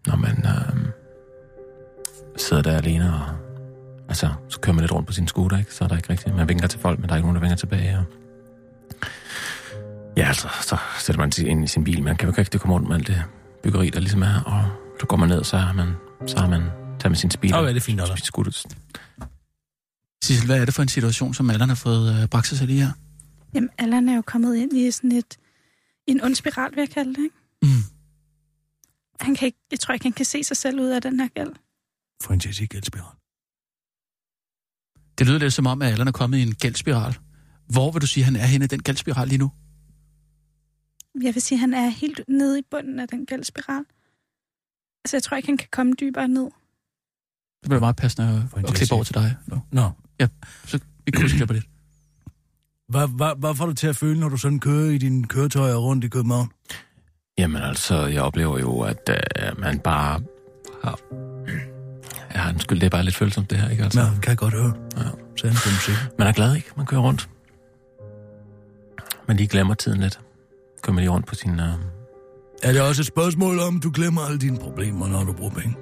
når 0.07 0.17
man... 0.17 0.47
Øh, 0.47 0.77
sidder 2.37 2.63
der 2.63 2.77
alene 2.77 3.15
og... 3.15 3.37
Altså, 4.09 4.31
så 4.49 4.61
kører 4.61 4.75
man 4.75 4.83
lidt 4.83 4.93
rundt 4.93 5.07
på 5.07 5.13
sin 5.13 5.29
scooter, 5.29 5.59
ikke? 5.59 5.75
Så 5.75 5.85
er 5.85 5.89
der 5.89 5.97
ikke 5.97 6.11
rigtigt... 6.11 6.37
Man 6.37 6.49
vinker 6.49 6.67
til 6.67 6.81
folk, 6.81 6.99
men 6.99 7.09
der 7.09 7.13
er 7.13 7.17
ikke 7.17 7.27
nogen, 7.27 7.35
der 7.35 7.41
vinker 7.41 7.57
tilbage, 7.57 7.99
og... 7.99 8.05
Ja, 10.17 10.29
altså, 10.29 10.49
så 10.63 10.77
sætter 10.99 11.21
man 11.21 11.33
sig 11.33 11.47
ind 11.47 11.65
i 11.65 11.67
sin 11.67 11.85
bil. 11.85 12.03
Man 12.03 12.17
kan 12.17 12.27
jo 12.27 12.31
ikke 12.31 12.41
rigtig 12.41 12.61
komme 12.61 12.75
rundt 12.75 12.89
med 12.89 12.97
alt 12.97 13.07
det 13.07 13.23
byggeri, 13.63 13.91
der 13.91 14.01
ligesom 14.01 14.23
er. 14.23 14.43
Og 14.43 14.65
så 15.01 15.07
går 15.07 15.17
man 15.17 15.29
ned, 15.29 15.45
så 15.45 15.57
har 15.57 15.73
man, 15.73 15.95
så 16.27 16.39
har 16.39 16.49
man 16.49 16.63
taget 16.99 17.11
med 17.11 17.17
sin 17.17 17.31
bil. 17.41 17.55
Okay, 17.55 17.69
det 17.69 17.77
er 17.77 17.81
fint, 17.81 18.01
Allan. 18.01 18.17
Skudt. 18.17 18.67
Sissel, 20.25 20.47
hvad 20.47 20.61
er 20.61 20.65
det 20.65 20.75
for 20.75 20.83
en 20.83 20.89
situation, 20.89 21.35
som 21.35 21.51
Allan 21.51 21.69
har 21.69 21.77
fået 21.77 22.23
øh, 22.23 22.29
bragt 22.29 22.47
sig 22.47 22.59
selv 22.59 22.71
i 22.71 22.79
her? 22.79 22.91
Jamen, 23.57 23.71
Allan 23.79 24.09
er 24.09 24.16
jo 24.16 24.23
kommet 24.23 24.57
ind 24.57 24.73
i 24.73 24.90
sådan 24.90 25.12
et, 25.12 25.38
en 26.07 26.23
ond 26.23 26.35
spiral, 26.35 26.71
vil 26.71 26.79
jeg 26.79 26.90
kalde 26.90 27.14
det, 27.14 27.23
ikke? 27.23 27.37
Mm. 27.62 27.69
Han 29.21 29.35
kan 29.35 29.47
ikke, 29.47 29.59
jeg 29.71 29.81
tror 29.81 29.95
ikke, 29.95 30.05
han 30.05 30.12
kan 30.12 30.25
se 30.25 30.45
sig 30.45 30.57
selv 30.57 30.81
ud 30.81 30.87
af 30.87 31.03
den 31.03 31.21
her 31.21 31.29
gæld. 31.29 31.53
For 32.23 32.33
en 32.33 32.40
til 32.40 32.69
gældsspiral. 32.69 33.16
Det 35.19 35.27
lyder 35.27 35.38
lidt 35.38 35.53
som 35.53 35.66
om, 35.66 35.83
at 35.83 35.92
Allan 35.92 36.09
er 36.09 36.12
kommet 36.12 36.38
i 36.38 36.42
en 36.42 36.55
gældspiral. 36.55 37.16
Hvor 37.66 37.92
vil 37.92 38.03
du 38.03 38.07
sige, 38.07 38.23
at 38.23 38.25
han 38.25 38.37
er 38.37 38.47
henne 38.47 38.64
i 38.64 38.69
den 38.69 38.83
gældspiral 38.83 39.29
lige 39.29 39.38
nu? 39.38 39.51
Jeg 41.23 41.35
vil 41.35 41.42
sige, 41.42 41.57
at 41.57 41.61
han 41.61 41.75
er 41.75 41.88
helt 41.88 42.21
nede 42.29 42.59
i 42.59 42.62
bunden 42.71 43.01
af 43.01 43.09
den 43.09 43.27
gældsspiral. 43.27 43.85
Altså, 45.05 45.16
jeg 45.16 45.23
tror 45.23 45.37
ikke, 45.37 45.49
han 45.49 45.57
kan 45.57 45.69
komme 45.73 45.92
dybere 46.01 46.29
ned. 46.29 46.45
Det 47.62 47.69
bliver 47.71 47.81
meget 47.81 47.97
passende 47.97 48.29
at, 48.29 48.51
For 48.51 48.59
en 48.59 48.66
at 48.66 48.75
klippe 48.75 48.95
over 48.95 49.05
til 49.05 49.14
dig. 49.14 49.37
Nu. 49.47 49.62
Nå, 49.73 49.90
Så 50.64 50.81
vi 51.05 51.11
krydsklipper 51.11 51.55
lidt. 51.55 51.66
Hvad, 52.88 53.09
hvad, 53.16 53.31
hvad 53.38 53.55
får 53.55 53.66
du 53.66 53.72
til 53.72 53.87
at 53.87 53.96
føle, 53.96 54.20
når 54.20 54.29
du 54.29 54.37
sådan 54.37 54.61
kører 54.61 54.90
i 54.90 54.99
dine 54.99 55.25
køretøjer 55.25 55.75
rundt 55.77 56.05
i 56.05 56.09
København? 56.09 56.51
Jamen 57.38 57.62
altså, 57.62 58.07
jeg 58.07 58.22
oplever 58.22 58.59
jo, 58.59 58.81
at 58.81 59.11
øh, 59.11 59.61
man 59.61 59.79
bare 59.79 60.20
har... 60.85 60.99
Ja, 62.35 62.49
undskyld, 62.49 62.81
det 62.81 62.87
er 62.87 62.90
bare 62.90 63.03
lidt 63.03 63.16
følsomt 63.16 63.51
det 63.51 63.59
her, 63.59 63.68
ikke? 63.68 63.85
Altså, 63.85 64.01
Ja, 64.01 64.07
kan 64.22 64.29
jeg 64.31 64.37
godt 64.38 64.55
høre. 64.55 64.72
Ja. 64.96 65.03
Så 65.37 65.46
er 65.46 65.51
det 65.51 65.72
musik. 65.75 65.94
Man 66.18 66.29
er 66.29 66.33
glad, 66.33 66.57
ikke? 66.57 66.70
Man 66.77 66.87
kører 66.87 67.01
rundt. 67.01 67.29
Man 69.29 69.37
lige 69.37 69.46
glemmer 69.46 69.75
tiden 69.75 70.01
lidt. 70.01 70.20
Kører 70.83 70.94
man 70.94 71.03
lige 71.03 71.11
rundt 71.11 71.27
på 71.27 71.35
sin... 71.35 71.61
Øh... 71.61 71.66
Er 72.62 72.72
det 72.72 72.81
også 72.81 73.03
et 73.03 73.07
spørgsmål 73.07 73.59
om, 73.59 73.81
du 73.81 73.90
glemmer 73.94 74.22
alle 74.22 74.38
dine 74.38 74.59
problemer, 74.59 75.09
når 75.09 75.25
du 75.25 75.33
bruger 75.33 75.51
penge? 75.53 75.77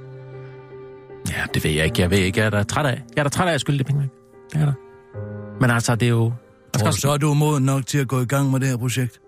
Ja, 1.30 1.44
det 1.54 1.64
ved 1.64 1.70
jeg 1.70 1.84
ikke. 1.84 2.02
Jeg 2.02 2.10
ved 2.10 2.18
ikke, 2.18 2.40
jeg 2.40 2.46
er 2.46 2.50
da 2.50 2.62
træt 2.62 2.86
af. 2.86 3.02
Jeg 3.16 3.20
er 3.20 3.22
da 3.22 3.28
træt 3.28 3.48
af 3.48 3.52
at 3.54 3.60
skylde 3.60 3.78
det 3.78 3.86
penge. 3.86 4.08
Det 4.52 4.60
er 4.60 4.64
der. 4.64 4.72
Men 5.60 5.70
altså, 5.70 5.94
det 5.94 6.06
er 6.06 6.10
jo... 6.10 6.32
Tror 6.78 6.90
du 6.90 6.96
så, 6.96 7.10
er 7.10 7.16
du 7.16 7.34
moden 7.34 7.64
nok 7.64 7.86
til 7.86 7.98
at 7.98 8.08
gå 8.08 8.20
i 8.20 8.24
gang 8.24 8.50
med 8.50 8.60
det 8.60 8.68
her 8.68 8.76
projekt? 8.76 9.20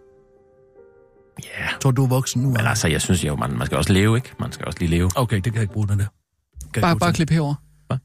Ja, 1.44 1.68
Tror 1.80 1.90
du 1.90 2.04
er 2.04 2.08
voksen 2.08 2.42
nu? 2.42 2.48
men 2.48 2.60
altså, 2.60 2.88
jeg 2.88 3.00
synes 3.02 3.24
jo, 3.24 3.36
man, 3.36 3.50
man 3.58 3.66
skal 3.66 3.78
også 3.78 3.92
leve, 3.92 4.16
ikke? 4.16 4.30
Man 4.40 4.52
skal 4.52 4.66
også 4.66 4.78
lige 4.78 4.90
leve. 4.90 5.10
Okay, 5.16 5.36
det 5.36 5.44
kan 5.44 5.54
jeg 5.54 5.62
ikke 5.62 5.72
bruge 5.74 5.88
den 5.88 5.98
der. 5.98 6.06
Kan 6.06 6.70
jeg 6.74 6.82
Bare, 6.82 6.98
bare 6.98 7.12
klip 7.12 7.30
herover. 7.30 7.54
Hvad? 7.86 7.96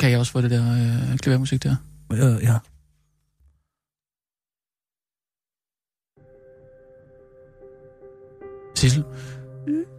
Kan 0.00 0.10
jeg 0.10 0.18
også 0.18 0.32
få 0.32 0.40
det 0.40 0.50
der 0.50 0.72
øh, 1.12 1.18
klavermusik 1.18 1.62
der? 1.62 1.76
den. 2.10 2.18
Ja, 2.18 2.28
ja. 2.52 2.58
Sissel, 8.74 9.04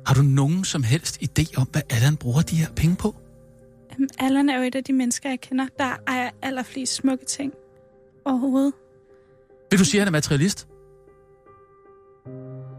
har 0.08 0.13
du 0.13 0.21
nogen 0.21 0.63
som 0.65 0.84
helst 0.84 1.17
idé 1.23 1.45
om, 1.58 1.67
hvad 1.71 1.82
Allan 1.89 2.17
bruger 2.17 2.41
de 2.41 2.56
her 2.56 2.69
penge 2.76 2.95
på? 2.95 3.15
Jamen, 3.93 4.10
Allan 4.19 4.49
er 4.49 4.58
jo 4.58 4.63
et 4.63 4.75
af 4.75 4.84
de 4.84 4.93
mennesker, 4.93 5.29
jeg 5.29 5.41
kender, 5.41 5.67
der 5.79 5.95
ejer 6.08 6.29
allerflest 6.41 6.93
smukke 6.93 7.25
ting 7.25 7.53
overhovedet. 8.25 8.73
Vil 9.71 9.79
du 9.79 9.86
sige, 9.86 10.01
at 10.01 10.06
han 10.06 10.13
er 10.13 10.17
materialist? 10.17 10.67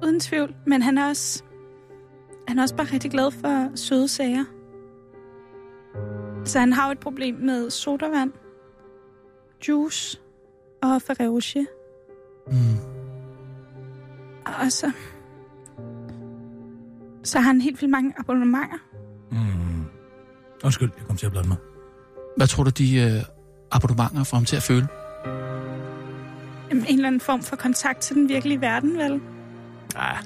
Uden 0.03 0.21
tvivl. 0.21 0.55
Men 0.67 0.83
han 0.83 0.99
er 0.99 1.09
også, 1.09 1.43
han 2.49 2.59
er 2.59 2.63
også 2.63 2.77
bare 2.77 2.87
rigtig 2.93 3.11
glad 3.11 3.31
for 3.31 3.77
søde 3.77 4.09
sager. 4.09 4.45
Så 6.45 6.59
han 6.59 6.73
har 6.73 6.87
jo 6.87 6.93
et 6.93 6.99
problem 7.01 7.35
med 7.35 7.71
sodavand, 7.71 8.33
juice 9.69 10.21
og 10.83 11.03
Ferrero 11.03 11.35
Rocher. 11.35 11.65
Mm. 12.47 12.79
Og 14.47 14.73
så... 14.73 14.93
Så 17.23 17.39
har 17.39 17.47
han 17.47 17.61
helt 17.61 17.81
vildt 17.81 17.91
mange 17.91 18.15
abonnementer. 18.19 18.79
Mm. 19.31 19.64
Undskyld, 20.65 20.91
jeg 20.99 21.07
kom 21.07 21.17
til 21.17 21.27
at 21.27 21.33
blande 21.33 21.49
mig. 21.49 21.57
Hvad 22.37 22.47
tror 22.47 22.65
du, 22.65 22.71
de 22.71 22.97
øh, 22.97 23.23
abonnementer 23.73 24.25
får 24.25 24.37
ham 24.37 24.45
til 24.45 24.57
at 24.57 24.63
føle? 24.63 24.89
Jamen, 26.71 26.85
en 26.87 26.95
eller 26.95 27.07
anden 27.07 27.21
form 27.21 27.43
for 27.43 27.57
kontakt 27.57 28.01
til 28.01 28.17
den 28.17 28.29
virkelige 28.29 28.61
verden, 28.61 28.99
vel? 28.99 29.21
Nej, 29.95 30.17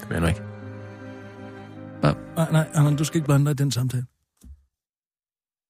det 0.00 0.08
mener 0.08 0.20
jeg 0.20 0.28
ikke. 0.28 0.42
Nej, 2.02 2.14
nej, 2.52 2.66
Allan, 2.74 2.96
du 2.96 3.04
skal 3.04 3.16
ikke 3.16 3.26
blande 3.26 3.44
dig 3.46 3.52
i 3.52 3.54
den 3.54 3.70
samtale. 3.70 4.04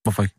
Hvorfor 0.03 0.23
ikke? 0.23 0.35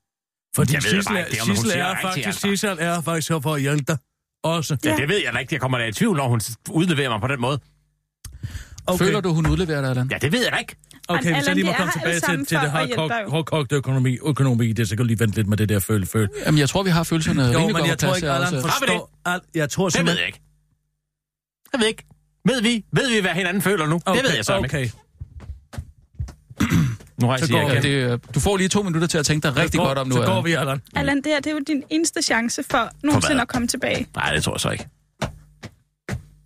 Fordi 0.55 0.73
Jeg 0.73 0.83
ved 0.83 0.91
det 0.91 1.03
Sissel 1.03 1.15
er. 1.17 1.25
Det 1.25 1.39
er, 1.39 1.43
Sissel 1.43 1.71
er 1.79 1.95
faktisk, 2.01 2.27
altså. 2.27 2.41
Sissel 2.41 2.77
er 2.79 3.01
faktisk 3.01 3.29
her 3.29 3.39
for 3.39 3.53
at 3.53 3.61
hjælpe 3.61 3.83
dig. 3.87 3.97
Også. 4.43 4.77
Ja, 4.85 4.89
Ja. 4.89 4.95
det 4.95 5.09
ved 5.09 5.17
jeg 5.25 5.33
da 5.33 5.37
ikke. 5.39 5.53
Jeg 5.53 5.61
kommer 5.61 5.77
da 5.77 5.85
i 5.85 5.91
tvivl, 5.91 6.17
når 6.17 6.27
hun 6.27 6.41
udleverer 6.71 7.09
mig 7.09 7.21
på 7.21 7.27
den 7.27 7.41
måde. 7.41 7.59
Okay. 8.93 9.05
Føler 9.05 9.21
du, 9.21 9.33
hun 9.33 9.47
udleverer 9.47 9.81
dig, 9.81 9.89
Allan? 9.89 10.07
Ja, 10.11 10.17
det 10.17 10.31
ved 10.31 10.43
jeg 10.43 10.51
da 10.51 10.57
ikke. 10.57 10.75
Okay, 11.07 11.21
hvis 11.21 11.29
jeg 11.29 11.37
Allan, 11.37 11.55
lige 11.55 11.65
må 11.65 11.71
det 11.71 11.73
er 11.73 11.77
komme 11.77 11.91
tilbage 11.91 12.19
til, 12.19 12.45
til 12.45 12.57
det 12.57 12.95
jo. 12.97 13.29
hårdkogte 13.29 13.75
økonomi, 13.75 14.17
økonomi, 14.25 14.71
det 14.71 14.89
så 14.89 14.95
kan 14.95 15.05
lige 15.05 15.19
vente 15.19 15.35
lidt 15.35 15.47
med 15.47 15.57
det 15.57 15.69
der 15.69 15.79
føle 15.79 16.05
føle. 16.05 16.29
Jamen, 16.45 16.59
jeg 16.59 16.69
tror, 16.69 16.83
vi 16.83 16.89
har 16.89 17.03
følelserne 17.03 17.41
Jo, 17.41 17.47
rimelig 17.47 17.65
men 17.65 17.75
godt 17.75 17.87
jeg 17.87 17.97
tror 17.97 18.15
ikke, 18.15 18.31
Allan 18.31 18.61
forstår... 18.61 19.11
Al, 19.25 19.39
jeg 19.55 19.69
tror 19.69 19.89
Det 19.89 19.93
ved 19.93 19.99
simpelthen... 19.99 20.19
jeg 20.19 20.27
ikke. 20.27 20.41
Jeg 21.73 21.79
ved 21.81 21.87
ikke. 21.87 22.05
Ved 22.45 22.61
vi, 22.61 22.85
ved 22.91 23.09
vi, 23.15 23.21
hvad 23.21 23.31
hinanden 23.31 23.61
føler 23.61 23.87
nu? 23.87 24.01
Okay, 24.05 24.19
det 24.19 24.29
ved 24.29 24.35
jeg 24.35 24.45
så 24.45 24.57
okay. 24.57 24.81
ikke. 24.81 24.93
Nu 27.21 27.27
har 27.27 27.37
jeg 27.37 27.47
Så 27.47 27.51
går 27.53 27.59
jeg 27.59 27.83
Ja, 27.83 27.89
igen. 27.89 28.11
det, 28.11 28.35
du 28.35 28.39
får 28.39 28.57
lige 28.57 28.69
to 28.69 28.83
minutter 28.83 29.07
til 29.07 29.17
at 29.17 29.25
tænke 29.25 29.47
dig 29.47 29.55
rigtig 29.57 29.77
går, 29.77 29.85
godt 29.87 29.97
om 29.97 30.07
nu. 30.07 30.15
Så 30.15 30.21
går 30.21 30.27
Allan. 30.27 30.45
vi, 30.45 30.53
Allan. 30.53 30.81
Allan, 30.95 31.17
det 31.17 31.25
her 31.25 31.39
det 31.39 31.47
er 31.47 31.51
jo 31.51 31.59
din 31.67 31.83
eneste 31.89 32.21
chance 32.21 32.63
for 32.63 32.89
nogensinde 33.03 33.41
at 33.41 33.47
komme 33.47 33.67
tilbage. 33.67 34.07
Nej, 34.15 34.33
det 34.33 34.43
tror 34.43 34.53
jeg 34.53 34.59
så 34.59 34.69
ikke. 34.69 34.87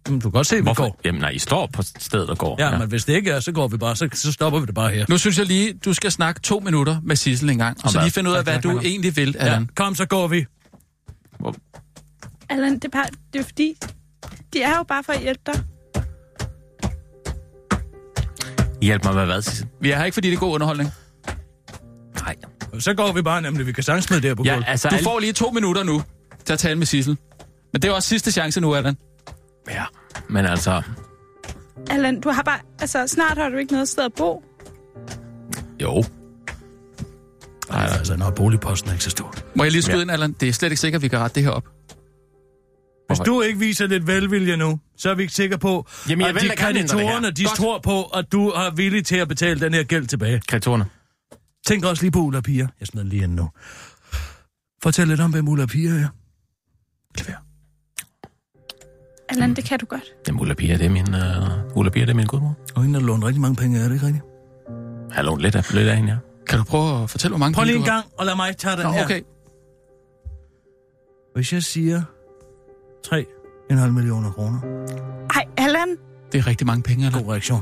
Du 0.08 0.20
kan 0.20 0.32
godt 0.32 0.48
se, 0.48 0.56
at 0.56 0.60
vi 0.62 0.64
Hvorfor? 0.64 0.84
går. 0.84 1.00
Jamen 1.06 1.22
nej, 1.22 1.30
I 1.30 1.40
står 1.40 1.68
på 1.74 1.82
stedet 1.98 2.30
og 2.30 2.38
går. 2.38 2.56
Ja, 2.60 2.78
men 2.78 2.90
hvis 2.90 3.06
det 3.06 3.14
ikke 3.14 3.32
er, 3.32 3.40
så 3.40 3.52
går 3.52 3.68
vi 3.68 3.78
bare. 3.78 3.96
Så, 3.96 4.10
så 4.14 4.32
stopper 4.32 4.60
vi 4.60 4.66
det 4.66 4.76
bare 4.76 4.90
her. 4.92 5.06
Nu 5.10 5.18
synes 5.18 5.38
jeg 5.38 5.46
lige, 5.46 5.74
du 5.74 5.94
skal 5.94 6.12
snakke 6.12 6.42
to 6.42 6.60
minutter 6.60 6.98
med 7.04 7.16
Sissel 7.16 7.50
en 7.50 7.58
gang, 7.58 7.78
og 7.84 7.90
så 7.92 7.98
hvad? 7.98 8.06
lige 8.06 8.14
finde 8.14 8.30
ud 8.30 8.36
af, 8.36 8.44
Hvad 8.44 8.60
du 8.62 8.80
egentlig 8.80 9.16
vil, 9.16 9.36
Ja, 9.40 9.46
Allan. 9.46 9.70
kom, 9.76 9.96
så 9.96 10.06
går 10.06 10.28
vi. 10.28 10.46
Allan, 12.50 12.74
det 12.74 12.86
er, 12.86 12.90
bare, 12.90 13.06
det 13.34 13.40
er 13.40 13.44
fordi, 13.44 13.74
de 14.54 14.62
er 14.62 14.78
jo 14.78 14.84
bare 14.84 15.04
for 15.04 15.14
at 15.14 15.22
hjælpe 15.22 15.42
dig. 15.46 15.64
Hjælp 18.82 19.04
mig 19.04 19.16
med 19.16 19.26
hvad, 19.26 19.42
Sissel? 19.42 19.68
Vi 19.82 19.92
er 19.92 19.98
her 19.98 20.06
ikke, 20.06 20.14
fordi 20.16 20.30
det 20.30 20.36
er 20.36 20.40
god 20.40 20.54
underholdning. 20.54 20.90
Nej. 22.22 22.36
Så 22.80 22.94
går 22.94 23.12
vi 23.12 23.22
bare 23.22 23.42
nemlig. 23.42 23.68
Vi 23.68 23.72
kan 23.72 23.84
det 23.84 24.24
her 24.24 24.36
på 24.36 24.44
Ja, 24.46 24.52
gulvet. 24.54 24.66
altså... 24.68 24.90
Du 24.90 24.98
får 25.04 25.20
lige 25.20 25.34
to 25.34 25.52
minutter 25.52 25.84
nu 25.84 26.04
til 26.46 26.54
at 26.54 26.60
tale 26.60 26.76
med 26.76 26.86
Sissel. 26.86 27.18
Men 27.74 27.82
det 27.82 27.90
er 27.90 27.92
også 27.94 28.10
sidste 28.10 28.32
chance 28.32 28.62
nu, 28.62 28.76
Allan. 28.76 28.98
Ja, 29.70 29.84
men 30.30 30.46
altså... 30.46 30.82
Allan, 31.90 32.22
du 32.22 32.30
har 32.30 32.44
bare... 32.44 32.60
Altså, 32.80 33.08
snart 33.08 33.38
har 33.38 33.50
du 33.50 33.58
ikke 33.58 33.72
noget 33.74 33.90
sted 33.90 34.04
at 34.04 34.14
bo. 34.18 34.44
Jo. 35.82 36.04
Nej, 37.70 37.86
altså, 37.98 38.16
når 38.18 38.32
boligposten 38.32 38.90
er 38.90 38.94
ikke 38.94 39.04
så 39.04 39.10
stor. 39.10 39.36
Må 39.56 39.64
jeg 39.64 39.72
lige 39.72 39.82
skyde 39.82 39.98
Ja. 39.98 40.02
ind, 40.02 40.12
Allan? 40.12 40.32
Det 40.40 40.50
er 40.50 40.54
slet 40.54 40.72
ikke 40.72 40.82
sikkert, 40.82 41.00
at 41.00 41.04
vi 41.04 41.08
kan 41.08 41.20
rette 41.20 41.36
det 41.36 41.44
her 41.44 41.50
op. 41.50 41.68
Hvis 43.08 43.20
du 43.20 43.42
ikke 43.42 43.60
viser 43.60 43.88
lidt 43.88 44.08
velvilje 44.08 44.58
nu, 44.58 44.80
så 44.98 45.10
er 45.10 45.16
vi 45.16 45.22
ikke 45.22 45.34
sikre 45.34 45.58
på, 45.58 45.88
Jamen, 46.10 46.28
jeg 46.28 46.36
at 46.36 46.42
de 46.42 46.50
kreditorerne, 46.58 47.32
de 47.32 47.44
Godt. 47.44 47.58
tror 47.58 47.80
på, 47.80 48.04
at 48.04 48.26
du 48.32 48.48
er 48.48 48.76
villig 48.76 49.06
til 49.06 49.16
at 49.16 49.28
betale 49.28 49.60
den 49.60 49.74
her 49.74 49.84
gæld 49.84 50.08
tilbage. 50.08 50.42
Kreditorerne. 50.48 50.86
Tænk 51.68 51.86
også 51.86 52.04
lige 52.04 52.12
på 52.12 52.20
Ulla 52.20 52.42
Pia. 52.42 52.68
Jeg 52.80 52.88
smider 52.88 53.04
den 53.04 53.10
lige 53.10 53.24
ind 53.24 53.34
nu. 53.34 53.50
Fortæl 54.84 55.08
lidt 55.08 55.20
om, 55.20 55.32
hvem 55.32 55.48
Ulla 55.48 55.66
Pia 55.66 55.90
er. 55.90 56.08
Klaver. 57.16 57.40
Allan, 59.34 59.54
det 59.54 59.66
kan 59.66 59.80
du 59.80 59.86
godt. 59.86 60.04
Jamen, 60.28 60.42
Ulla 60.42 60.54
Pia, 60.54 60.78
det 60.78 60.86
er 60.86 60.90
min... 60.90 61.08
Uh, 61.16 61.78
Ulla 61.78 61.90
Pia, 61.92 62.02
det 62.02 62.10
er 62.10 62.14
min 62.16 62.26
gudmor. 62.26 62.56
Og 62.76 62.84
hende 62.84 63.00
har 63.00 63.08
lånt 63.08 63.24
rigtig 63.26 63.42
mange 63.42 63.56
penge, 63.56 63.80
er 63.80 63.84
det 63.88 63.94
ikke 63.94 64.06
rigtigt? 64.06 64.24
Jeg 65.10 65.16
har 65.16 65.24
lånt 65.24 65.42
lidt 65.42 65.56
af, 65.56 65.74
lidt 65.74 65.88
af 65.88 65.96
hende, 65.98 66.12
ja. 66.12 66.18
Kan 66.48 66.58
du 66.60 66.64
prøve 66.66 67.04
at 67.04 67.10
fortælle, 67.10 67.32
hvor 67.32 67.40
mange 67.40 67.56
Prøv 67.56 67.64
lige 67.66 67.74
penge 67.74 67.84
en 67.86 67.90
du 67.90 67.92
har? 67.92 68.02
gang, 68.02 68.12
og 68.18 68.26
lad 68.26 68.36
mig 68.36 68.58
tage 68.58 68.76
den 68.76 68.84
Nå, 68.86 68.92
her. 68.92 69.04
okay. 69.06 69.22
Hvis 71.36 71.54
jeg 71.54 71.64
siger 71.64 72.02
3,5 73.08 73.90
millioner 73.90 74.32
kroner. 74.32 74.60
Ej, 75.36 75.46
Allan, 75.58 75.98
Det 76.32 76.38
er 76.40 76.48
rigtig 76.48 76.68
mange 76.68 76.84
penge, 76.84 77.06
Allan. 77.06 77.24
God 77.24 77.32
reaktion. 77.32 77.62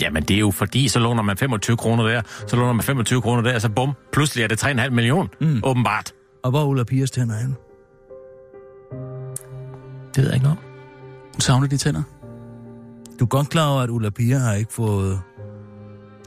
Jamen, 0.00 0.22
det 0.22 0.34
er 0.34 0.40
jo 0.40 0.50
fordi, 0.50 0.88
så 0.88 0.98
låner 0.98 1.22
man 1.22 1.36
25 1.36 1.76
kroner 1.76 2.04
der, 2.04 2.22
så 2.46 2.56
låner 2.56 2.72
man 2.72 2.82
25 2.82 3.22
kroner 3.22 3.42
der, 3.42 3.58
så 3.58 3.68
bum, 3.68 3.92
pludselig 4.12 4.44
er 4.44 4.48
det 4.48 4.64
3,5 4.64 4.90
millioner, 4.90 5.28
mm. 5.40 5.60
åbenbart. 5.64 6.12
Og 6.44 6.50
hvor 6.50 6.60
er 6.60 6.66
Ulla 6.66 6.84
Pias 6.84 7.10
tænder 7.10 7.36
henne? 7.36 7.54
Det 10.14 10.22
ved 10.22 10.24
jeg 10.24 10.34
ikke 10.34 10.44
noget 10.44 10.58
om. 10.58 10.64
Du 11.36 11.40
savner 11.40 11.66
de 11.66 11.76
tænder. 11.76 12.02
Du 13.20 13.24
er 13.24 13.28
godt 13.28 13.48
klar 13.48 13.66
over, 13.66 13.82
at 13.82 13.90
Ulla 13.90 14.10
Pia 14.10 14.38
har 14.38 14.54
ikke 14.54 14.72
fået 14.72 15.20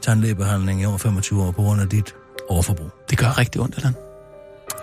tandlægebehandling 0.02 0.82
i 0.82 0.84
over 0.84 0.98
25 0.98 1.42
år 1.42 1.50
på 1.50 1.62
grund 1.62 1.80
af 1.80 1.88
dit 1.88 2.14
overforbrug. 2.48 2.90
Det 3.10 3.18
gør 3.18 3.38
rigtig 3.38 3.60
ondt, 3.60 3.76
Allan. 3.76 3.94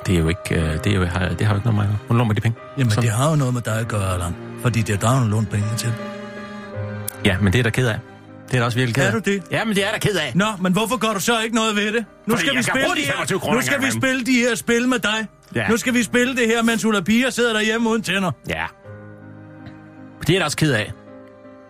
Det 0.06 0.16
er 0.16 0.20
jo 0.20 0.28
ikke, 0.28 0.56
øh, 0.56 0.84
det, 0.84 0.88
er 0.88 0.95
jo, 0.95 1.06
har- 1.06 1.30
det 1.30 1.47
har 1.47 1.54
jo 1.54 1.58
ikke 1.58 1.68
noget 1.68 1.76
med 1.76 1.88
mig. 1.88 1.97
Hun 2.08 2.18
låner 2.18 2.34
de 2.34 2.41
penge. 2.41 2.58
Jamen, 2.78 2.91
Så- 2.91 3.01
det 3.01 3.10
har 3.10 3.30
jo 3.30 3.36
noget 3.36 3.54
med 3.54 3.62
dig 3.62 3.80
at 3.80 3.88
gøre, 3.88 4.14
Allan. 4.14 4.36
Fordi 4.62 4.82
det 4.82 4.93
er 4.95 4.99
dig, 4.99 5.20
hun 5.20 5.30
lånt 5.30 5.49
penge 5.49 5.66
til. 5.78 5.93
Ja, 7.26 7.38
men 7.41 7.54
det 7.54 7.60
er 7.60 7.64
der 7.64 7.70
ked 7.70 7.88
af. 7.88 7.99
Det 8.47 8.54
er 8.56 8.60
da 8.60 8.66
også 8.66 8.78
virkelig 8.78 8.95
ked 8.95 9.04
af. 9.04 9.08
Er 9.08 9.12
du 9.12 9.20
det? 9.20 9.43
Ja, 9.51 9.66
men 9.66 9.76
det 9.76 9.88
er 9.88 9.91
der 9.91 9.97
ked 9.99 10.16
af. 10.16 10.32
Nå, 10.36 10.45
men 10.62 10.74
hvorfor 10.74 10.97
gør 10.97 11.14
du 11.14 11.20
så 11.20 11.41
ikke 11.41 11.56
noget 11.56 11.76
ved 11.76 11.93
det? 11.93 12.06
Nu 12.28 12.36
Fordi 12.36 12.47
skal 12.47 12.58
vi 12.58 12.64
spille 12.64 12.88
de 12.95 13.01
her, 13.01 13.12
25 13.12 13.39
kroner 13.39 13.56
nu 13.56 13.62
skal 13.62 13.82
vi 13.82 13.91
spille 13.91 14.26
de 14.26 14.32
her 14.34 14.56
spil 14.56 14.89
med 14.89 14.99
dig. 14.99 15.28
Ja. 15.56 15.68
Nu 15.68 15.78
skal 15.78 15.93
vi 15.93 16.04
spille 16.04 16.36
det 16.36 16.47
her, 16.47 16.64
mens 16.64 16.86
Ulla 16.86 17.01
Pia 17.01 17.30
sidder 17.30 17.54
derhjemme 17.54 17.89
uden 17.89 18.01
tænder. 18.01 18.32
Ja. 18.49 18.66
Det 20.28 20.30
er 20.30 20.34
jeg 20.34 20.39
da 20.39 20.45
også 20.45 20.57
ked 20.57 20.74
af. 20.74 20.93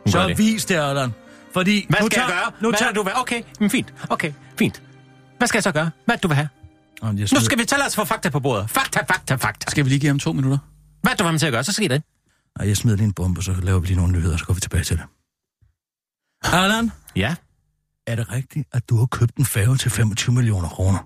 Så 0.07 0.27
det. 0.27 0.37
vis 0.37 0.65
det, 0.65 0.75
Allan. 0.75 1.13
Fordi 1.53 1.85
Hvad 1.89 1.99
nu 2.01 2.05
skal 2.07 2.19
jeg 2.19 2.27
tager- 2.29 2.41
gøre? 2.41 2.51
Nu 2.61 2.69
Hvad 2.69 2.79
tager 2.79 2.91
du 2.93 3.03
vil? 3.03 3.13
Okay, 3.15 3.41
men 3.59 3.69
fint. 3.69 3.93
Okay, 4.09 4.33
fint. 4.59 4.81
Hvad 5.37 5.47
skal 5.47 5.57
jeg 5.57 5.63
så 5.63 5.71
gøre? 5.71 5.91
Hvad 6.05 6.15
er 6.15 6.19
du 6.19 6.27
vil 6.27 6.35
have? 6.35 6.49
Jamen, 7.03 7.19
jeg 7.19 7.27
Nu 7.33 7.39
skal 7.39 7.57
vi 7.59 7.65
tælle 7.65 7.85
os 7.85 7.95
for 7.95 8.03
fakta 8.03 8.29
på 8.29 8.39
bordet. 8.39 8.69
Fakta, 8.69 8.99
fakta, 9.13 9.35
fakta. 9.35 9.71
Skal 9.71 9.85
vi 9.85 9.89
lige 9.89 9.99
give 9.99 10.07
ham 10.09 10.19
to 10.19 10.33
minutter? 10.33 10.57
Hvad 11.01 11.11
er 11.11 11.13
det, 11.13 11.19
du 11.19 11.23
vil 11.23 11.27
have 11.27 11.33
mig 11.33 11.39
til 11.39 11.47
at 11.47 11.53
gøre? 11.53 11.63
Så 11.63 11.71
sker 11.73 11.87
det. 11.87 12.03
Ej, 12.59 12.67
jeg 12.67 12.77
smider 12.77 12.97
lige 12.97 13.05
en 13.07 13.13
bombe, 13.13 13.41
så 13.43 13.53
laver 13.61 13.79
vi 13.79 13.87
lige 13.87 13.97
nogle 13.97 14.13
nyheder, 14.13 14.37
så 14.37 14.45
går 14.45 14.53
vi 14.53 14.59
tilbage 14.59 14.83
til 14.83 14.97
det. 14.97 15.05
Allan, 16.53 16.91
Ja. 17.15 17.35
er 18.07 18.15
det 18.15 18.31
rigtigt, 18.31 18.67
at 18.73 18.89
du 18.89 18.97
har 18.97 19.05
købt 19.05 19.35
en 19.35 19.45
færge 19.45 19.77
til 19.77 19.91
25 19.91 20.35
millioner 20.35 20.69
kroner? 20.69 20.99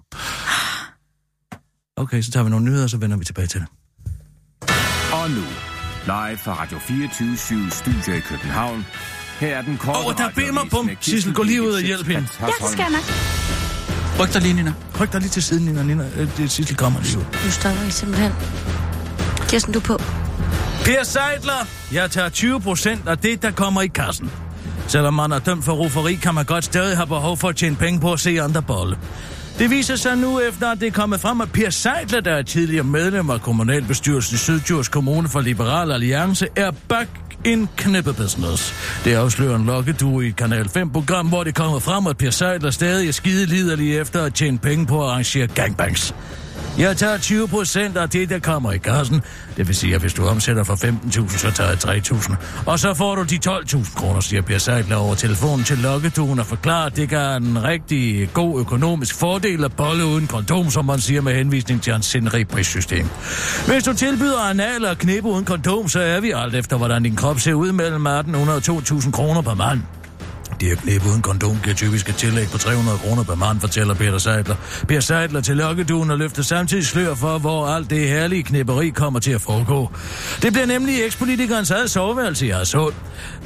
Okay, 1.96 2.22
så 2.22 2.32
tager 2.32 2.44
vi 2.44 2.50
nogle 2.50 2.66
nyheder, 2.66 2.88
så 2.88 2.98
vender 2.98 3.18
vi 3.18 3.26
tilbage 3.26 3.48
til 3.48 3.60
det. 3.60 3.68
Og 5.14 5.30
nu, 5.32 5.42
live 6.08 6.38
fra 6.38 6.54
Radio 6.62 6.80
24 6.80 7.38
Studio 7.72 8.14
i 8.14 8.20
København. 8.20 8.86
Her 9.40 9.58
er 9.58 9.62
den 9.62 9.78
korte 9.78 10.00
Åh, 10.00 10.04
der 10.04 10.10
er 10.10 10.12
radioavis 10.12 10.36
Bimmer 10.36 10.62
Bum. 10.72 10.86
med 10.86 10.96
Kirsten 10.96 11.14
Sissel, 11.14 11.34
gå 11.34 11.44
lige 11.44 11.62
ud 11.68 11.72
og 11.74 11.82
hjælp 11.82 12.08
hende. 12.08 12.28
Ja, 12.42 12.46
det 12.46 12.54
skal 12.72 12.82
jeg 12.82 12.90
nok. 12.90 13.04
Ryk 14.20 14.34
dig 14.34 14.42
lige, 14.42 14.54
Nina. 14.54 14.74
Ryk 15.00 15.14
dig 15.14 15.22
lige 15.22 15.30
til 15.30 15.44
siden, 15.44 15.66
Nina. 15.66 15.84
Nina 15.84 16.06
øh, 16.18 16.38
det 16.38 16.52
Sissel 16.52 16.78
kommer 16.78 17.00
lige 17.02 17.18
ud. 17.18 17.24
Nu 17.46 17.52
stopper 17.52 17.84
I 17.88 17.92
simpelthen. 17.92 18.32
Kirsten, 19.50 19.74
du 19.74 19.80
på. 19.80 19.98
Per 20.86 21.04
Seidler, 21.04 21.68
jeg 21.92 22.12
tager 22.12 22.30
20 22.30 22.62
procent 22.62 23.08
af 23.08 23.18
det, 23.18 23.42
der 23.42 23.52
kommer 23.52 23.82
i 23.82 23.88
kassen. 23.88 24.32
Selvom 24.88 25.14
man 25.14 25.32
er 25.32 25.40
dømt 25.40 25.66
for 25.66 25.74
ruferi, 25.74 26.16
kan 26.16 26.36
man 26.36 26.46
godt 26.46 26.64
stadig 26.64 26.98
have 26.98 27.08
behov 27.08 27.38
for 27.38 27.50
at 27.50 27.56
tjene 27.56 27.76
penge 27.76 28.00
på 28.00 28.14
at 28.14 28.20
se 28.20 28.42
andre 28.42 28.62
bolle. 28.62 28.98
Det 29.60 29.70
viser 29.70 29.96
sig 29.96 30.18
nu 30.18 30.40
efter, 30.40 30.68
at 30.72 30.80
det 30.80 30.88
er 30.88 30.92
kommet 30.92 31.20
frem, 31.20 31.42
at 31.42 31.52
Per 31.52 31.70
Seidler, 31.70 32.20
der 32.20 32.32
er 32.32 32.42
tidligere 32.42 32.84
medlem 32.84 33.30
af 33.30 33.42
kommunalbestyrelsen 33.42 34.36
i 34.36 34.38
Syddjurs 34.38 34.88
Kommune 34.88 35.30
for 35.30 35.42
Liberal 35.42 35.92
Alliance, 35.92 36.48
er 36.56 36.72
back 36.90 37.10
in 37.46 37.70
knippebusiness. 37.78 38.74
Det 39.06 39.14
afslører 39.14 39.56
en 39.56 39.66
lokkedue 39.66 40.26
i 40.26 40.28
et 40.28 40.36
Kanal 40.36 40.70
5-program, 40.78 41.28
hvor 41.28 41.44
det 41.44 41.56
kommer 41.56 41.80
frem, 41.80 42.08
at 42.08 42.18
Per 42.18 42.30
Seidler 42.30 42.72
stadig 42.72 43.08
er 43.08 43.12
skide 43.12 43.46
liderlig 43.46 43.98
efter 43.98 44.24
at 44.24 44.34
tjene 44.34 44.58
penge 44.58 44.86
på 44.86 45.04
at 45.04 45.10
arrangere 45.10 45.48
gangbangs. 45.48 46.16
Jeg 46.80 46.98
tager 46.98 47.18
20 47.18 47.48
procent 47.48 47.98
af 47.98 48.10
det, 48.10 48.30
der 48.30 48.40
kommer 48.40 48.72
i 48.72 48.78
kassen. 48.78 49.22
Det 49.58 49.68
vil 49.68 49.76
sige, 49.76 49.96
at 49.96 50.02
hvis 50.02 50.14
du 50.14 50.26
omsætter 50.26 50.64
for 50.64 50.74
15.000, 50.74 51.38
så 51.38 51.52
tager 51.52 51.70
jeg 51.70 51.98
3.000. 51.98 52.36
Og 52.66 52.80
så 52.80 52.94
får 52.94 53.16
du 53.16 53.24
de 53.24 53.40
12.000 53.48 53.96
kroner, 53.96 54.20
siger 54.20 54.42
Per 54.42 54.58
Seidler 54.58 54.96
over 54.96 55.16
telefonen 55.16 55.66
til 55.66 55.78
lokkeduen 55.78 56.40
og 56.40 56.46
forklarer, 56.46 56.86
at 56.86 56.96
det 56.96 57.10
gør 57.10 57.36
en 57.36 57.64
rigtig 57.64 58.30
god 58.34 58.60
økonomisk 58.60 59.16
fordel 59.16 59.64
at 59.64 59.76
bolle 59.76 60.06
uden 60.06 60.28
kondom, 60.28 60.70
som 60.70 60.86
man 60.86 61.00
siger 61.00 61.22
med 61.22 61.34
henvisning 61.34 61.82
til 61.82 61.94
hans 61.94 62.06
sindrige 62.06 62.46
prissystem. 62.46 63.06
Hvis 63.68 63.84
du 63.84 63.94
tilbyder 63.94 64.50
anal 64.50 64.86
og 64.86 64.98
knippe 64.98 65.30
uden 65.30 65.46
kondom, 65.46 65.88
så 65.88 66.00
er 66.00 66.20
vi 66.20 66.32
alt 66.32 66.56
efter, 66.56 66.78
hvordan 66.78 67.04
din 67.04 67.16
krop 67.16 67.40
ser 67.40 67.54
ud 67.54 67.72
mellem 67.72 68.08
1.800 68.08 68.12
og 68.12 68.58
2.000 68.58 69.12
kroner 69.12 69.42
per 69.42 69.54
mand. 69.54 69.97
Det 70.60 70.72
er 70.72 70.76
knæp 70.76 71.06
uden 71.06 71.22
kondom 71.22 71.58
giver 71.64 71.76
typisk 71.76 72.10
et 72.10 72.16
tillæg 72.16 72.48
på 72.48 72.58
300 72.58 72.98
kroner 72.98 73.24
per 73.24 73.36
mand, 73.36 73.60
fortæller 73.60 73.94
Peter 73.94 74.18
Seidler. 74.18 74.56
Per 74.88 75.00
Seidler 75.00 75.42
til 75.42 75.58
lokkeduen 75.58 76.12
og 76.12 76.18
løfter 76.18 76.44
samtidig 76.44 76.86
slør 76.86 77.16
for, 77.16 77.38
hvor 77.38 77.68
alt 77.68 77.90
det 77.90 78.08
herlige 78.08 78.44
knæpperi 78.44 78.90
kommer 78.90 79.20
til 79.20 79.32
at 79.32 79.42
foregå. 79.42 79.92
Det 80.42 80.54
bliver 80.54 80.66
nemlig 80.66 81.06
ekspolitikernes 81.06 81.72
eget 81.72 81.92
soveværelse, 81.92 82.48
i 82.48 82.50
har. 82.50 82.94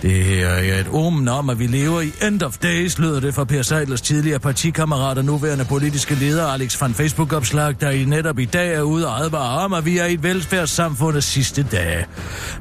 Det 0.02 0.12
her 0.12 0.48
er 0.48 0.80
et 0.80 0.88
omen 0.92 1.28
om, 1.28 1.50
at 1.50 1.60
vi 1.60 1.68
lever 1.68 2.02
i 2.02 2.12
end 2.28 2.44
of 2.44 2.58
days, 2.58 3.00
lyder 3.00 3.20
det 3.20 3.34
fra 3.34 3.44
Per 3.44 3.62
Seidlers 3.62 4.02
tidligere 4.02 4.40
partikammerat 4.40 5.18
og 5.18 5.26
nuværende 5.26 5.66
politiske 5.66 6.16
leder 6.16 6.48
Alex 6.48 6.82
van 6.82 6.94
Facebook-opslag, 6.94 7.76
der 7.82 7.90
i 7.90 8.06
netop 8.06 8.40
i 8.40 8.46
dag 8.46 8.74
er 8.74 8.82
ude 8.82 9.08
og 9.08 9.24
advare 9.24 9.60
om, 9.60 9.74
at 9.74 9.86
vi 9.86 9.98
er 9.98 10.06
i 10.06 10.14
et 10.14 10.24
velfærdssamfundets 10.24 11.28
sidste 11.28 11.66
dage. 11.72 12.06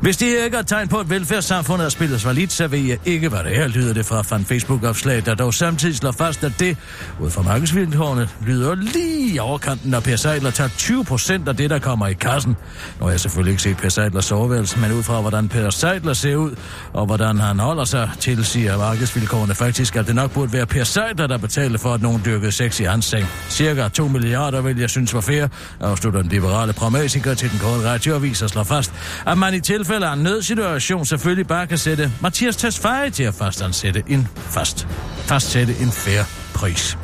Hvis 0.01 0.17
det 0.17 0.27
ikke 0.45 0.57
er 0.57 0.61
et 0.61 0.67
tegn 0.67 0.89
på, 0.89 0.99
at 0.99 1.11
velfærdssamfundet 1.11 1.85
er 1.85 1.89
spillet 1.89 2.35
lidt, 2.35 2.53
så 2.53 2.67
ved 2.67 2.79
jeg 2.79 2.99
ikke, 3.05 3.29
hvad 3.29 3.45
det 3.45 3.59
er, 3.59 3.69
lyder 3.69 3.95
det 3.95 4.07
fra 4.07 4.25
van 4.31 4.40
en 4.41 4.47
Facebook-opslag, 4.47 5.27
der 5.27 5.35
dog 5.35 5.55
samtidig 5.55 5.97
slår 5.97 6.13
fast, 6.13 6.45
at 6.45 6.53
det, 6.59 6.77
ud 7.21 7.31
fra 7.31 7.43
markedsvilkårene, 7.43 8.29
lyder 8.47 8.75
lige 8.75 9.35
i 9.35 9.39
overkanten, 9.39 9.91
når 9.91 10.01
Per 10.01 10.17
Seidler 10.17 10.51
tager 10.51 10.71
20 10.77 11.05
procent 11.05 11.49
af 11.49 11.57
det, 11.57 11.71
der 11.71 11.79
kommer 11.79 12.07
i 12.07 12.13
kassen. 12.13 12.57
Nu 13.01 13.05
har 13.05 13.11
jeg 13.11 13.21
selvfølgelig 13.21 13.51
ikke 13.51 13.63
set 13.63 13.77
Per 13.77 13.89
Seidlers 13.89 14.25
soveværelse, 14.25 14.79
men 14.79 14.93
ud 14.93 15.03
fra, 15.03 15.21
hvordan 15.21 15.49
Per 15.49 15.71
Seidler 15.71 16.13
ser 16.13 16.37
ud, 16.37 16.51
og 16.93 17.07
hvordan 17.07 17.39
han 17.39 17.59
holder 17.59 17.85
sig, 17.85 18.11
tilsiger 18.21 18.79
markedsvilkårene 18.79 19.55
faktisk, 19.55 19.97
at 19.97 20.07
det 20.07 20.15
nok 20.15 20.31
burde 20.31 20.53
være 20.53 20.67
Per 20.67 20.85
Seidler, 20.85 21.27
der 21.27 21.39
betaler 21.39 21.79
for, 21.79 21.95
at 21.95 22.03
nogen 22.03 22.23
dyrkede 22.25 22.53
sex 22.53 22.81
i 22.81 22.85
hans 22.85 23.05
seng. 23.05 23.27
Cirka 23.49 23.89
2 23.89 24.09
milliarder 24.09 24.61
vil 24.61 24.79
jeg 24.79 24.91
synes 24.91 25.15
var 25.15 25.21
fair, 25.21 25.47
afslutter 25.81 26.23
den 26.23 26.31
liberale 26.31 26.73
pragmatiker 26.73 27.35
til 27.35 27.51
den 27.51 27.59
korte 27.59 27.89
radioavis 27.89 28.43
og 28.43 28.51
slår 28.51 28.63
fast, 28.63 28.93
at 29.27 29.39
man 29.39 29.55
i 29.55 29.61
tilfælde 29.61 30.07
af 30.07 30.13
en 30.13 30.23
nødsituation 30.23 31.07
selvfølgelig 31.07 31.47
bare 31.47 31.67
kan 31.67 31.79
sætte 31.79 32.13
Mathias 32.21 32.57
Tesfaye 32.57 33.11
til 33.11 33.23
at 33.23 33.35
fastansætte 33.35 34.03
en 34.07 34.29
fast, 34.37 34.87
fastsætte 35.27 35.75
en 35.81 35.93
fair 35.93 36.23
pris. 36.55 36.99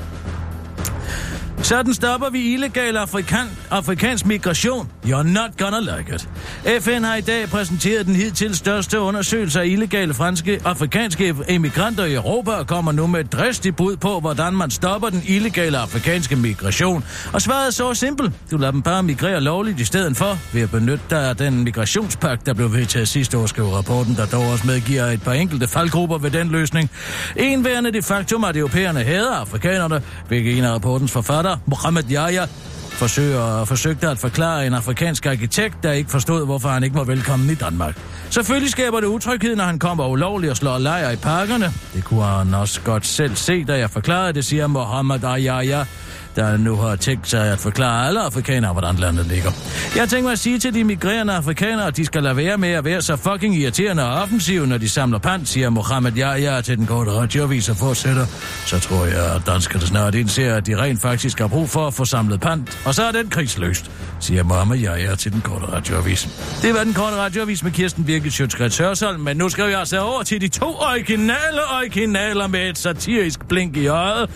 Sådan 1.63 1.95
stopper 1.95 2.31
vi 2.31 2.53
illegal 2.53 2.97
afrikan, 2.97 3.47
afrikansk 3.71 4.27
migration. 4.27 4.89
You're 5.05 5.23
not 5.23 5.57
gonna 5.59 5.81
like 5.81 6.15
it. 6.15 6.29
FN 6.83 7.03
har 7.05 7.17
i 7.17 7.21
dag 7.21 7.49
præsenteret 7.49 8.07
den 8.07 8.17
hidtil 8.17 8.57
største 8.57 9.01
undersøgelse 9.01 9.61
af 9.61 9.67
illegale 9.67 10.15
franske 10.15 10.61
afrikanske 10.65 11.35
emigranter 11.49 12.05
i 12.05 12.15
Europa 12.15 12.51
og 12.51 12.67
kommer 12.67 12.93
nu 12.93 13.07
med 13.07 13.21
et 13.21 13.33
dristigt 13.33 13.77
bud 13.77 13.97
på, 13.97 14.21
hvordan 14.21 14.53
man 14.53 14.71
stopper 14.71 15.09
den 15.11 15.23
illegale 15.27 15.79
afrikanske 15.79 16.37
migration. 16.37 17.05
Og 17.33 17.43
svaret 17.43 17.67
er 17.67 17.71
så 17.71 17.95
simpelt. 17.95 18.33
Du 18.51 18.57
lader 18.57 18.73
dem 18.73 18.83
bare 18.83 19.03
migrere 19.03 19.41
lovligt 19.41 19.81
i 19.81 19.85
stedet 19.85 20.17
for 20.17 20.39
ved 20.53 20.63
at 20.63 20.71
benytte 20.71 21.05
dig 21.11 21.29
af 21.29 21.37
den 21.37 21.65
migrationspagt, 21.65 22.47
der 22.47 22.55
blev 22.55 22.73
vedtaget 22.73 23.09
sidste 23.09 23.39
år, 23.39 23.47
skriver 23.47 23.71
rapporten, 23.71 24.17
der 24.17 24.27
dog 24.27 24.51
også 24.51 24.67
medgiver 24.67 25.05
et 25.05 25.23
par 25.23 25.33
enkelte 25.33 25.69
faldgrupper 25.69 26.19
ved 26.19 26.31
den 26.31 26.49
løsning. 26.49 26.91
En 27.37 27.65
værende 27.65 27.93
det 27.93 28.05
faktum, 28.05 28.45
at 28.45 28.57
europæerne 28.57 29.03
hader 29.03 29.35
afrikanerne, 29.35 30.03
hvilket 30.29 30.59
en 30.59 30.65
af 30.65 30.73
rapportens 30.73 31.13
forfatter, 31.13 31.56
Mohammed 31.67 32.03
Yahya, 32.11 32.47
forsøger, 32.91 33.65
forsøgte 33.65 34.09
at 34.09 34.19
forklare 34.19 34.67
en 34.67 34.75
afrikansk 34.75 35.27
arkitekt, 35.27 35.83
der 35.83 35.93
ikke 35.93 36.11
forstod, 36.11 36.47
hvorfor 36.47 36.69
han 36.69 36.83
ikke 36.83 36.97
var 36.97 37.05
velkommen 37.05 37.51
i 37.51 37.55
Danmark. 37.55 37.99
Selvfølgelig 38.31 38.71
skaber 38.71 39.01
det 39.01 39.07
utryghed, 39.07 39.57
når 39.57 39.65
han 39.65 39.79
kommer 39.79 40.07
ulovligt 40.07 40.51
og 40.51 40.57
slår 40.57 40.79
lejr 40.79 41.11
i 41.11 41.17
parkerne. 41.17 41.73
Det 41.95 42.05
kunne 42.05 42.25
han 42.25 42.55
også 42.55 42.81
godt 42.81 43.07
selv 43.07 43.37
se, 43.37 43.65
da 43.65 43.79
jeg 43.79 43.91
forklarede 43.91 44.33
det, 44.33 44.45
siger 44.45 44.67
Mohammed 44.67 45.25
Ayaya, 45.25 45.85
der 46.37 46.57
nu 46.57 46.77
har 46.77 46.97
tænkt 46.97 47.29
sig 47.29 47.53
at 47.53 47.59
forklare 47.59 48.07
alle 48.07 48.21
afrikanere, 48.21 48.73
hvordan 48.73 48.97
landet 48.97 49.27
ligger. 49.27 49.51
Jeg 49.97 50.09
tænker 50.09 50.23
mig 50.23 50.33
at 50.33 50.39
sige 50.39 50.59
til 50.59 50.75
de 50.75 50.85
migrerende 50.85 51.33
afrikanere, 51.33 51.87
at 51.87 51.97
de 51.97 52.05
skal 52.05 52.23
lade 52.23 52.37
være 52.37 52.59
med 52.59 52.69
at 52.69 52.85
være 52.85 53.03
så 53.03 53.17
fucking 53.17 53.57
irriterende 53.57 54.05
og 54.05 54.23
offensive, 54.23 54.67
når 54.67 54.79
de 54.79 54.89
samler 54.89 55.19
pant, 55.19 55.49
siger 55.49 55.71
Mohammed 55.71 56.13
Jaja 56.13 56.61
til 56.61 56.79
den 56.79 56.87
korte 56.87 57.11
radioavis 57.11 57.69
og 57.69 57.77
fortsætter. 57.77 58.27
Så 58.67 58.81
tror 58.81 59.05
jeg, 59.05 59.35
at 59.35 59.43
danskerne 59.47 59.87
snart 59.87 60.15
indser, 60.15 60.55
at 60.55 60.67
de 60.67 60.83
rent 60.83 61.01
faktisk 61.01 61.39
har 61.39 61.49
brug 61.49 61.71
for 61.71 61.87
at 61.87 61.95
få 61.95 62.05
samlet 62.05 62.41
pant. 62.41 62.79
Og 62.85 62.95
så 62.95 63.03
er 63.03 63.13
den 63.13 63.29
krigsløst, 63.29 63.91
siger 64.21 64.43
Mohammed 64.43 64.79
Jaja 64.79 65.15
til 65.15 65.33
den 65.33 65.41
korte 65.41 65.67
radioavis. 65.67 66.29
Det 66.63 66.75
var 66.75 66.85
den 66.85 66.95
korte 66.95 67.17
radioavis 67.17 67.63
med 67.63 67.73
Kirsten 67.73 68.05
Birgit 68.05 68.33
Sjøtskrets 68.33 68.79
Hørsholm, 68.79 69.21
men 69.21 69.37
nu 69.37 69.49
skal 69.49 69.69
vi 69.69 69.73
altså 69.73 70.01
over 70.01 70.23
til 70.23 70.41
de 70.41 70.49
to 70.49 70.67
originale 70.67 71.61
originaler 71.79 72.47
med 72.47 72.71
et 72.71 72.79
satirisk 72.79 73.49
blink 73.49 73.77
i 73.77 73.87
øjet. 73.87 74.31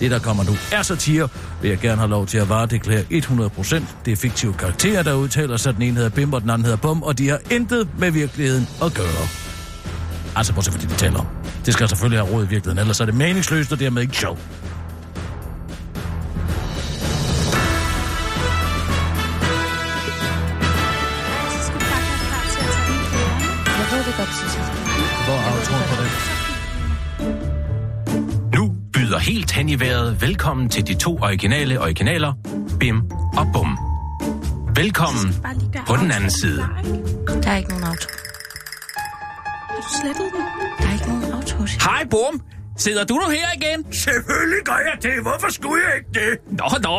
Det, 0.00 0.10
der 0.10 0.18
kommer 0.18 0.44
nu, 0.44 0.52
er 0.72 0.82
satire, 0.82 1.28
vil 1.62 1.68
jeg 1.68 1.78
gerne 1.78 1.96
have 1.96 2.10
lov 2.10 2.26
til 2.26 2.38
at 2.38 2.48
varedeklære 2.48 3.02
100%. 3.02 3.82
Det 4.04 4.12
er 4.12 4.16
fiktive 4.16 4.52
karakterer, 4.52 5.02
der 5.02 5.14
udtaler 5.14 5.56
sig. 5.56 5.74
Den 5.74 5.82
ene 5.82 5.94
hedder 5.94 6.10
Bim, 6.10 6.32
og 6.32 6.40
den 6.40 6.50
anden 6.50 6.64
hedder 6.64 6.78
Bum, 6.78 7.02
og 7.02 7.18
de 7.18 7.28
har 7.28 7.40
intet 7.50 7.88
med 7.98 8.10
virkeligheden 8.10 8.68
at 8.82 8.94
gøre. 8.94 9.26
Altså, 10.36 10.54
bortset 10.54 10.74
fordi 10.74 10.86
de 10.86 10.94
taler 10.94 11.18
om. 11.18 11.26
Det 11.66 11.74
skal 11.74 11.88
selvfølgelig 11.88 12.20
have 12.20 12.32
råd 12.32 12.44
i 12.44 12.48
virkeligheden, 12.48 12.78
ellers 12.78 13.00
er 13.00 13.04
det 13.04 13.14
meningsløst 13.14 13.72
og 13.72 13.80
dermed 13.80 14.02
ikke 14.02 14.16
sjovt. 14.16 14.40
Byder 29.16 29.30
helt 29.30 29.52
hen 29.52 29.68
i 29.68 29.80
vejret 29.80 30.20
velkommen 30.20 30.68
til 30.68 30.86
de 30.86 30.94
to 30.94 31.18
originale 31.22 31.80
originaler, 31.80 32.32
Bim 32.80 33.02
og 33.36 33.46
Bum. 33.52 33.78
Velkommen 34.74 35.34
på 35.86 35.96
den 35.96 36.10
anden 36.10 36.30
side. 36.30 36.56
Der 37.42 37.50
er 37.50 37.56
ikke 37.56 37.68
nogen 37.68 37.84
auto. 37.84 38.08
Har 39.68 39.76
du 39.76 39.88
slettet 40.00 40.26
den? 40.32 40.42
Der 40.78 40.88
er 40.88 40.92
ikke 40.92 41.08
nogen 41.08 41.32
auto. 41.32 41.56
Hej, 41.90 42.04
Bum. 42.10 42.40
Sidder 42.76 43.04
du 43.04 43.14
nu 43.14 43.30
her 43.30 43.48
igen? 43.56 43.92
Selvfølgelig 43.92 44.58
gør 44.64 44.80
jeg 44.92 45.02
det. 45.02 45.22
Hvorfor 45.22 45.52
skulle 45.52 45.82
jeg 45.88 45.96
ikke 45.96 46.10
det? 46.30 46.38
Nå, 46.58 46.68
nå. 46.82 46.96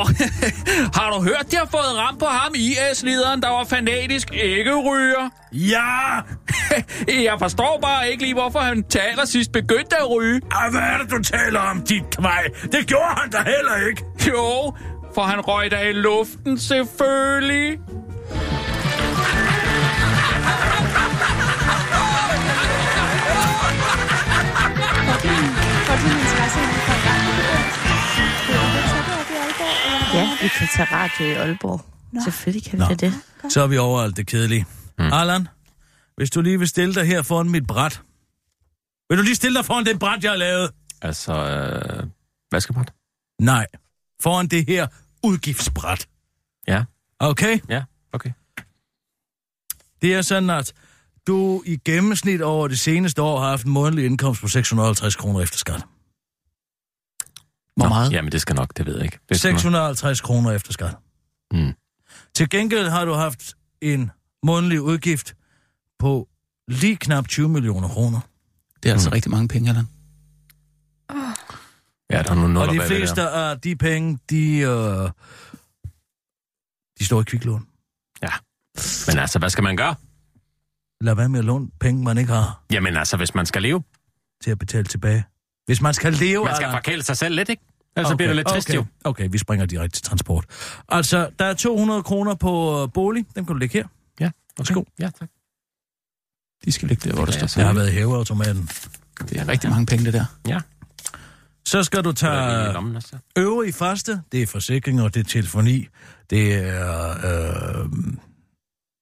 har 0.99 1.11
du 1.11 1.21
hørt, 1.23 1.45
de 1.51 1.55
har 1.55 1.67
fået 1.71 1.97
ramt 1.97 2.19
på 2.19 2.25
ham, 2.25 2.53
IS-lederen, 2.55 3.41
der 3.41 3.49
var 3.49 3.63
fanatisk 3.63 4.27
ikke 4.33 4.75
ryger? 4.75 5.29
Ja! 5.51 5.87
Jeg 7.29 7.35
forstår 7.39 7.79
bare 7.81 8.11
ikke 8.11 8.23
lige, 8.23 8.33
hvorfor 8.33 8.59
han 8.59 8.83
til 8.83 8.99
allersidst 8.99 9.51
begyndte 9.51 9.97
at 9.97 10.09
ryge. 10.11 10.41
Ej, 10.51 10.69
hvad 10.69 10.81
er 10.81 10.97
det, 10.97 11.11
du 11.11 11.23
taler 11.23 11.59
om, 11.59 11.81
dit 11.81 12.03
kvej? 12.17 12.43
Det 12.71 12.87
gjorde 12.87 13.09
han 13.17 13.29
da 13.31 13.37
heller 13.37 13.87
ikke. 13.89 14.03
Jo, 14.27 14.73
for 15.15 15.21
han 15.21 15.39
røg 15.41 15.71
der 15.71 15.79
i 15.79 15.91
luften, 15.93 16.59
selvfølgelig. 16.59 17.79
Vi 30.41 30.47
kan 30.47 30.67
tage 30.75 30.87
radio 30.91 31.25
i 31.25 31.31
Aalborg. 31.33 31.85
Nå. 32.11 32.21
Selvfølgelig 32.23 32.63
kan 32.69 32.79
vi 32.79 32.85
Nå. 32.89 32.93
det. 32.93 33.13
Så 33.49 33.61
er 33.61 33.67
vi 33.67 33.77
over 33.77 34.01
alt 34.01 34.17
det 34.17 34.27
kedelige. 34.27 34.65
Mm. 34.99 35.13
Allan, 35.13 35.47
hvis 36.17 36.29
du 36.29 36.41
lige 36.41 36.59
vil 36.59 36.67
stille 36.67 36.95
dig 36.95 37.05
her 37.05 37.21
foran 37.21 37.49
mit 37.49 37.67
bræt. 37.67 38.01
Vil 39.09 39.17
du 39.17 39.23
lige 39.23 39.35
stille 39.35 39.57
dig 39.57 39.65
foran 39.65 39.85
det 39.85 39.99
bræt, 39.99 40.23
jeg 40.23 40.31
har 40.31 40.37
lavet? 40.37 40.71
Altså, 41.01 41.33
øh, 41.33 42.07
vaskebræt? 42.51 42.93
Nej, 43.41 43.67
foran 44.21 44.47
det 44.47 44.65
her 44.67 44.87
udgiftsbræt. 45.23 46.07
Ja, 46.67 46.83
Okay? 47.19 47.59
ja, 47.69 47.83
okay. 48.13 48.31
Det 50.01 50.13
er 50.15 50.21
sådan, 50.21 50.49
at 50.49 50.73
du 51.27 51.63
i 51.65 51.77
gennemsnit 51.85 52.41
over 52.41 52.67
det 52.67 52.79
seneste 52.79 53.21
år 53.21 53.39
har 53.39 53.49
haft 53.49 53.65
en 53.65 53.71
månedlig 53.71 54.05
indkomst 54.05 54.41
på 54.41 54.47
650 54.47 55.15
kroner 55.15 55.41
efter 55.41 55.57
skat. 55.57 55.81
Hvor 57.77 57.85
Nå, 57.85 57.89
meget? 57.89 58.11
Jamen, 58.11 58.31
det 58.31 58.41
skal 58.41 58.55
nok, 58.55 58.77
det 58.77 58.85
ved 58.85 58.95
jeg 58.95 59.03
ikke. 59.05 59.19
Det 59.29 59.39
skal 59.39 59.51
nok. 59.51 59.59
650 59.59 60.21
kroner 60.21 60.51
efter 60.51 60.73
skat. 60.73 60.95
Mm. 61.53 61.73
Til 62.35 62.49
gengæld 62.49 62.87
har 62.87 63.05
du 63.05 63.13
haft 63.13 63.53
en 63.81 64.11
månedlig 64.43 64.81
udgift 64.81 65.35
på 65.99 66.27
lige 66.67 66.95
knap 66.95 67.27
20 67.27 67.49
millioner 67.49 67.87
kroner. 67.87 68.19
Det 68.83 68.89
er 68.89 68.93
altså 68.93 69.09
Mm. 69.09 69.13
rigtig 69.13 69.31
mange 69.31 69.47
penge, 69.47 69.69
Allan. 69.69 69.87
Ja, 72.11 72.21
der 72.23 72.31
er 72.31 72.35
nogle 72.35 72.59
Og 72.59 72.73
de 72.73 72.81
fleste 72.87 73.21
af 73.29 73.59
de 73.61 73.75
penge, 73.75 74.19
de, 74.29 74.57
øh, 74.57 75.09
de 76.99 77.05
står 77.05 77.21
i 77.21 77.23
kviklån. 77.23 77.67
Men 79.07 79.17
altså, 79.19 79.39
hvad 79.39 79.49
skal 79.49 79.63
man 79.63 79.77
gøre? 79.77 79.95
Lad 81.01 81.15
være 81.15 81.29
med 81.29 81.39
at 81.39 81.45
låne 81.45 81.69
penge, 81.79 82.03
man 82.03 82.17
ikke 82.17 82.33
har 82.33 82.63
Jamen 82.71 82.97
altså, 82.97 83.17
hvis 83.17 83.35
man 83.35 83.45
skal 83.45 83.61
leve. 83.61 83.83
til 84.43 84.51
at 84.51 84.59
betale 84.59 84.83
tilbage. 84.85 85.25
Hvis 85.67 85.81
man 85.81 85.93
skal 85.93 86.13
leve... 86.13 86.45
Man 86.45 86.55
skal 86.55 86.71
forkæle 86.71 87.03
sig 87.03 87.17
selv 87.17 87.35
lidt, 87.35 87.49
ikke? 87.49 87.63
Ellers 87.97 88.11
okay, 88.11 88.17
bliver 88.17 88.27
det 88.27 88.35
lidt 88.35 88.47
trist, 88.47 88.69
okay. 88.69 88.75
jo. 88.77 88.85
Okay, 89.03 89.27
vi 89.31 89.37
springer 89.37 89.65
direkte 89.65 89.97
til 89.97 90.03
transport. 90.03 90.45
Altså, 90.89 91.29
der 91.39 91.45
er 91.45 91.53
200 91.53 92.03
kroner 92.03 92.35
på 92.35 92.83
øh, 92.83 92.89
bolig. 92.93 93.25
Dem 93.35 93.45
kan 93.45 93.53
du 93.53 93.59
lægge 93.59 93.73
her. 93.73 93.87
Ja, 94.19 94.31
Værsgo. 94.57 94.83
Ja, 94.99 95.09
tak. 95.19 95.29
De 96.65 96.71
skal 96.71 96.87
ligge 96.87 97.09
der, 97.09 97.15
hvor 97.15 97.25
Ja, 97.25 97.47
står. 97.47 97.61
Jeg 97.61 97.67
har 97.69 97.73
været 97.73 97.89
i 97.89 97.91
hæveautomaten. 97.91 98.69
Det 99.19 99.39
er 99.39 99.47
rigtig 99.47 99.69
mange 99.69 99.85
penge, 99.85 100.05
det 100.05 100.13
der. 100.13 100.25
Ja. 100.47 100.59
Så 101.65 101.83
skal 101.83 102.03
du 102.03 102.11
tage 102.11 102.73
lommen 102.73 102.95
også. 102.95 103.17
øvrige 103.37 103.73
faste. 103.73 104.21
Det 104.31 104.41
er 104.41 104.47
forsikringer, 104.47 105.07
det 105.07 105.19
er 105.19 105.23
telefoni. 105.23 105.87
Det 106.29 106.53
er... 106.55 107.09
Øh, 107.81 107.89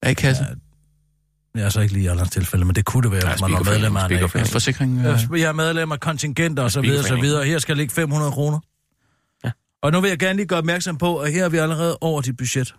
A-kasse. 0.02 0.46
Jeg 1.58 1.66
er 1.66 1.70
så 1.70 1.82
ikke 1.82 1.94
lige 1.94 2.04
i 2.04 2.08
Allans 2.08 2.30
tilfælde, 2.30 2.66
men 2.66 2.76
det 2.76 2.86
kunne 2.86 3.04
det 3.04 3.12
være, 3.12 3.26
Ja, 3.26 3.32
hvis 3.32 3.42
man 3.42 3.52
var 3.52 3.64
medlem 3.64 3.98
af 3.98 4.12
en. 4.40 4.46
Forsikring. 4.46 4.98
Øh, 5.00 5.06
Jeg 5.06 5.20
jeg 5.32 5.42
er 5.42 5.52
medlem 5.54 5.92
af 5.92 6.00
kontingenter 6.00 6.64
og 6.64 6.72
så 6.72 6.82
videre, 6.82 6.98
så 6.98 7.02
Speakerforening. 7.04 7.24
videre. 7.26 7.46
Her 7.46 7.60
skal 7.60 7.78
ligge 7.78 7.94
500 7.94 8.32
kroner. 8.32 8.60
Ja. 9.46 9.52
Og 9.82 9.92
nu 9.92 10.02
vil 10.02 10.08
jeg 10.10 10.20
gerne 10.20 10.36
lige 10.38 10.46
gøre 10.48 10.60
opmærksom 10.60 10.98
på, 10.98 11.18
at 11.18 11.32
her 11.34 11.46
er 11.46 11.50
vi 11.50 11.58
allerede 11.58 11.98
over 12.02 12.22
dit 12.22 12.38
budget. 12.38 12.76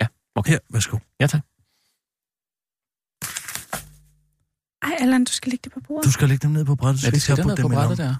Ja, 0.00 0.06
okay. 0.34 0.50
Her, 0.52 0.58
værsgo. 0.70 0.98
Ja, 1.20 1.26
tak. 1.26 1.40
Ej, 4.82 4.96
Allan, 5.00 5.24
du 5.24 5.32
skal 5.32 5.50
lægge 5.50 5.60
det 5.64 5.72
på 5.72 5.80
bordet. 5.88 6.04
Du 6.04 6.10
skal 6.12 6.28
lægge 6.28 6.42
dem 6.42 6.50
ned 6.50 6.64
på 6.64 6.74
brættet. 6.74 7.04
ja, 7.04 7.18
så 7.18 7.36
det 7.36 7.42
putte 7.42 7.56
ned 7.56 7.62
på 7.62 7.68
brættet 7.68 7.98
der. 7.98 8.14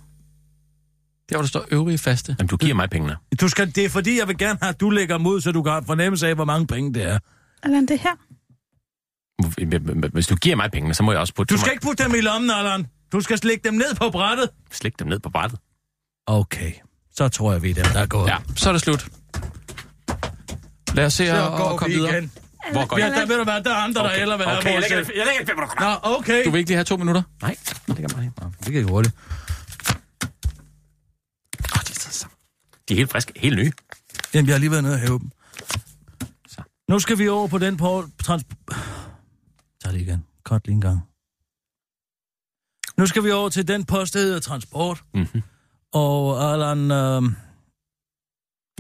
Der, 1.29 1.37
hvor 1.37 1.41
der 1.43 1.49
står 1.49 1.65
øvrige 1.71 1.99
faste. 1.99 2.37
Jamen, 2.39 2.49
du 2.49 2.57
giver 2.57 2.75
mig 2.75 2.91
pengene. 2.91 3.17
Du 3.41 3.49
skal, 3.49 3.75
det 3.75 3.85
er 3.85 3.89
fordi, 3.89 4.19
jeg 4.19 4.29
vil 4.29 4.39
gerne 4.39 4.59
have, 4.63 4.69
at 4.71 4.81
du 4.81 4.91
lægger 4.91 5.17
dem 5.19 5.27
ud, 5.27 5.41
så 5.41 5.53
du 5.53 5.63
kan 5.63 5.73
have 5.73 5.85
fornemmelse 5.85 6.29
af, 6.29 6.35
hvor 6.35 6.45
mange 6.45 6.67
penge 6.67 6.95
det 6.95 7.03
er. 7.03 7.19
Allan, 7.63 7.83
det 7.83 7.91
er 7.91 7.99
her. 7.99 8.11
Hvis 10.13 10.27
du 10.27 10.35
giver 10.37 10.57
mig 10.57 10.71
pengene, 10.71 10.95
så 10.95 11.03
må 11.03 11.13
jeg 11.13 11.21
også 11.21 11.35
putte 11.35 11.55
Du 11.55 11.61
skal 11.61 11.73
ikke 11.73 11.83
putte 11.83 12.05
dem 12.05 12.15
i 12.15 12.21
lommen, 12.21 12.51
Allan. 12.51 12.87
Du 13.13 13.21
skal 13.21 13.39
lægge 13.43 13.61
dem 13.69 13.75
ned 13.75 13.95
på 13.95 14.11
brættet. 14.11 14.49
Slik 14.71 14.99
dem 14.99 15.07
ned 15.07 15.19
på 15.19 15.31
brættet. 15.31 15.59
Okay, 16.27 16.73
så 17.15 17.29
tror 17.29 17.53
jeg, 17.53 17.63
vi 17.63 17.71
er 17.71 17.75
dem, 17.75 17.85
der 17.85 18.01
er 18.01 18.07
gået. 18.07 18.29
Ja, 18.29 18.37
så 18.57 18.69
er 18.69 18.73
det 18.73 18.83
slut. 18.83 19.09
Lad 20.95 21.07
os 21.07 21.13
se 21.15 21.27
Så 21.27 21.55
går 21.57 21.69
at 21.71 21.77
komme 21.79 21.95
vi 21.95 22.01
videre. 22.01 22.19
igen. 22.19 22.33
Hvor 22.73 22.87
går 22.87 22.99
Ja, 22.99 23.05
jeg? 23.07 23.15
der 23.17 23.27
ved 23.27 23.37
du 23.39 23.45
hvad, 23.45 23.63
der 23.63 23.71
er 23.71 23.75
andre, 23.75 24.01
der 24.01 24.07
Okay, 24.09 24.19
heller 24.19 24.37
vil 24.37 24.47
have 24.47 24.59
okay, 24.59 24.67
jeg 24.69 24.75
vores... 24.75 24.91
lægger, 24.91 25.13
jeg 25.17 25.27
lægger 25.27 25.47
fem 25.47 25.57
Nå, 25.81 26.17
okay. 26.19 26.45
Du 26.45 26.51
vil 26.51 26.59
ikke 26.59 26.71
lige 26.71 26.77
have 26.77 26.85
to 26.85 26.97
minutter? 26.97 27.23
Nej, 27.43 27.57
det 27.87 27.97
kan 27.97 28.09
man 28.17 28.25
ikke. 28.25 28.35
Det 28.65 28.73
gik 28.73 28.85
hurtigt. 28.85 29.15
Oh, 31.75 31.81
de, 31.87 31.93
er 31.93 32.11
så, 32.11 32.27
de 32.89 32.95
er 32.95 32.97
helt 32.97 33.11
friske, 33.11 33.33
helt 33.37 33.57
nye. 33.57 33.73
Jamen, 34.35 34.47
jeg 34.49 34.55
har 34.55 34.59
lige 34.61 34.71
været 34.71 34.83
nede 34.85 34.95
og 34.95 35.01
hæve 35.01 35.19
dem. 35.19 35.31
Så. 36.49 36.63
Nu 36.89 36.99
skal 36.99 37.19
vi 37.19 37.29
over 37.29 37.49
på 37.49 37.59
den 37.59 37.77
på... 37.77 38.05
Trans... 38.25 38.45
Tag 39.91 39.95
det 40.01 40.07
igen. 40.07 40.25
Kort 40.45 40.67
lige 40.67 40.75
en 40.75 40.81
gang. 40.81 41.01
Nu 42.99 43.07
skal 43.07 43.25
vi 43.25 43.31
over 43.31 43.49
til 43.49 43.69
den 43.69 43.85
post, 43.85 44.15
der 44.15 44.21
hedder 44.21 44.41
transport. 44.41 45.03
Mm-hmm. 45.15 45.43
Og 45.93 46.53
Allan... 46.53 46.91
Øh... 46.91 47.23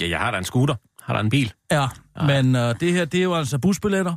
Ja, 0.00 0.08
jeg 0.08 0.18
har 0.18 0.30
da 0.30 0.38
en 0.38 0.44
scooter. 0.44 0.74
Har 1.02 1.14
der 1.14 1.20
en 1.20 1.30
bil? 1.30 1.52
Ja, 1.70 1.86
men 2.26 2.56
øh, 2.56 2.80
det 2.80 2.92
her, 2.92 3.04
det 3.04 3.18
er 3.20 3.24
jo 3.24 3.34
altså 3.34 3.58
busbilletter. 3.58 4.14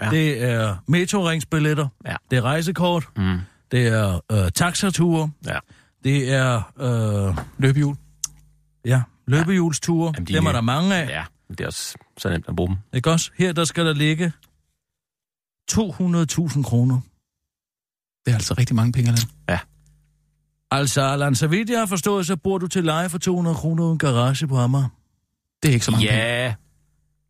Ja. 0.00 0.04
Ja. 0.04 0.10
Det 0.10 0.42
er 0.44 0.76
metroringsbilletter. 0.88 1.88
Ja. 2.06 2.16
Det 2.30 2.36
er 2.36 2.42
rejsekort. 2.42 3.04
Mm. 3.16 3.38
Det 3.70 3.86
er 3.86 4.20
øh, 4.32 4.50
taxature. 4.50 5.30
Ja. 5.46 5.58
Det 6.04 6.32
er... 6.32 6.72
Øh, 6.78 7.38
Løbehjul. 7.58 7.96
ja, 8.84 9.02
løbehjulsture. 9.26 10.12
Jamen, 10.16 10.26
de 10.26 10.34
Dem 10.34 10.44
er 10.44 10.48
er- 10.48 10.52
der 10.52 10.60
mange 10.60 10.94
af. 10.96 11.08
Ja, 11.08 11.24
det 11.48 11.60
er 11.60 11.66
også 11.66 11.98
så 12.18 12.28
nemt 12.30 12.48
at 12.48 12.56
bruge 12.56 12.68
dem. 12.68 12.76
Ikke 12.92 13.10
også? 13.10 13.30
Her, 13.38 13.52
der 13.52 13.64
skal 13.64 13.86
der 13.86 13.92
ligge 13.94 14.32
200.000 15.72 16.62
kroner. 16.62 17.00
Det 18.24 18.30
er 18.30 18.34
altså 18.34 18.54
rigtig 18.58 18.76
mange 18.76 18.92
penge, 18.92 19.08
Allan. 19.10 19.58
Altså, 20.70 21.02
Allan, 21.02 21.34
så 21.34 21.46
vidt 21.46 21.70
jeg 21.70 21.78
har 21.78 21.86
forstået, 21.86 22.26
så 22.26 22.36
bor 22.36 22.58
du 22.58 22.66
til 22.66 22.84
leje 22.84 23.08
for 23.08 23.18
200 23.18 23.56
kroner 23.56 23.84
uden 23.84 23.98
garage 23.98 24.46
på 24.46 24.56
Amager. 24.58 24.88
Det 25.62 25.68
er 25.68 25.72
ikke 25.72 25.84
så 25.84 25.90
mange 25.90 26.06
penge. 26.06 26.20
Ja, 26.22 26.54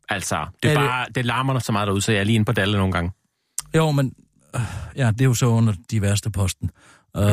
altså, 0.09 0.45
det, 0.63 0.71
er 0.71 0.75
Er 0.75 0.79
det- 0.81 0.89
bare, 0.89 1.05
det 1.15 1.25
larmer 1.25 1.59
så 1.59 1.71
meget 1.71 1.87
derude, 1.87 2.01
så 2.01 2.11
jeg 2.11 2.19
er 2.19 2.23
lige 2.23 2.35
inde 2.35 2.45
på 2.45 2.51
Dalle 2.51 2.77
nogle 2.77 2.93
gange. 2.93 3.11
Jo, 3.75 3.91
men 3.91 4.13
øh, 4.55 4.61
ja, 4.95 5.11
det 5.11 5.21
er 5.21 5.25
jo 5.25 5.33
så 5.33 5.45
under 5.45 5.73
de 5.91 6.01
værste 6.01 6.29
posten. 6.29 6.69
Uh, 7.17 7.23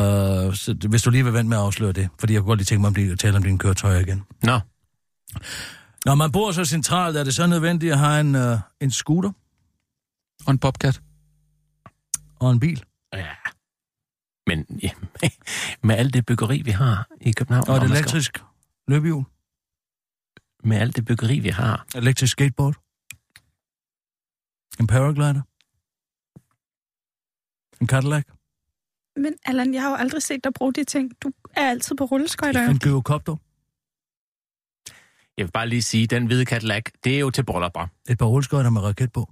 så 0.55 0.77
det- 0.83 0.91
hvis 0.91 1.03
du 1.03 1.11
lige 1.11 1.25
vil 1.25 1.33
vente 1.33 1.49
med 1.49 1.57
at 1.57 1.63
afsløre 1.63 1.93
det, 1.93 2.09
fordi 2.21 2.33
jeg 2.33 2.41
kunne 2.41 2.47
godt 2.49 2.59
lige 2.59 2.65
tænke 2.67 2.81
mig 2.81 2.89
at 2.89 2.95
blive- 2.95 3.17
tale 3.17 3.37
om 3.37 3.43
dine 3.43 3.59
køretøjer 3.59 4.01
igen. 4.01 4.23
Nå, 4.43 4.61
Når 6.07 6.15
man 6.15 6.33
bor 6.33 6.53
så 6.53 6.65
centralt, 6.65 7.17
er 7.17 7.25
det 7.25 7.35
så 7.35 7.47
nødvendigt 7.47 7.93
at 7.93 7.99
have 7.99 8.21
en, 8.21 8.35
uh, 8.35 8.59
en 8.81 8.91
scooter 8.91 9.31
Og 10.47 10.51
en 10.51 10.59
bobcat. 10.59 11.01
og 12.41 12.51
en 12.51 12.61
bil. 12.61 12.85
ja. 13.13 13.35
Men 14.47 14.67
ja, 14.83 14.91
med 15.87 15.95
alt 15.97 16.15
det 16.15 16.27
byggeri, 16.27 16.63
vi 16.63 16.71
har 16.71 17.09
i 17.21 17.33
København, 17.33 17.69
Og 17.69 17.77
et 17.77 17.83
elektrisk 17.83 18.39
løbehjul. 18.89 19.25
med 20.65 20.77
alt 20.77 20.97
det 20.97 21.05
byggeri, 21.05 21.39
vi 21.39 21.49
har, 21.49 21.87
Elektrisk 21.95 22.33
skateboard. 22.33 22.75
En 24.81 24.87
paraglider. 24.87 25.43
En 27.81 27.89
Cadillac. 27.89 28.25
Men 29.17 29.35
Allan, 29.45 29.75
jeg 29.75 29.83
har 29.83 29.91
jo 29.91 29.97
aldrig 29.97 30.23
set 30.23 30.45
dig 30.45 30.53
bruge 30.55 30.73
de 30.73 30.85
ting. 30.85 31.23
Du 31.23 31.33
er 31.57 31.71
altid 31.71 31.97
på 31.97 32.05
rulleskøjter. 32.05 32.69
En 32.71 32.79
gyrokopter. 32.79 33.37
jeg 35.37 35.45
vil 35.47 35.53
bare 35.53 35.69
lige 35.69 35.83
sige, 35.83 36.07
den 36.07 36.27
hvide 36.27 36.45
Cadillac, 36.45 36.83
det 37.05 37.15
er 37.15 37.19
jo 37.19 37.31
til 37.31 37.45
bryllupper. 37.45 37.87
Et 38.09 38.19
par 38.19 38.27
rulleskøjter 38.27 38.71
med 38.71 38.81
raket 38.83 39.13
på. 39.13 39.29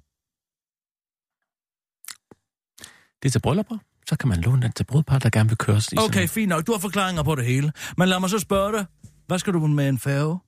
Det 3.22 3.28
er 3.28 3.30
til 3.30 3.40
bryllupper, 3.40 3.78
så 4.08 4.16
kan 4.16 4.28
man 4.28 4.40
låne 4.40 4.62
den 4.62 4.72
til 4.72 4.84
brudpar, 4.84 5.18
der 5.18 5.30
gerne 5.30 5.48
vil 5.48 5.58
køres 5.58 5.92
i 5.92 5.96
Okay, 5.98 6.28
fint 6.28 6.48
nok. 6.48 6.66
Du 6.66 6.72
har 6.72 6.78
forklaringer 6.78 7.22
på 7.22 7.34
det 7.34 7.44
hele. 7.44 7.72
Men 7.96 8.08
lad 8.08 8.20
mig 8.20 8.30
så 8.30 8.38
spørge 8.38 8.72
dig. 8.78 8.86
Hvad 9.26 9.38
skal 9.38 9.52
du 9.52 9.66
med 9.66 9.88
en 9.88 9.98
færge? 9.98 10.38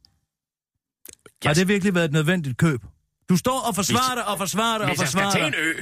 Har 1.45 1.51
Yes. 1.51 1.59
det 1.59 1.69
virkelig 1.69 1.95
været 1.95 2.05
et 2.05 2.13
nødvendigt 2.13 2.57
køb? 2.59 2.81
Du 3.29 3.37
står 3.37 3.61
og 3.69 3.75
forsvarer 3.75 4.15
det 4.15 4.25
og 4.25 4.39
forsvarer 4.39 4.73
det 4.79 4.81
og 4.83 4.89
Hvis 4.89 5.01
jeg 5.01 5.09
skal 5.09 5.23
forsvarer 5.23 5.51
til 5.51 5.61
en 5.61 5.67
ø, 5.67 5.73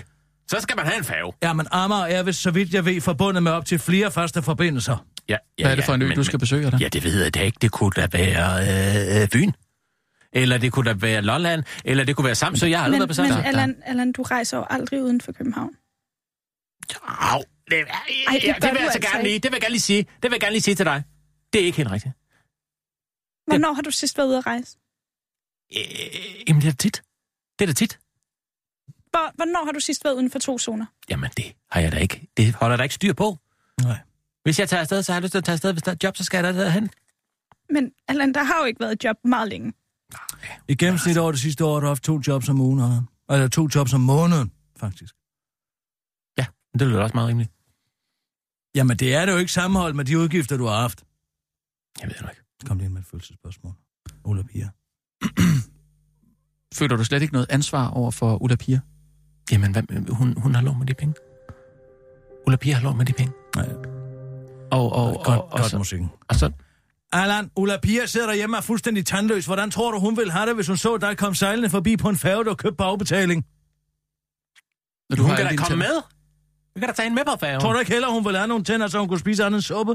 så 0.50 0.56
skal 0.60 0.76
man 0.76 0.86
have 0.86 0.98
en 0.98 1.04
færge. 1.04 1.32
Ja, 1.42 1.52
men 1.52 1.66
Amager 1.70 2.06
er, 2.06 2.22
hvis 2.22 2.36
så 2.36 2.50
vidt 2.50 2.74
jeg 2.74 2.84
ved, 2.84 3.00
forbundet 3.00 3.42
med 3.42 3.52
op 3.52 3.64
til 3.66 3.78
flere 3.78 4.10
faste 4.10 4.42
forbindelser. 4.42 5.06
Ja, 5.28 5.36
ja, 5.58 5.62
Hvad 5.64 5.72
er 5.72 5.76
det 5.76 5.84
for 5.84 5.94
en 5.94 6.02
ø, 6.02 6.06
men- 6.08 6.16
du 6.16 6.24
skal 6.24 6.38
besøge, 6.38 6.66
Allan? 6.66 6.80
Ja, 6.80 6.88
det 6.88 7.04
ved 7.04 7.22
jeg 7.22 7.34
da 7.34 7.40
ikke. 7.40 7.58
Det 7.62 7.70
kunne 7.70 7.90
da 7.96 8.06
være 8.12 8.60
øh, 9.16 9.22
øh, 9.22 9.28
Fyn. 9.28 9.52
Eller 10.32 10.58
det 10.58 10.72
kunne 10.72 10.90
da 10.90 10.94
være 10.98 11.22
Lolland. 11.22 11.64
Eller 11.84 12.04
det 12.04 12.16
kunne 12.16 12.24
være 12.24 12.34
Samsø. 12.34 12.66
Jeg 12.66 12.78
har 12.78 12.84
aldrig 12.84 13.00
Men, 13.00 13.08
været 13.08 13.16
på 13.16 13.22
men 13.22 13.32
Samsø. 13.32 13.48
Allan, 13.48 13.76
Allan, 13.86 14.12
du 14.12 14.22
rejser 14.22 14.56
jo 14.56 14.64
aldrig 14.70 15.02
uden 15.02 15.20
for 15.20 15.32
København. 15.32 15.70
Au, 17.02 17.42
det, 17.70 17.78
Ej, 17.78 17.84
det 18.32 18.44
ja, 18.44 18.54
det 18.54 18.62
vil 18.62 18.68
jeg 18.68 18.76
så 18.78 18.98
altså 18.98 19.00
gerne 19.00 19.18
ikke. 19.18 19.28
lige. 19.28 19.38
Det 19.38 19.50
vil 19.50 19.56
jeg 19.56 19.60
gerne 19.60 19.72
lige 19.72 19.80
sige. 19.80 20.02
Det 20.02 20.22
vil 20.22 20.32
jeg 20.32 20.40
gerne 20.40 20.52
lige 20.52 20.62
sige 20.62 20.74
til 20.74 20.86
dig. 20.86 21.02
Det 21.52 21.60
er 21.60 21.64
ikke 21.64 21.76
helt 21.76 21.90
rigtigt. 21.90 22.14
Hvornår 23.46 23.72
har 23.72 23.82
du 23.82 23.90
sidst 23.90 24.18
været 24.18 24.28
ude 24.28 24.38
at 24.38 24.46
rejse? 24.46 24.76
Øh, 25.76 26.48
jamen, 26.48 26.62
det 26.62 26.68
er 26.68 26.72
da 26.72 26.76
tit. 26.76 27.02
Det 27.58 27.64
er 27.64 27.66
da 27.66 27.72
tit. 27.72 27.98
Hvor, 29.10 29.32
hvornår 29.36 29.64
har 29.64 29.72
du 29.72 29.80
sidst 29.80 30.04
været 30.04 30.14
uden 30.14 30.30
for 30.30 30.38
to 30.38 30.58
zoner? 30.58 30.86
Jamen, 31.10 31.30
det 31.36 31.52
har 31.70 31.80
jeg 31.80 31.92
da 31.92 31.96
ikke. 31.96 32.28
Det 32.36 32.54
holder 32.54 32.76
der 32.76 32.82
ikke 32.84 32.94
styr 32.94 33.12
på. 33.12 33.38
Nej. 33.82 33.98
Hvis 34.42 34.58
jeg 34.58 34.68
tager 34.68 34.80
afsted, 34.80 35.02
så 35.02 35.12
har 35.12 35.16
jeg 35.16 35.22
lyst 35.22 35.30
til 35.30 35.38
at 35.38 35.44
tage 35.44 35.52
afsted. 35.54 35.72
Hvis 35.72 35.82
der 35.82 35.90
er 35.90 35.94
et 35.94 36.04
job, 36.04 36.16
så 36.16 36.24
skal 36.24 36.44
jeg 36.44 36.54
da 36.54 36.64
derhen. 36.64 36.90
Men 37.70 37.92
Allan, 38.08 38.34
der 38.34 38.42
har 38.42 38.58
jo 38.58 38.64
ikke 38.64 38.80
været 38.80 38.92
et 38.92 39.04
job 39.04 39.16
meget 39.24 39.48
længe. 39.48 39.72
I 40.68 40.74
gennemsnit 40.74 41.18
over 41.18 41.32
det 41.32 41.40
sidste 41.40 41.64
år 41.64 41.72
har 41.74 41.80
du 41.80 41.86
haft 41.86 42.02
to 42.02 42.20
jobs 42.26 42.48
om 42.48 42.60
ugen, 42.60 42.80
Allan. 42.80 43.02
Eller 43.30 43.48
to 43.48 43.68
jobs 43.74 43.92
om 43.92 44.00
måneden, 44.00 44.52
faktisk. 44.76 45.14
Men 46.72 46.78
det 46.80 46.88
lyder 46.88 47.02
også 47.02 47.14
meget 47.14 47.28
rimeligt. 47.28 47.52
Jamen, 48.74 48.96
det 48.96 49.14
er 49.14 49.26
det 49.26 49.32
jo 49.32 49.38
ikke 49.38 49.52
sammenholdt 49.52 49.96
med 49.96 50.04
de 50.04 50.18
udgifter, 50.18 50.56
du 50.56 50.66
har 50.66 50.80
haft. 50.80 51.04
Jeg 52.00 52.08
ved 52.08 52.14
det 52.14 52.28
ikke. 52.30 52.42
Kom 52.66 52.76
lige 52.78 52.84
ind 52.86 52.92
med 52.92 53.00
et 53.00 53.06
følelsesspørgsmål. 53.06 53.72
Ulla 54.24 54.42
Pia. 54.42 54.68
Føler 56.78 56.96
du 56.96 57.04
slet 57.04 57.22
ikke 57.22 57.32
noget 57.34 57.46
ansvar 57.50 57.88
over 57.88 58.10
for 58.10 58.42
Ulla 58.42 58.56
Pia? 58.56 58.80
Jamen, 59.52 59.72
hvad, 59.72 59.82
hun, 60.14 60.36
hun 60.36 60.54
har 60.54 60.62
lov 60.62 60.78
med 60.78 60.86
de 60.86 60.94
penge. 60.94 61.14
Ulla 62.46 62.56
Pia 62.56 62.74
har 62.74 62.82
lov 62.82 62.96
med 62.96 63.06
de 63.06 63.12
penge. 63.12 63.32
Nej, 63.56 63.68
Og, 64.70 64.92
og, 64.92 65.14
godt, 65.14 65.26
og, 65.26 65.44
og, 65.44 65.50
godt 65.58 65.70
så, 65.70 65.78
musikken. 65.78 66.10
og 66.28 66.34
så, 66.34 66.50
Allan, 67.12 67.50
Ulla 67.56 67.78
Pia 67.82 68.06
sidder 68.06 68.26
derhjemme 68.26 68.56
og 68.56 68.58
er 68.58 68.62
fuldstændig 68.62 69.06
tandløs. 69.06 69.46
Hvordan 69.46 69.70
tror 69.70 69.92
du, 69.92 69.98
hun 70.00 70.16
ville 70.16 70.32
have 70.32 70.46
det, 70.46 70.54
hvis 70.54 70.66
hun 70.66 70.76
så 70.76 70.96
dig 70.96 71.18
komme 71.18 71.34
sejlende 71.34 71.70
forbi 71.70 71.96
på 71.96 72.08
en 72.08 72.16
færge, 72.16 72.44
der 72.44 72.50
var 72.50 72.54
købt 72.54 72.76
på 72.76 72.82
afbetaling? 72.84 73.46
Når 75.10 75.16
hun 75.16 75.30
har 75.30 75.36
kan 75.36 75.46
da 75.46 75.56
komme 75.56 75.76
med. 75.76 76.02
Vi 76.74 76.80
kan 76.80 76.88
da 76.88 76.94
tage 76.94 77.04
hende 77.04 77.14
med 77.14 77.24
på 77.24 77.36
færgen. 77.40 77.60
Tror 77.60 77.72
du 77.72 77.78
ikke 77.78 77.92
heller, 77.92 78.08
hun 78.08 78.24
ville 78.24 78.38
have 78.38 78.48
nogle 78.48 78.64
tænder, 78.64 78.88
så 78.88 78.98
hun 78.98 79.08
kunne 79.08 79.18
spise 79.18 79.44
andet 79.44 79.64
suppe? 79.64 79.94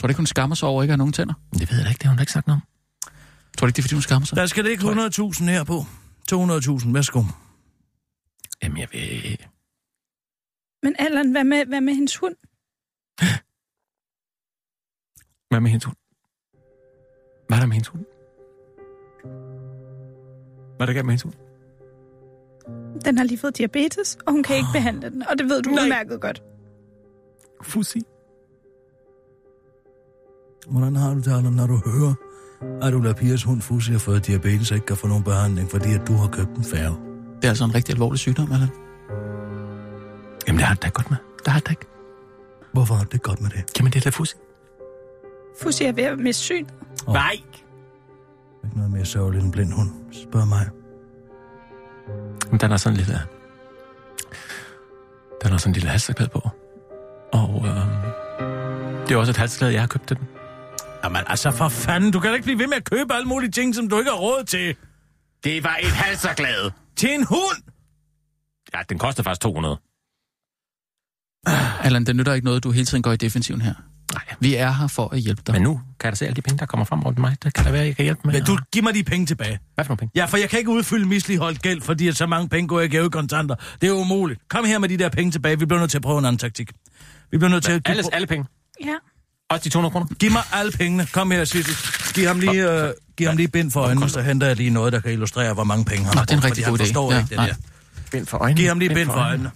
Tror 0.00 0.06
du 0.06 0.10
ikke, 0.10 0.18
hun 0.18 0.26
skammer 0.26 0.56
sig 0.56 0.68
over 0.68 0.82
ikke 0.82 0.92
at 0.92 0.94
have 0.94 0.98
nogen 0.98 1.12
tænder? 1.12 1.34
Det 1.52 1.70
ved 1.70 1.76
jeg 1.76 1.84
da 1.84 1.90
ikke, 1.90 1.98
det 1.98 2.02
har 2.02 2.10
hun 2.10 2.16
da 2.16 2.22
ikke 2.22 2.32
sagt 2.32 2.46
noget 2.46 2.62
om. 2.62 2.68
Tror 3.58 3.66
du 3.66 3.68
ikke, 3.68 3.76
det 3.76 3.82
er, 3.82 3.82
fordi 3.82 3.94
hun 3.94 4.02
skammer 4.02 4.26
sig? 4.26 4.36
Der 4.36 4.46
skal 4.46 4.64
ligge 4.64 4.84
100.000 4.84 5.44
her 5.44 5.64
på. 5.64 5.78
200.000, 6.32 6.92
værsgo. 6.92 7.22
Jamen, 8.62 8.78
jeg 8.78 8.88
ved... 8.92 9.36
Men 10.82 10.96
Allan, 10.98 11.30
hvad 11.32 11.44
med, 11.44 11.66
hvad 11.66 11.80
med 11.80 11.94
hendes 11.94 12.16
hund? 12.16 12.34
Hvad 15.50 15.60
med 15.60 15.70
hendes 15.70 15.84
hund? 15.84 15.96
Hvad 17.48 17.58
er 17.58 17.60
der 17.60 17.66
med 17.66 17.74
hendes 17.74 17.88
hund? 17.88 18.04
Hvad 20.76 20.84
er 20.84 20.86
der 20.86 20.92
galt 20.92 21.06
med 21.06 21.12
hendes 21.12 21.22
hund? 21.22 21.34
Den 23.04 23.18
har 23.18 23.24
lige 23.24 23.38
fået 23.38 23.58
diabetes, 23.58 24.18
og 24.26 24.32
hun 24.32 24.42
kan 24.42 24.56
ikke 24.56 24.68
behandle 24.72 25.10
den, 25.10 25.22
og 25.28 25.38
det 25.38 25.48
ved 25.48 25.62
du 25.62 25.70
Nej. 25.70 25.84
udmærket 25.84 26.20
godt. 26.20 26.42
Fussi. 27.62 28.02
Hvordan 30.70 30.96
har 30.96 31.14
du 31.14 31.20
det, 31.20 31.32
Allan, 31.36 31.52
når 31.52 31.66
du 31.66 31.76
hører, 31.86 32.14
at 32.82 32.94
Ulla 32.94 33.12
Pias 33.12 33.42
hund 33.42 33.60
Fussi 33.60 33.92
har 33.92 33.98
fået 33.98 34.26
diabetes 34.26 34.70
og 34.70 34.74
ikke 34.76 34.86
kan 34.86 34.96
få 34.96 35.06
nogen 35.06 35.24
behandling, 35.24 35.70
fordi 35.70 35.92
at 35.94 36.08
du 36.08 36.12
har 36.12 36.28
købt 36.28 36.50
en 36.56 36.64
færge? 36.64 36.96
Det 37.36 37.44
er 37.44 37.48
altså 37.48 37.64
en 37.64 37.74
rigtig 37.74 37.92
alvorlig 37.92 38.18
sygdom, 38.18 38.52
Allan. 38.52 38.68
Jamen, 40.46 40.58
det 40.58 40.66
har 40.66 40.74
det 40.74 40.82
da 40.82 40.88
godt 40.88 41.10
med. 41.10 41.18
Det 41.44 41.52
har 41.52 41.60
det 41.60 41.70
ikke. 41.70 41.86
Hvorfor 42.72 42.94
har 42.94 43.04
det 43.04 43.22
godt 43.22 43.40
med 43.40 43.50
det? 43.50 43.64
Jamen, 43.78 43.92
det 43.92 43.98
er 43.98 44.04
da 44.04 44.10
Fussi. 44.10 44.36
Fussi 45.62 45.84
er 45.84 45.92
ved 45.92 46.04
at 46.04 46.18
miste 46.18 46.42
syn. 46.42 46.66
Åh. 47.06 47.14
Nej. 47.14 47.32
Ikke 48.64 48.76
noget 48.76 48.90
mere 48.90 49.04
sørgeligt 49.04 49.42
end 49.42 49.46
en 49.48 49.52
blind 49.52 49.72
hund. 49.72 49.90
Spørg 50.12 50.48
mig. 50.48 50.68
Men 52.52 52.60
den 52.60 52.70
har 52.70 52.78
sådan 52.78 52.98
en 52.98 53.04
lille... 53.04 53.20
Den 55.42 55.50
har 55.50 55.58
sådan 55.58 55.70
en 55.70 55.74
lille 55.74 55.88
halsterklæde 55.88 56.30
på. 56.30 56.50
Og 57.32 57.62
øhm, 57.66 57.90
det 59.06 59.14
er 59.14 59.16
også 59.16 59.30
et 59.30 59.36
halsterklæde, 59.36 59.72
jeg 59.72 59.82
har 59.82 59.86
købt 59.86 60.08
til 60.08 60.16
den. 60.16 60.28
Jamen 61.04 61.22
altså 61.26 61.50
for 61.50 61.68
fanden, 61.68 62.10
du 62.12 62.20
kan 62.20 62.28
da 62.28 62.34
ikke 62.34 62.44
blive 62.44 62.58
ved 62.58 62.66
med 62.66 62.76
at 62.76 62.84
købe 62.84 63.14
alle 63.14 63.28
mulige 63.28 63.50
ting, 63.50 63.74
som 63.74 63.88
du 63.88 63.98
ikke 63.98 64.10
har 64.10 64.18
råd 64.18 64.44
til. 64.44 64.76
Det 65.44 65.64
var 65.64 65.78
et 65.82 65.90
halsterklæde. 65.92 66.72
Til 66.96 67.14
en 67.14 67.24
hund! 67.24 67.62
Ja, 68.74 68.80
den 68.88 68.98
koster 68.98 69.22
faktisk 69.22 69.40
200. 69.40 69.78
Allan, 71.84 72.06
det 72.06 72.16
nytter 72.16 72.32
ikke 72.32 72.44
noget, 72.44 72.64
du 72.64 72.70
hele 72.70 72.86
tiden 72.86 73.02
går 73.02 73.12
i 73.12 73.16
defensiven 73.16 73.60
her. 73.60 73.74
Nej. 74.14 74.22
Vi 74.40 74.54
er 74.54 74.70
her 74.72 74.86
for 74.86 75.08
at 75.14 75.20
hjælpe 75.20 75.42
dig. 75.46 75.52
Men 75.54 75.62
nu 75.62 75.72
kan 76.00 76.06
jeg 76.06 76.12
da 76.12 76.16
se 76.16 76.24
alle 76.24 76.36
de 76.36 76.42
penge, 76.42 76.58
der 76.58 76.66
kommer 76.66 76.84
frem 76.84 77.04
over 77.04 77.14
mig. 77.20 77.36
Det 77.44 77.54
kan 77.54 77.64
da 77.64 77.70
være, 77.70 77.84
jeg 77.84 77.96
kan 77.96 78.02
hjælpe 78.04 78.20
med. 78.24 78.32
Men 78.32 78.44
du, 78.44 78.58
giv 78.72 78.82
mig 78.82 78.94
de 78.94 79.02
penge 79.02 79.26
tilbage. 79.26 79.58
Hvad 79.74 79.84
for 79.84 79.88
nogle 79.90 79.98
penge? 79.98 80.12
Ja, 80.14 80.24
for 80.24 80.36
jeg 80.36 80.50
kan 80.50 80.58
ikke 80.58 80.70
udfylde 80.70 81.06
misligeholdt 81.08 81.62
gæld, 81.62 81.82
fordi 81.82 82.08
at 82.08 82.16
så 82.16 82.26
mange 82.26 82.48
penge 82.48 82.68
går 82.68 82.80
jeg 82.80 82.94
i 82.94 83.08
kontanter. 83.08 83.54
Det 83.80 83.88
er 83.88 83.92
umuligt. 83.92 84.40
Kom 84.48 84.64
her 84.64 84.78
med 84.78 84.88
de 84.88 84.96
der 84.96 85.08
penge 85.08 85.32
tilbage. 85.32 85.58
Vi 85.58 85.66
bliver 85.66 85.80
nødt 85.80 85.90
til 85.90 85.98
at 85.98 86.02
prøve 86.02 86.18
en 86.18 86.24
anden 86.24 86.38
taktik. 86.38 86.70
Vi 87.30 87.38
bliver 87.38 87.50
nødt 87.50 87.64
til 87.64 87.72
at... 87.72 87.82
Alles, 87.84 88.08
alle 88.12 88.26
penge. 88.26 88.44
Ja. 88.84 88.94
Også 89.50 89.64
de 89.64 89.68
200 89.68 89.92
kroner? 89.92 90.06
Giv 90.06 90.30
mig 90.30 90.42
alle 90.52 90.72
pengene. 90.72 91.06
Kom 91.12 91.30
her, 91.30 91.44
Sissel. 91.44 91.76
Giv 92.14 92.26
ham 92.26 92.40
lige, 92.40 92.70
øh, 92.84 92.92
giv 93.16 93.26
ham 93.28 93.36
lige 93.36 93.48
bind 93.48 93.70
for 93.70 93.80
øjnene, 93.80 94.08
så 94.10 94.20
henter 94.22 94.46
jeg 94.46 94.56
lige 94.56 94.70
noget, 94.70 94.92
der 94.92 95.00
kan 95.00 95.12
illustrere, 95.12 95.54
hvor 95.54 95.64
mange 95.64 95.84
penge 95.84 96.04
han 96.04 96.14
Nå, 96.14 96.18
har 96.18 96.24
det 96.24 96.32
er 96.32 96.36
en 96.36 96.44
rigtig 96.44 96.64
fordi 96.64 96.70
god 96.70 96.78
han 96.78 96.84
idé. 96.84 96.88
forstår 96.88 97.12
Ja, 97.12 97.18
ikke 97.18 97.28
det 97.28 97.36
nej. 97.36 97.46
der. 97.46 97.54
Bind 98.12 98.26
for 98.26 98.38
øjnene. 98.38 98.56
Giv 98.60 98.68
ham 98.68 98.78
lige 98.78 98.94
bind 98.94 99.06
for 99.10 99.20
øjnene. 99.20 99.50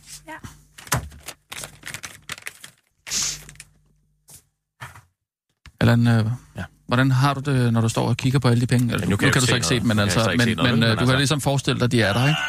Allan, 5.80 6.06
øh, 6.06 6.26
Ja. 6.56 6.64
hvordan 6.86 7.10
har 7.10 7.34
du 7.34 7.40
det, 7.40 7.72
når 7.72 7.80
du 7.80 7.88
står 7.88 8.08
og 8.08 8.16
kigger 8.16 8.38
på 8.38 8.48
alle 8.48 8.60
de 8.60 8.66
penge? 8.66 8.92
Altså, 8.92 9.06
nu 9.06 9.10
nu 9.10 9.16
kan 9.16 9.18
kan, 9.18 9.26
jeg 9.26 9.34
du 9.34 9.38
ikke 9.38 9.40
så 9.40 9.46
se 9.46 9.54
ikke 9.54 9.66
se 9.66 9.74
dem, 9.74 9.82
men, 9.86 9.96
Nu 9.96 10.00
kan 10.00 10.02
altså, 10.02 10.34
men, 10.46 10.56
noget, 10.56 10.70
men 10.72 10.80
vel, 10.80 10.84
øh, 10.84 10.90
du 10.90 10.96
kan 10.96 11.00
altså- 11.00 11.16
ligesom 11.16 11.40
forestille 11.40 11.78
dig, 11.80 11.84
at 11.84 11.92
de 11.92 12.02
er 12.02 12.12
der, 12.12 12.26
ikke? 12.28 12.40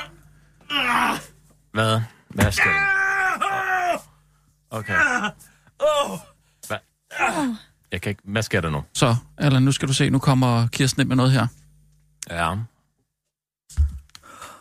Hvad? 1.74 2.02
Hvad 2.30 2.52
skal 2.52 2.72
det? 2.72 2.80
Okay. 4.70 4.94
Hvad? 6.68 6.78
Jeg 7.92 8.02
kan 8.02 8.10
ikke... 8.10 8.22
Hvad 8.26 8.44
sker 8.44 8.62
der 8.62 8.70
nu? 8.70 8.84
Så, 8.94 9.16
Allan, 9.38 9.64
nu 9.64 9.72
skal 9.72 9.88
du 9.88 9.94
se, 9.94 10.10
nu 10.10 10.20
kommer 10.20 10.68
Kirsten 10.68 11.02
ind 11.02 11.08
med 11.08 11.16
noget 11.16 11.32
her. 11.32 11.48
Ja. 12.30 12.50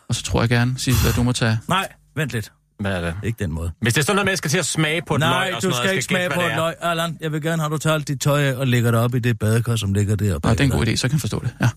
Og 0.08 0.14
så 0.14 0.22
tror 0.22 0.40
jeg 0.42 0.48
gerne, 0.48 0.78
Sissel, 0.78 1.08
at 1.08 1.16
du 1.16 1.22
må 1.22 1.32
tage... 1.32 1.58
Nej, 1.68 1.88
vent 2.14 2.30
lidt. 2.32 2.52
Hvad 2.80 2.92
er 2.92 3.00
det? 3.00 3.14
Ikke 3.22 3.44
den 3.44 3.52
måde. 3.52 3.72
Hvis 3.80 3.94
det 3.94 4.00
er 4.00 4.04
sådan 4.04 4.16
noget 4.16 4.30
jeg 4.30 4.38
skal 4.38 4.50
til 4.50 4.58
at 4.58 4.66
smage 4.66 5.02
på 5.06 5.14
et 5.14 5.20
løg 5.20 5.30
Nej, 5.30 5.50
og 5.54 5.54
du 5.54 5.60
sådan 5.60 5.70
noget, 5.70 5.76
skal 5.76 5.86
jeg 5.86 5.94
ikke 5.94 6.04
smage 6.04 6.22
gætte, 6.22 6.34
på 6.34 6.40
et 6.40 6.56
løg. 6.56 6.74
Allan, 6.80 7.18
jeg 7.20 7.32
vil 7.32 7.42
gerne 7.42 7.62
have, 7.62 7.70
du 7.70 7.78
tager 7.78 7.94
alt 7.94 8.08
dit 8.08 8.20
tøj 8.20 8.42
af 8.42 8.54
og 8.54 8.66
lægger 8.66 8.90
det 8.90 9.00
op 9.00 9.14
i 9.14 9.18
det 9.18 9.38
badekar, 9.38 9.76
som 9.76 9.94
ligger 9.94 10.16
der. 10.16 10.38
Nå, 10.44 10.50
det 10.50 10.60
er 10.60 10.64
en 10.64 10.70
god 10.70 10.86
idé, 10.86 10.96
så 10.96 11.08
kan 11.08 11.12
jeg 11.12 11.20
forstå 11.20 11.40
det. 11.40 11.54
Ja. 11.60 11.68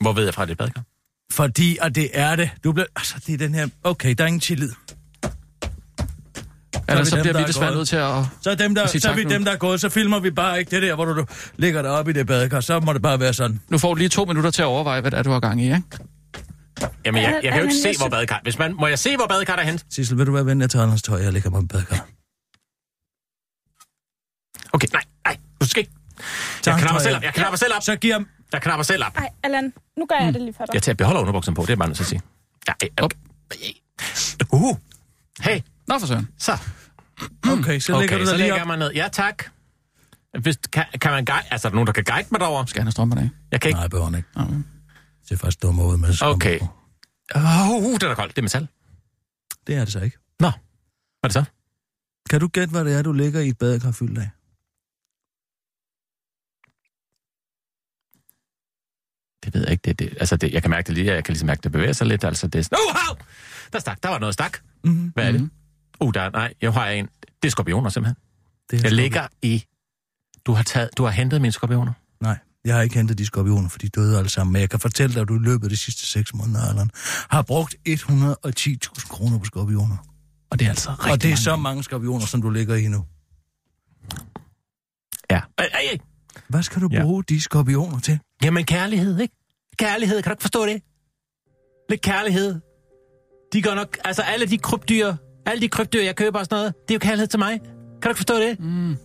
Hvor 0.00 0.12
ved 0.12 0.24
jeg 0.24 0.34
fra, 0.34 0.44
det 0.44 0.50
er 0.50 0.56
badekar? 0.56 0.82
Fordi, 1.32 1.78
og 1.80 1.94
det 1.94 2.08
er 2.12 2.36
det. 2.36 2.50
Du 2.64 2.72
bliver... 2.72 2.86
Altså, 2.96 3.14
det 3.26 3.34
er 3.34 3.38
den 3.38 3.54
her... 3.54 3.68
Okay, 3.84 4.14
der 4.18 4.24
er 4.24 4.28
ingen 4.28 4.40
tillid. 4.40 4.70
Allan, 6.88 7.04
vi 7.04 7.10
så 7.10 7.16
dem, 7.16 7.22
bliver 7.22 7.32
der 7.32 7.40
vi 7.40 7.46
desværre 7.46 7.74
nødt 7.74 7.88
til 7.88 7.96
at... 7.96 8.24
Så 8.42 8.50
er, 8.50 8.54
dem, 8.54 8.74
der, 8.74 8.86
så 8.86 9.08
er 9.10 9.14
vi 9.14 9.24
nu. 9.24 9.30
dem, 9.30 9.44
der 9.44 9.52
er 9.52 9.56
gået, 9.56 9.80
så 9.80 9.88
filmer 9.88 10.20
vi 10.20 10.30
bare 10.30 10.58
ikke 10.58 10.70
det 10.70 10.82
der, 10.82 10.94
hvor 10.94 11.04
du, 11.04 11.16
du 11.16 11.26
ligger 11.56 11.82
det 11.82 11.90
op 11.90 12.08
i 12.08 12.12
det 12.12 12.26
badekar. 12.26 12.60
Så 12.60 12.80
må 12.80 12.92
det 12.92 13.02
bare 13.02 13.20
være 13.20 13.32
sådan. 13.32 13.60
Nu 13.68 13.78
får 13.78 13.94
du 13.94 13.98
lige 13.98 14.08
to 14.08 14.24
minutter 14.24 14.50
til 14.50 14.62
at 14.62 14.66
overveje, 14.66 15.00
hvad 15.00 15.10
det 15.10 15.18
er, 15.18 15.22
du 15.22 15.30
har 15.30 15.40
gang 15.40 15.62
i, 15.62 15.64
ikke? 15.64 15.82
Jamen, 17.04 17.22
jeg, 17.22 17.40
jeg 17.42 17.52
kan 17.52 17.60
jo 17.60 17.62
ikke 17.68 17.74
se, 17.82 17.88
jeg 17.88 17.94
hvor 17.98 18.08
badekar... 18.08 18.40
Hvis 18.42 18.58
man, 18.58 18.74
må 18.74 18.86
jeg 18.86 18.98
se, 18.98 19.16
hvor 19.16 19.26
badekar 19.26 19.56
er 19.56 19.62
hent? 19.62 19.86
Sissel, 19.90 20.18
vil 20.18 20.26
du 20.26 20.32
være 20.32 20.46
ven, 20.46 20.60
jeg 20.60 20.70
tager 20.70 20.86
hans 20.86 21.02
tøj, 21.02 21.26
og 21.26 21.32
lægger 21.32 21.50
mig 21.50 21.62
i 21.62 21.66
badekar? 21.66 22.08
Okay, 24.72 24.88
nej, 24.92 25.02
nej, 25.24 25.36
du 25.60 25.66
skal 25.68 25.80
ikke. 25.80 25.92
Jeg 26.66 26.78
knapper 26.80 27.00
selv 27.00 27.16
op, 27.16 27.22
jeg 27.22 27.34
knapper 27.34 27.56
selv 27.56 27.72
op. 27.76 27.82
Så 27.82 27.96
giver 27.96 28.14
ham... 28.14 28.26
Jeg 28.52 28.62
knapper 28.62 28.82
selv 28.82 29.04
op. 29.04 29.16
Ej, 29.16 29.28
Allan, 29.42 29.72
nu 29.98 30.06
gør 30.06 30.16
jeg 30.24 30.34
det 30.34 30.42
lige 30.42 30.54
for 30.54 30.64
dig. 30.64 30.74
Jeg 30.74 30.82
tager 30.82 30.96
beholder 30.96 31.20
underbukserne 31.20 31.54
på, 31.54 31.62
det 31.62 31.70
er 31.70 31.76
bare 31.76 31.88
nødt 31.88 31.96
til 31.96 32.02
at 32.04 32.08
sige. 32.08 32.20
Ja, 32.68 32.72
okay. 33.02 33.16
Uh. 34.52 34.76
Hey, 35.40 35.60
Nå 35.88 35.98
for 35.98 36.06
søren. 36.06 36.28
så. 36.38 36.52
Okay, 36.52 37.78
så 37.78 37.92
lægger 38.00 38.16
Okay, 38.16 38.20
du 38.20 38.26
så 38.26 38.30
dig 38.30 38.38
lige 38.38 38.38
lægger 38.38 38.54
op. 38.54 38.58
jeg 38.58 38.66
mig 38.66 38.76
ned. 38.78 38.92
Ja, 38.92 39.08
tak. 39.12 39.44
Hvis, 40.40 40.56
kan, 40.72 40.84
kan 41.00 41.10
man 41.10 41.24
guide, 41.24 41.42
altså 41.50 41.68
er 41.68 41.70
der 41.70 41.74
nogen, 41.74 41.86
der 41.86 41.92
kan 41.92 42.04
guide 42.04 42.28
mig 42.30 42.40
derover? 42.40 42.64
Skal 42.64 42.80
han 42.80 42.86
have 42.86 42.92
strømperne 42.92 43.20
af? 43.22 43.28
Jeg 43.52 43.60
kan 43.60 43.68
ikke. 43.68 43.78
Nej, 43.78 43.88
behøver 43.88 44.04
han 44.10 44.14
ikke. 44.14 44.28
Nå. 44.36 44.42
Det 45.30 45.38
ser 45.38 45.46
faktisk 45.46 45.64
ud 45.64 45.96
med 45.98 46.12
skummer 46.12 46.34
Okay. 46.34 46.58
på. 46.58 46.64
Uh, 47.36 47.92
det 47.94 48.02
er 48.02 48.08
da 48.08 48.14
koldt. 48.14 48.36
Det 48.36 48.38
er 48.38 48.42
metal. 48.42 48.68
Det 49.66 49.74
er 49.74 49.84
det 49.84 49.92
så 49.92 50.00
ikke. 50.00 50.18
Nå, 50.40 50.50
hvad 50.50 50.58
er 51.22 51.28
det 51.28 51.32
så? 51.32 51.44
Kan 52.30 52.40
du 52.40 52.48
gætte, 52.48 52.70
hvad 52.70 52.84
det 52.84 52.94
er, 52.94 53.02
du 53.02 53.12
ligger 53.12 53.40
i 53.40 53.48
et 53.48 53.58
badekar 53.58 53.92
fyldt 53.92 54.18
af? 54.18 54.30
Det 59.44 59.54
ved 59.54 59.62
jeg 59.62 59.70
ikke. 59.72 59.82
Det, 59.82 59.98
det, 59.98 60.16
altså, 60.20 60.36
det, 60.36 60.52
jeg 60.52 60.62
kan 60.62 60.70
mærke 60.70 60.86
det 60.86 60.94
lige. 60.94 61.14
Jeg 61.14 61.24
kan 61.24 61.32
ligesom 61.32 61.46
mærke, 61.46 61.60
det 61.62 61.72
bevæger 61.72 61.92
sig 61.92 62.06
lidt. 62.06 62.24
Altså, 62.24 62.46
det 62.46 62.72
er... 62.72 62.76
Uh, 62.76 62.96
hav! 62.96 63.16
Der 63.72 63.78
stak. 63.78 64.02
Der 64.02 64.08
var 64.08 64.18
noget 64.18 64.34
stak. 64.34 64.58
Mm-hmm. 64.84 65.08
Hvad 65.08 65.26
er 65.28 65.32
det? 65.32 65.40
Mhm. 65.40 65.50
Uh, 66.00 66.14
der, 66.14 66.30
nej, 66.30 66.54
jeg 66.60 66.72
har 66.72 66.88
en. 66.88 67.08
Det 67.42 67.48
er 67.48 67.50
skorpioner, 67.50 67.90
simpelthen. 67.90 68.16
Det 68.70 68.76
er 68.76 68.76
Jeg 68.76 68.80
skorpion. 68.80 68.96
ligger 68.96 69.26
i... 69.42 69.64
Du 70.46 70.52
har, 70.52 70.62
taget, 70.62 70.90
du 70.96 71.04
har 71.04 71.10
hentet 71.10 71.40
mine 71.40 71.52
skorpioner. 71.52 71.92
Nej, 72.20 72.38
jeg 72.64 72.74
har 72.74 72.82
ikke 72.82 72.94
hentet 72.96 73.18
de 73.18 73.26
skorpioner, 73.26 73.68
for 73.68 73.78
de 73.78 73.88
døde 73.88 74.18
alle 74.18 74.30
sammen. 74.30 74.52
Men 74.52 74.60
jeg 74.60 74.70
kan 74.70 74.80
fortælle 74.80 75.14
dig, 75.14 75.22
at 75.22 75.28
du 75.28 75.34
i 75.34 75.38
løbet 75.42 75.64
af 75.64 75.70
de 75.70 75.76
sidste 75.76 76.06
6 76.06 76.34
måneder, 76.34 76.68
Allan, 76.68 76.90
har 77.30 77.42
brugt 77.42 77.76
110.000 77.88 79.08
kroner 79.08 79.38
på 79.38 79.44
skorpioner. 79.44 79.96
Og 80.50 80.58
det 80.58 80.64
er 80.64 80.68
altså 80.70 80.90
rigtig 80.90 81.12
Og 81.12 81.22
det 81.22 81.24
er 81.24 81.30
mange 81.30 81.36
så 81.42 81.56
mange 81.56 81.82
skorpioner, 81.84 82.26
som 82.26 82.42
du 82.42 82.50
ligger 82.50 82.74
i 82.74 82.88
nu. 82.88 83.04
Ja. 85.30 85.40
Ej, 85.58 85.68
ej. 85.74 85.98
Hvad 86.48 86.62
skal 86.62 86.82
du 86.82 86.88
Ja. 86.92 87.02
bruge 87.02 87.24
de 87.28 87.40
skorpioner 87.40 87.98
til? 88.00 88.18
Jamen, 88.42 88.64
kærlighed, 88.64 89.18
ikke? 89.20 89.34
Kærlighed, 89.78 90.22
kan 90.22 90.30
du 90.30 90.32
ikke 90.32 90.42
forstå 90.42 90.66
det? 90.66 90.82
Lidt 91.90 92.00
kærlighed. 92.02 92.60
De 93.52 93.62
går 93.62 93.74
nok... 93.74 93.98
Altså, 94.04 94.22
alle 94.22 94.46
de 94.46 94.58
krybdyr, 94.58 95.14
alle 95.46 95.60
de 95.60 95.68
krybdyr, 95.68 96.02
jeg 96.02 96.16
køber 96.16 96.38
og 96.38 96.44
sådan 96.44 96.56
noget, 96.56 96.74
det 96.88 96.90
er 96.90 96.94
jo 96.94 96.98
kærlighed 96.98 97.26
til 97.26 97.38
mig. 97.38 97.60
Kan 97.60 98.02
du 98.02 98.08
ikke 98.08 98.18
forstå 98.18 98.34
det? 98.34 98.60
Mm. 98.60 98.96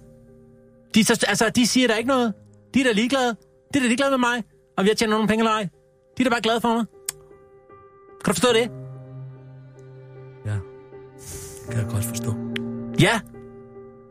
De, 0.95 1.03
så, 1.03 1.25
altså, 1.27 1.49
de 1.49 1.67
siger 1.67 1.87
der 1.87 1.95
ikke 1.95 2.07
noget. 2.07 2.33
De 2.75 2.79
er 2.79 2.83
da 2.83 2.91
ligeglade. 2.91 3.35
De 3.73 3.77
er 3.77 3.81
da 3.81 3.87
ligeglade 3.87 4.11
med 4.11 4.17
mig. 4.17 4.43
Og 4.77 4.83
vi 4.83 4.89
har 4.89 4.95
tjent 4.95 5.09
nogle 5.09 5.27
penge 5.27 5.41
eller 5.41 5.51
ej. 5.51 5.69
De 6.17 6.21
er 6.21 6.23
da 6.23 6.29
bare 6.29 6.41
glade 6.41 6.61
for 6.61 6.73
mig. 6.73 6.85
Kan 8.23 8.33
du 8.33 8.33
forstå 8.33 8.47
det? 8.53 8.71
Ja, 10.45 10.57
kan 11.69 11.79
jeg 11.79 11.87
godt 11.89 12.05
forstå. 12.05 12.35
Ja. 12.99 13.19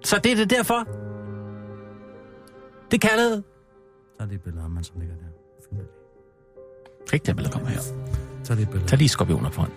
Så 0.05 0.21
det 0.25 0.33
er 0.33 0.37
det 0.37 0.51
derfor. 0.51 0.79
Det 2.91 3.05
er 3.05 3.09
kærlighed. 3.09 3.43
Tag 4.19 4.27
lige 4.27 4.37
et 4.37 4.43
billede 4.43 4.65
af 4.65 4.71
ham, 4.71 4.83
som 4.85 5.01
ligger 5.01 5.17
der. 5.17 5.25
Film 5.69 5.81
det. 5.81 5.89
Rigtig 7.13 7.37
billede 7.37 7.53
kommer 7.53 7.69
her. 7.69 7.81
Tag 8.45 8.57
lige 8.57 8.65
et 8.65 8.71
billede. 8.71 8.89
Tag 8.89 8.99
lige 8.99 9.09
skorpioner 9.09 9.51
foran. 9.51 9.71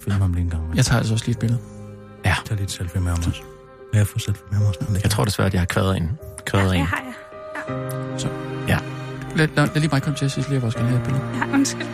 Film 0.00 0.20
ham 0.20 0.32
lige 0.32 0.44
en 0.44 0.50
gang. 0.50 0.76
Jeg 0.76 0.84
tager 0.84 0.98
altså 0.98 1.14
også 1.14 1.26
lige 1.26 1.34
et 1.34 1.40
billede. 1.40 1.60
Ja. 2.24 2.34
Tag 2.44 2.56
lige 2.56 2.64
et 2.64 2.70
selfie 2.70 3.00
med 3.00 3.10
ham 3.10 3.18
også. 3.26 3.42
Kan 3.96 4.00
jeg 4.00 4.06
få 4.06 4.18
selfie 4.18 4.44
med 4.50 4.58
han 4.58 4.66
ligger 4.80 5.00
Jeg 5.02 5.10
tror 5.10 5.24
desværre, 5.24 5.46
at 5.46 5.52
jeg 5.52 5.60
har 5.60 5.66
kvædet 5.66 5.96
en. 5.96 6.18
Kvædet 6.46 6.64
Ja, 6.64 6.74
en. 6.74 6.80
det 6.80 6.86
har 6.86 7.02
jeg. 8.68 8.80
Lad, 9.36 9.48
lad, 9.48 9.66
lad 9.66 9.80
lige 9.80 9.88
mig 9.92 10.02
komme 10.02 10.18
til, 10.18 10.30
Sissel. 10.30 10.52
Jeg 10.52 10.62
vil 10.62 10.66
også 10.66 10.78
gerne 10.78 10.90
have 10.90 11.00
et 11.00 11.06
billede. 11.06 11.24
Ja, 11.36 11.54
undskyld. 11.54 11.86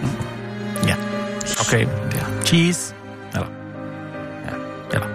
Okay. 1.61 1.87
Der. 1.87 2.43
Cheese. 2.45 2.95
Eller. 3.35 3.47
Ja. 4.47 4.55
Eller. 4.93 5.07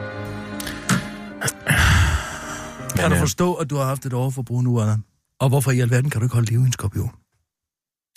Kan 2.96 3.10
du 3.10 3.16
øh, 3.16 3.20
forstå, 3.20 3.54
at 3.54 3.70
du 3.70 3.76
har 3.76 3.86
haft 3.86 4.06
et 4.06 4.14
overforbrug 4.14 4.64
nu, 4.64 4.82
Allan? 4.82 5.04
Og 5.40 5.50
hvorfor 5.50 5.72
i 5.72 5.80
alverden 5.80 6.10
kan 6.10 6.22
du 6.22 6.26
ikke 6.26 6.34
holde 6.34 6.50
liv 6.50 6.60
i 6.60 6.66
en 6.66 6.72
skorpion? 6.74 7.12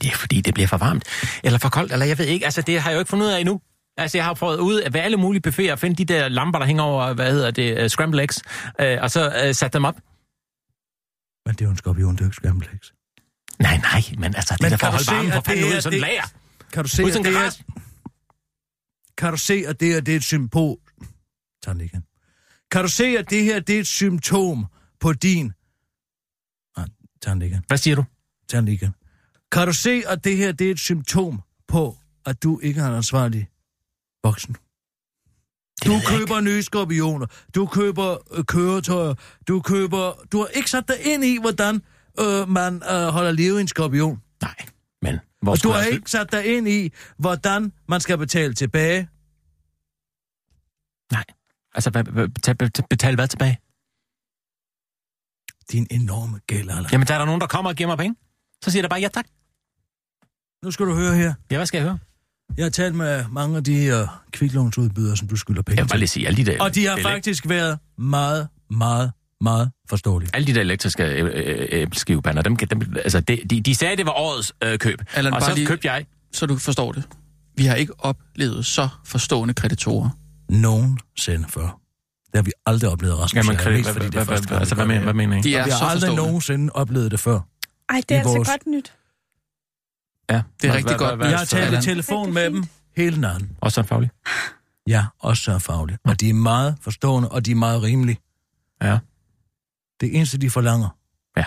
Det 0.03 0.13
er 0.13 0.17
fordi, 0.17 0.41
det 0.41 0.55
bliver 0.55 0.67
for 0.67 0.77
varmt. 0.77 1.05
Eller 1.45 1.59
for 1.59 1.69
koldt, 1.69 1.93
eller 1.93 2.07
jeg 2.07 2.19
ved 2.19 2.27
ikke. 2.27 2.45
Altså, 2.45 2.63
det 2.63 2.81
har 2.81 2.91
jeg 2.91 2.95
jo 2.95 3.01
ikke 3.01 3.09
fundet 3.09 3.27
ud 3.27 3.31
af 3.33 3.41
endnu. 3.41 3.61
Altså, 3.97 4.19
jeg 4.19 4.25
har 4.25 4.35
prøvet 4.35 4.59
ud 4.59 4.91
ved 4.93 5.01
alle 5.01 5.17
mulige 5.17 5.43
buffeter 5.43 5.73
at 5.73 5.79
finde 5.79 5.97
de 5.97 6.05
der 6.05 6.29
lamper, 6.29 6.59
der 6.59 6.67
hænger 6.67 6.83
over, 6.83 7.13
hvad 7.13 7.33
hedder 7.33 7.51
det, 7.51 7.83
uh, 7.83 7.89
scramble 7.89 8.23
eggs, 8.23 8.43
uh, 8.83 9.03
og 9.03 9.11
så 9.11 9.47
uh, 9.49 9.55
sat 9.55 9.73
dem 9.73 9.85
op. 9.85 9.97
Men 11.47 11.55
det 11.55 11.61
er 11.61 11.65
jo 11.65 11.71
en 11.71 11.77
skorpion, 11.77 12.13
det 12.13 12.21
er 12.21 12.25
jo 12.25 12.29
ikke 12.29 12.35
scramble 12.35 12.69
eggs. 12.73 12.95
Nej, 13.59 13.77
nej, 13.77 14.03
men 14.19 14.35
altså, 14.35 14.55
det 14.55 14.63
Men 14.63 14.73
er 14.73 14.77
da 14.77 14.87
for 14.87 14.87
at 14.87 14.93
holde 14.93 15.11
varmen 15.11 15.33
for 15.33 15.41
fanden 15.41 15.65
ud 15.65 15.79
i 15.79 15.81
sådan 15.81 15.99
en 15.99 16.01
lager. 16.01 16.23
Kan 16.73 16.83
du 16.85 16.89
se, 16.89 17.03
at 17.03 17.15
det 17.15 17.37
er, 17.37 17.63
kan 19.19 19.31
du 19.31 19.37
se, 19.37 19.65
at 19.67 19.81
det 19.81 19.89
her 19.89 20.01
det 20.01 20.13
er 20.13 20.17
et 20.17 20.25
symbol... 20.25 20.79
Tag 21.63 21.75
den 21.75 21.81
igen. 21.81 22.05
Kan 22.71 22.83
du 22.83 22.89
se, 22.89 23.05
at 23.05 23.31
det 23.31 23.45
her 23.45 23.61
det 23.61 23.77
er 23.77 23.81
et 23.81 23.87
symptom 23.87 24.67
på 25.01 25.13
din... 25.13 25.53
Nej, 26.77 26.87
tag 27.23 27.33
den 27.33 27.43
igen. 27.43 27.65
Hvad 27.67 27.79
siger 27.79 27.97
du? 27.97 28.05
Tag 28.49 28.61
den 28.61 28.69
igen. 28.69 28.95
Kan 29.53 29.67
du 29.67 29.73
se, 29.73 30.03
at 30.09 30.25
det 30.25 30.37
her 30.37 30.53
det 30.53 30.67
er 30.67 30.71
et 30.71 30.79
symptom 30.79 31.43
på, 31.69 31.97
at 32.27 32.43
du 32.43 32.61
ikke 32.63 32.81
er 32.81 32.87
en 32.87 32.95
ansvarlig 32.95 33.49
voksen? 34.25 34.57
Du 35.87 35.93
køber 36.07 36.41
nye 36.41 36.63
skorpioner, 36.63 37.27
du 37.55 37.67
køber 37.67 38.17
øh, 38.39 38.45
køretøjer, 38.45 39.15
du 39.49 39.61
køber... 39.61 40.13
Du 40.33 40.39
har 40.39 40.47
ikke 40.47 40.71
sat 40.71 40.89
dig 40.89 40.97
ind 41.05 41.25
i, 41.25 41.39
hvordan 41.41 41.75
øh, 42.21 42.49
man 42.49 42.75
øh, 42.75 43.07
holder 43.09 43.33
liv 43.33 43.59
i 43.59 43.61
en 43.61 43.69
skorpion. 43.69 44.23
Nej, 44.43 44.55
men... 45.03 45.19
Hvor 45.43 45.53
Og 45.53 45.63
du 45.63 45.71
har 45.71 45.83
ikke 45.83 46.11
sat 46.11 46.33
dig 46.33 46.57
ind 46.57 46.69
i, 46.69 46.93
hvordan 47.19 47.73
man 47.89 48.01
skal 48.01 48.19
betale 48.19 48.55
tilbage. 48.55 49.09
Nej. 51.13 51.25
Altså, 51.75 51.91
hvad- 51.91 52.05
hvad- 52.05 52.29
betal, 52.29 52.57
betal, 52.57 52.85
betal 52.91 53.15
hvad 53.15 53.29
tilbage? 53.29 53.59
Din 55.73 55.87
enorme 55.91 56.39
gæld, 56.47 56.71
Allan. 56.71 56.87
Jamen, 56.93 57.07
der 57.07 57.15
er 57.15 57.19
der 57.19 57.25
nogen, 57.27 57.41
der 57.41 57.47
kommer 57.47 57.71
og 57.71 57.77
giver 57.77 57.87
mig 57.89 57.99
penge. 57.99 58.17
Så 58.65 58.71
siger 58.71 58.83
da 58.83 58.89
bare, 58.89 59.01
ja 59.01 59.09
tak. 59.09 59.27
Nu 60.65 60.71
skal 60.71 60.87
du 60.87 60.95
høre 60.95 61.15
her. 61.17 61.35
Ja, 61.51 61.57
hvad 61.57 61.67
skal 61.67 61.79
jeg 61.79 61.87
høre? 61.89 61.99
Jeg 62.57 62.65
har 62.65 62.71
talt 62.71 62.95
med 62.95 63.25
mange 63.33 63.57
af 63.57 63.65
de 63.65 64.01
uh, 64.03 64.09
kviklånsudbydere, 64.33 65.17
som 65.17 65.29
du 65.29 65.37
skylder 65.37 65.63
penge 65.63 65.77
Jeg 65.79 65.85
vil 65.85 65.89
bare 65.89 65.95
til. 65.97 65.99
lige 65.99 66.09
sige, 66.09 66.27
alle 66.27 66.37
de 66.45 66.51
der... 66.51 66.63
Og 66.63 66.75
de 66.75 66.87
har 66.87 66.99
faktisk 67.03 67.49
været 67.49 67.79
meget, 67.99 68.49
meget, 68.71 69.13
meget 69.41 69.71
forståelige. 69.89 70.31
Alle 70.35 70.47
de 70.47 70.55
der 70.55 70.61
elektriske 70.61 71.05
øh, 71.05 71.31
øh, 71.35 71.67
æbleskivepander, 71.71 72.43
dem, 72.43 72.57
dem, 72.57 72.97
altså, 72.97 73.21
de, 73.21 73.37
de, 73.51 73.61
de 73.61 73.75
sagde, 73.75 73.97
det 73.97 74.07
var 74.07 74.13
årets 74.13 74.53
øh, 74.65 74.79
køb. 74.79 75.03
Allan, 75.15 75.33
og 75.33 75.41
bare 75.41 75.51
så 75.51 75.55
lige- 75.57 75.67
købte 75.67 75.93
jeg. 75.93 76.07
Så 76.33 76.47
du 76.47 76.57
forstår 76.57 76.93
det. 76.93 77.03
Vi 77.57 77.65
har 77.65 77.75
ikke 77.75 77.93
oplevet 77.99 78.67
så 78.67 78.89
forstående 79.07 79.55
kreditorer. 79.55 80.09
Nogensinde 80.49 81.49
før. 81.49 81.63
Det 81.63 82.35
har 82.35 82.43
vi 82.43 82.51
aldrig 82.67 82.91
oplevet, 82.91 83.19
Rasmus. 83.19 83.45
Jamen, 83.47 83.57
kredit, 83.59 83.85
hvad, 83.85 83.93
fordi 83.93 84.05
det 84.07 84.13
hvad, 84.15 84.23
er 84.23 84.27
første 84.27 84.49
hvad, 84.49 84.59
altså, 84.59 84.75
vi 84.75 84.79
hvad, 84.79 84.87
mener, 84.87 85.03
hvad 85.03 85.15
mener 85.15 85.37
I? 85.39 85.41
De 85.41 85.55
er 85.55 85.65
Vi 85.65 85.71
så 85.71 85.77
har 85.77 85.87
aldrig 85.91 86.15
nogensinde 86.15 86.73
oplevet 86.73 87.11
det 87.11 87.21
før. 87.21 87.41
Ej, 87.89 88.01
det 88.09 88.15
er 88.15 88.19
altså 88.19 88.37
vores- 88.37 88.49
godt 88.49 88.67
nyt. 88.67 88.93
Ja, 90.31 90.43
Det 90.63 90.71
er 90.71 90.75
rigtig 90.75 90.97
godt. 90.99 91.17
Hvad, 91.17 91.29
Jeg 91.29 91.39
har 91.39 91.45
talt 91.45 91.79
i 91.85 91.87
telefon 91.89 92.35
med 92.35 92.51
dem 92.51 92.65
hele 92.97 93.21
natten. 93.21 93.51
Også 93.61 93.75
sådan 93.75 93.89
faglig. 93.89 94.11
Ja, 94.87 95.05
også 95.21 95.43
så 95.43 95.59
fagligt. 95.59 95.99
Og 96.05 96.21
de 96.21 96.31
er 96.31 96.35
meget 96.35 96.77
forstående, 96.81 97.29
og 97.29 97.47
de 97.47 97.51
er 97.51 97.55
meget 97.55 97.83
rimelige. 97.83 98.19
Ja. 98.83 98.99
Det 100.01 100.17
eneste, 100.17 100.39
de 100.39 100.51
forlanger. 100.51 100.89
Ja. 101.37 101.45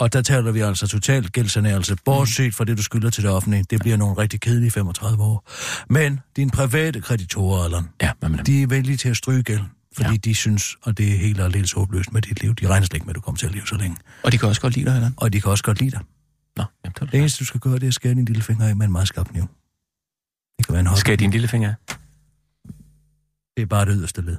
Og 0.00 0.12
der 0.12 0.22
taler 0.22 0.50
vi 0.52 0.60
altså 0.60 0.86
totalt 0.86 1.32
gældsanærelse, 1.32 1.96
bortset 2.04 2.54
fra 2.54 2.64
det, 2.64 2.76
du 2.78 2.82
skylder 2.82 3.10
til 3.10 3.22
det 3.22 3.30
offentlige. 3.30 3.64
Det 3.70 3.80
bliver 3.80 3.96
nogle 3.96 4.14
rigtig 4.18 4.40
kedelige 4.40 4.70
35 4.70 5.22
år. 5.22 5.48
Men 5.92 6.20
dine 6.36 6.50
private 6.50 7.00
kreditorer, 7.00 7.64
Allan, 7.64 7.88
Ja, 8.02 8.12
de 8.46 8.62
er 8.62 8.66
vældige 8.66 8.96
til 8.96 9.08
at 9.08 9.16
stryge 9.16 9.42
gæld, 9.42 9.60
fordi 9.94 10.08
Ja. 10.08 10.12
ja. 10.12 10.16
de 10.16 10.34
synes, 10.34 10.76
og 10.82 10.98
det 10.98 11.14
er 11.14 11.18
helt 11.18 11.40
og 11.40 11.46
aldeles 11.46 11.72
håbløst 11.72 12.12
med 12.12 12.22
dit 12.22 12.40
liv. 12.42 12.54
De 12.54 12.66
regner 12.68 12.86
slet 12.86 12.94
ikke 12.94 13.06
med, 13.06 13.10
at 13.10 13.16
du 13.16 13.20
kommer 13.20 13.38
til 13.38 13.46
at 13.46 13.52
leve 13.52 13.66
så 13.66 13.74
længe. 13.74 13.96
Og 14.22 14.32
de 14.32 14.38
kan 14.38 14.48
også 14.48 14.60
godt 14.60 14.74
lide 14.74 14.86
dig, 14.90 14.94
eller? 14.96 15.10
Og 15.16 15.32
de 15.32 15.40
kan 15.40 15.50
også 15.50 15.64
godt 15.64 15.80
lide 15.80 15.90
dig. 15.90 16.00
Nå, 16.58 16.64
jamen, 16.84 16.94
det 17.00 17.12
Det 17.12 17.20
eneste, 17.20 17.38
du 17.40 17.44
skal 17.44 17.60
gøre, 17.60 17.74
det 17.74 17.82
er 17.82 17.86
at 17.88 17.94
skære 17.94 18.14
din 18.14 18.24
lille 18.24 18.42
finger 18.42 18.68
af 18.68 18.76
med 18.76 18.86
en 18.86 18.92
meget 18.92 19.08
skarp 19.08 19.28
kniv. 19.28 19.42
Det 20.58 20.66
kan 20.66 20.72
være 20.72 20.80
en 20.80 20.86
hobby. 20.86 20.98
Skal 20.98 21.18
din 21.18 21.30
lille 21.30 21.48
finger? 21.48 21.74
Det 23.56 23.62
er 23.62 23.66
bare 23.66 23.84
det 23.86 23.94
yderste 23.98 24.20
led. 24.22 24.36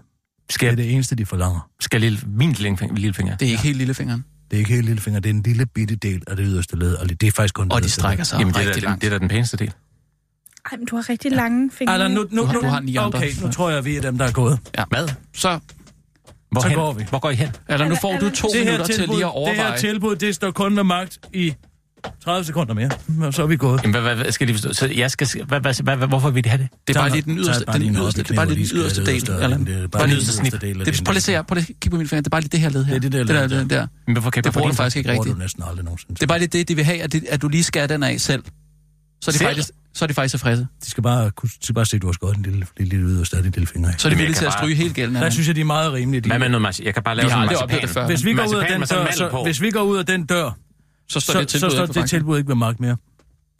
Det 0.48 0.54
Skal, 0.54 0.72
er 0.72 0.76
det 0.76 0.94
eneste, 0.94 1.16
de 1.16 1.26
forlanger. 1.26 1.70
skal 1.80 2.02
lille, 2.02 2.20
min 2.28 2.52
lille 2.52 2.78
finger? 2.78 2.96
Lille 2.96 3.14
finger? 3.14 3.38
Det 3.38 3.46
er 3.48 3.52
ikke 3.52 3.64
helt 3.64 3.78
lillefingeren. 3.78 4.26
Det 4.52 4.58
er 4.58 4.60
ikke 4.60 4.74
helt 4.74 4.86
lille 4.86 5.02
finger, 5.02 5.20
det 5.20 5.30
er 5.30 5.34
en 5.34 5.42
lille 5.42 5.66
bitte 5.66 5.96
del 5.96 6.24
af 6.28 6.36
det 6.36 6.46
yderste 6.50 6.76
led, 6.76 6.94
og 6.96 7.10
det 7.10 7.24
er 7.24 7.32
faktisk 7.32 7.54
kun 7.54 7.66
det 7.68 7.74
Og 7.74 7.84
de 7.84 7.90
strækker 7.90 8.24
sig 8.24 8.40
Jamen, 8.40 8.54
det 8.54 8.62
er, 8.78 8.80
langt. 8.82 9.02
det 9.02 9.08
er 9.08 9.12
da 9.12 9.20
den 9.20 9.28
pæneste 9.28 9.58
del. 9.58 9.74
Ej, 10.72 10.78
men 10.78 10.86
du 10.88 10.96
har 10.96 11.10
rigtig 11.10 11.32
lange 11.32 11.72
fingre. 11.72 11.94
Allan, 11.94 12.12
nu, 12.12 12.28
nu, 12.32 12.42
Du 12.42 12.46
har- 12.46 12.54
nu, 12.54 12.62
du 12.62 12.66
har 12.68 12.80
ni 12.80 12.96
andre. 12.96 13.18
okay, 13.20 13.32
nu 13.42 13.52
tror 13.52 13.70
jeg, 13.70 13.86
vi 13.86 13.96
er 13.98 14.02
dem, 14.02 14.18
der 14.18 14.26
er 14.26 14.32
gået. 14.32 14.60
Ja. 14.78 14.84
Hvad? 14.90 15.08
Så, 15.34 15.60
Hvor 16.52 16.62
Så 16.62 16.70
går 16.76 16.94
vi. 16.94 17.04
Hvor 17.10 17.20
går 17.20 17.30
I 17.30 17.36
hen? 17.36 17.50
eller 17.70 17.88
nu 17.88 17.96
får 18.02 18.18
du 18.18 18.30
to 18.30 18.48
Det 18.48 18.66
minutter 18.66 18.86
til 18.86 18.96
lige 18.96 19.06
at 19.06 19.10
det 19.18 19.24
overveje. 19.26 19.70
her 19.72 19.78
tilbud, 19.78 20.16
det 20.16 20.36
står 20.36 20.52
kun 20.52 20.76
med 20.76 20.84
magt 20.84 21.20
i 21.34 21.54
30 22.24 22.46
sekunder 22.46 22.74
mere. 22.74 22.90
Og 23.28 23.34
så 23.34 23.44
er 23.44 23.48
vi 23.48 23.58
gået. 23.58 23.82
Jamen, 23.84 23.92
hvad, 23.92 24.02
hvad, 24.02 24.16
hvad 24.16 24.32
skal 24.32 24.48
de 24.48 24.54
forstå? 24.54 24.74
Så 24.74 24.88
jeg 24.96 25.12
skal... 25.12 25.28
Hvad, 25.48 25.60
hvad, 25.60 25.84
hvad, 25.84 25.96
hvad, 25.98 26.08
hvorfor 26.08 26.30
vil 26.30 26.44
de 26.44 26.50
have 26.50 26.62
det? 26.62 26.68
Det 26.88 26.96
er 26.96 27.00
bare 27.00 27.10
lige 27.10 27.22
den 27.22 27.38
yderste, 27.38 27.62
er 27.62 27.66
bare 27.66 27.80
den 27.80 27.88
en 27.88 27.96
yderste, 27.96 28.24
det 28.24 28.32
er 28.32 28.36
bare 28.36 28.50
lige 28.50 28.68
den 28.70 28.78
yderste 28.78 29.06
del, 29.06 29.22
skal 29.22 29.34
Allan. 29.34 29.66
det 29.66 29.84
er 29.84 29.88
Bare 29.88 30.04
den 30.04 30.12
yderste 30.12 30.32
snit. 30.34 30.52
Det, 30.54 30.62
prøv 30.62 30.86
lige 30.86 31.16
at 31.16 31.24
se 31.24 31.32
her, 31.32 31.42
prøv 31.42 31.56
lige 31.56 31.62
at 31.64 31.68
kigge 31.68 31.90
på 31.90 31.98
min 31.98 32.08
finger, 32.08 32.22
det 32.22 32.28
er 32.28 32.30
bare 32.30 32.42
lige 32.42 32.50
det 32.50 32.60
her 32.60 32.70
led 32.70 32.86
her. 32.86 33.00
Det 33.00 33.06
er 33.06 33.10
det 33.10 33.12
der 33.12 33.20
det 33.20 33.28
der, 33.36 33.48
led 33.48 33.66
der. 33.70 33.78
der. 33.80 33.88
Men 34.08 34.14
hvorfor 34.16 34.30
kan 34.30 34.44
Det 34.44 34.54
bruger 34.54 34.70
du 34.70 34.76
faktisk 34.76 34.98
ikke 34.98 35.12
rigtigt. 35.12 35.34
du 35.36 35.40
næsten 35.40 35.64
aldrig 35.70 35.86
nogensinde. 35.86 36.14
Det 36.16 36.24
er 36.24 36.28
bare 36.28 36.40
lige 36.40 36.48
det, 36.48 36.68
de 36.68 36.76
vil 36.76 36.86
have, 36.86 37.02
at, 37.02 37.16
at 37.30 37.42
du 37.42 37.48
lige 37.48 37.64
skærer 37.64 37.88
den 37.88 38.04
af 38.04 38.22
selv. 38.22 38.44
Så 39.22 39.32
er 39.32 39.34
de 39.34 39.40
faktisk, 39.40 39.70
så 39.94 40.06
er 40.06 40.08
de 40.08 40.14
faktisk 40.14 40.32
tilfredse. 40.34 40.68
De 40.86 40.90
skal 40.92 41.04
bare, 41.04 41.32
kunne- 41.32 41.50
de 41.50 41.64
skal 41.66 41.76
bare 41.76 41.86
se, 41.86 41.96
at 41.96 42.02
du 42.02 42.08
har 42.08 42.14
skåret 42.14 42.36
den 42.36 42.44
lille, 42.44 42.66
lille, 42.78 42.90
lille 42.90 43.06
yderste 43.16 43.38
af 43.38 43.44
din 43.44 43.52
lille 43.52 43.68
finger. 43.68 43.92
Så 43.98 44.08
er 44.08 44.10
de 44.10 44.14
jeg 44.14 44.18
villige 44.20 44.36
til 44.36 44.46
at 44.46 44.54
stryge 44.54 44.76
helt 44.76 44.94
gælden. 44.96 45.16
Der 45.16 45.20
Allan. 45.22 45.32
synes 45.32 45.48
jeg, 45.48 45.56
de 45.56 45.62
er 45.62 45.66
meget 45.66 45.94
rimelige. 45.94 46.22
De, 46.22 46.30
Hvad 46.30 46.40
med 46.40 46.50
noget 46.50 46.62
marcipan? 46.62 46.86
Jeg 46.86 46.94
kan 46.94 47.04
bare 47.04 47.16
lave 47.16 47.30
sådan 47.30 47.44
en 47.44 47.50
marcipan. 47.50 48.06
hvis 49.44 49.62
vi 49.62 49.72
går 49.72 49.82
ud 49.84 49.98
af 49.98 50.06
den 50.06 50.26
dør, 50.26 50.52
så, 51.10 51.20
vi 51.20 51.20
Så 51.20 51.20
står 51.20 51.34
så, 51.34 51.40
det 51.40 51.52
så 51.52 51.58
tilbud 51.60 51.72
står 51.72 51.86
på 51.86 51.94
det 51.94 52.10
tilbud 52.10 52.38
ikke 52.38 52.48
ved 52.48 52.56
magt 52.56 52.80
mere. 52.80 52.98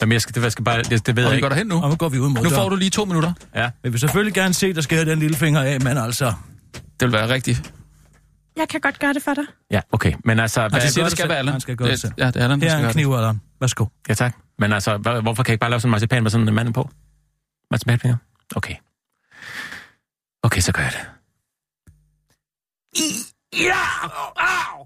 Jamen, 0.02 0.14
jeg 0.14 0.22
skal, 0.22 0.36
det, 0.36 0.44
jeg 0.44 0.52
skal 0.52 0.66
bare, 0.66 0.84
det, 0.84 1.06
det 1.08 1.16
ved 1.16 1.24
Og 1.24 1.30
jeg 1.30 1.32
vi 1.32 1.36
ikke. 1.38 1.46
går 1.46 1.50
derhen 1.50 1.68
nu. 1.68 1.82
Og 1.84 1.90
nu 1.90 1.96
går 1.96 2.10
vi 2.10 2.20
ud 2.20 2.30
mod 2.30 2.44
Nu 2.44 2.50
får 2.50 2.70
du 2.70 2.76
lige 2.76 2.90
to 2.90 3.06
minutter. 3.06 3.34
Ja, 3.56 3.62
Jeg 3.84 3.92
vil 3.92 4.00
selvfølgelig 4.00 4.34
gerne 4.34 4.54
se 4.54 4.74
dig 4.74 4.84
skære 4.84 5.06
den 5.06 5.20
lille 5.20 5.36
finger 5.38 5.62
af, 5.62 5.82
men 5.82 5.98
altså... 5.98 6.34
Det 6.74 7.06
vil 7.08 7.12
være 7.12 7.30
rigtigt. 7.30 7.74
Jeg 8.58 8.68
kan 8.70 8.82
godt 8.82 9.00
gøre 9.00 9.14
det 9.14 9.24
for 9.24 9.34
dig. 9.34 9.44
ja, 9.72 9.82
okay. 9.92 10.14
Men 10.26 10.40
altså, 10.40 10.62
Og 10.62 10.70
hvad, 10.70 10.82
det 10.82 10.90
siger, 10.94 11.04
det 11.04 11.12
det 11.12 11.18
skal 11.20 11.30
være 11.30 11.38
Allan. 11.38 11.52
Han 11.52 11.62
skal 11.62 11.76
gøre 11.76 11.90
det 11.90 12.00
selv. 12.00 12.14
Ja, 12.18 12.28
det 12.28 12.36
er 12.36 12.44
Allan, 12.44 12.60
der 12.60 12.66
Her 12.66 12.72
skal 12.72 12.80
er 12.80 12.84
en 12.84 12.86
det. 12.88 12.94
kniv, 12.94 13.14
Allan. 13.14 13.42
Værsgo. 13.62 13.86
ja 14.10 14.14
tak. 14.14 14.36
Men 14.60 14.74
altså, 14.74 14.98
hvorfor 14.98 15.44
kan 15.44 15.50
jeg 15.50 15.54
ikke 15.54 15.60
bare 15.60 15.70
lave 15.70 15.80
sådan 15.80 15.90
en 15.90 15.92
marcipan 15.92 16.24
med 16.24 16.32
sådan 16.32 16.48
en 16.48 16.54
mand 16.54 16.74
på? 16.74 16.90
Marcipanfinger? 17.72 18.18
Okay. 18.56 18.76
Okay, 20.44 20.62
så 20.62 20.72
gør 20.72 20.82
jeg 20.84 20.92
det. 20.92 21.00
Ja! 23.54 23.84
Au! 24.38 24.86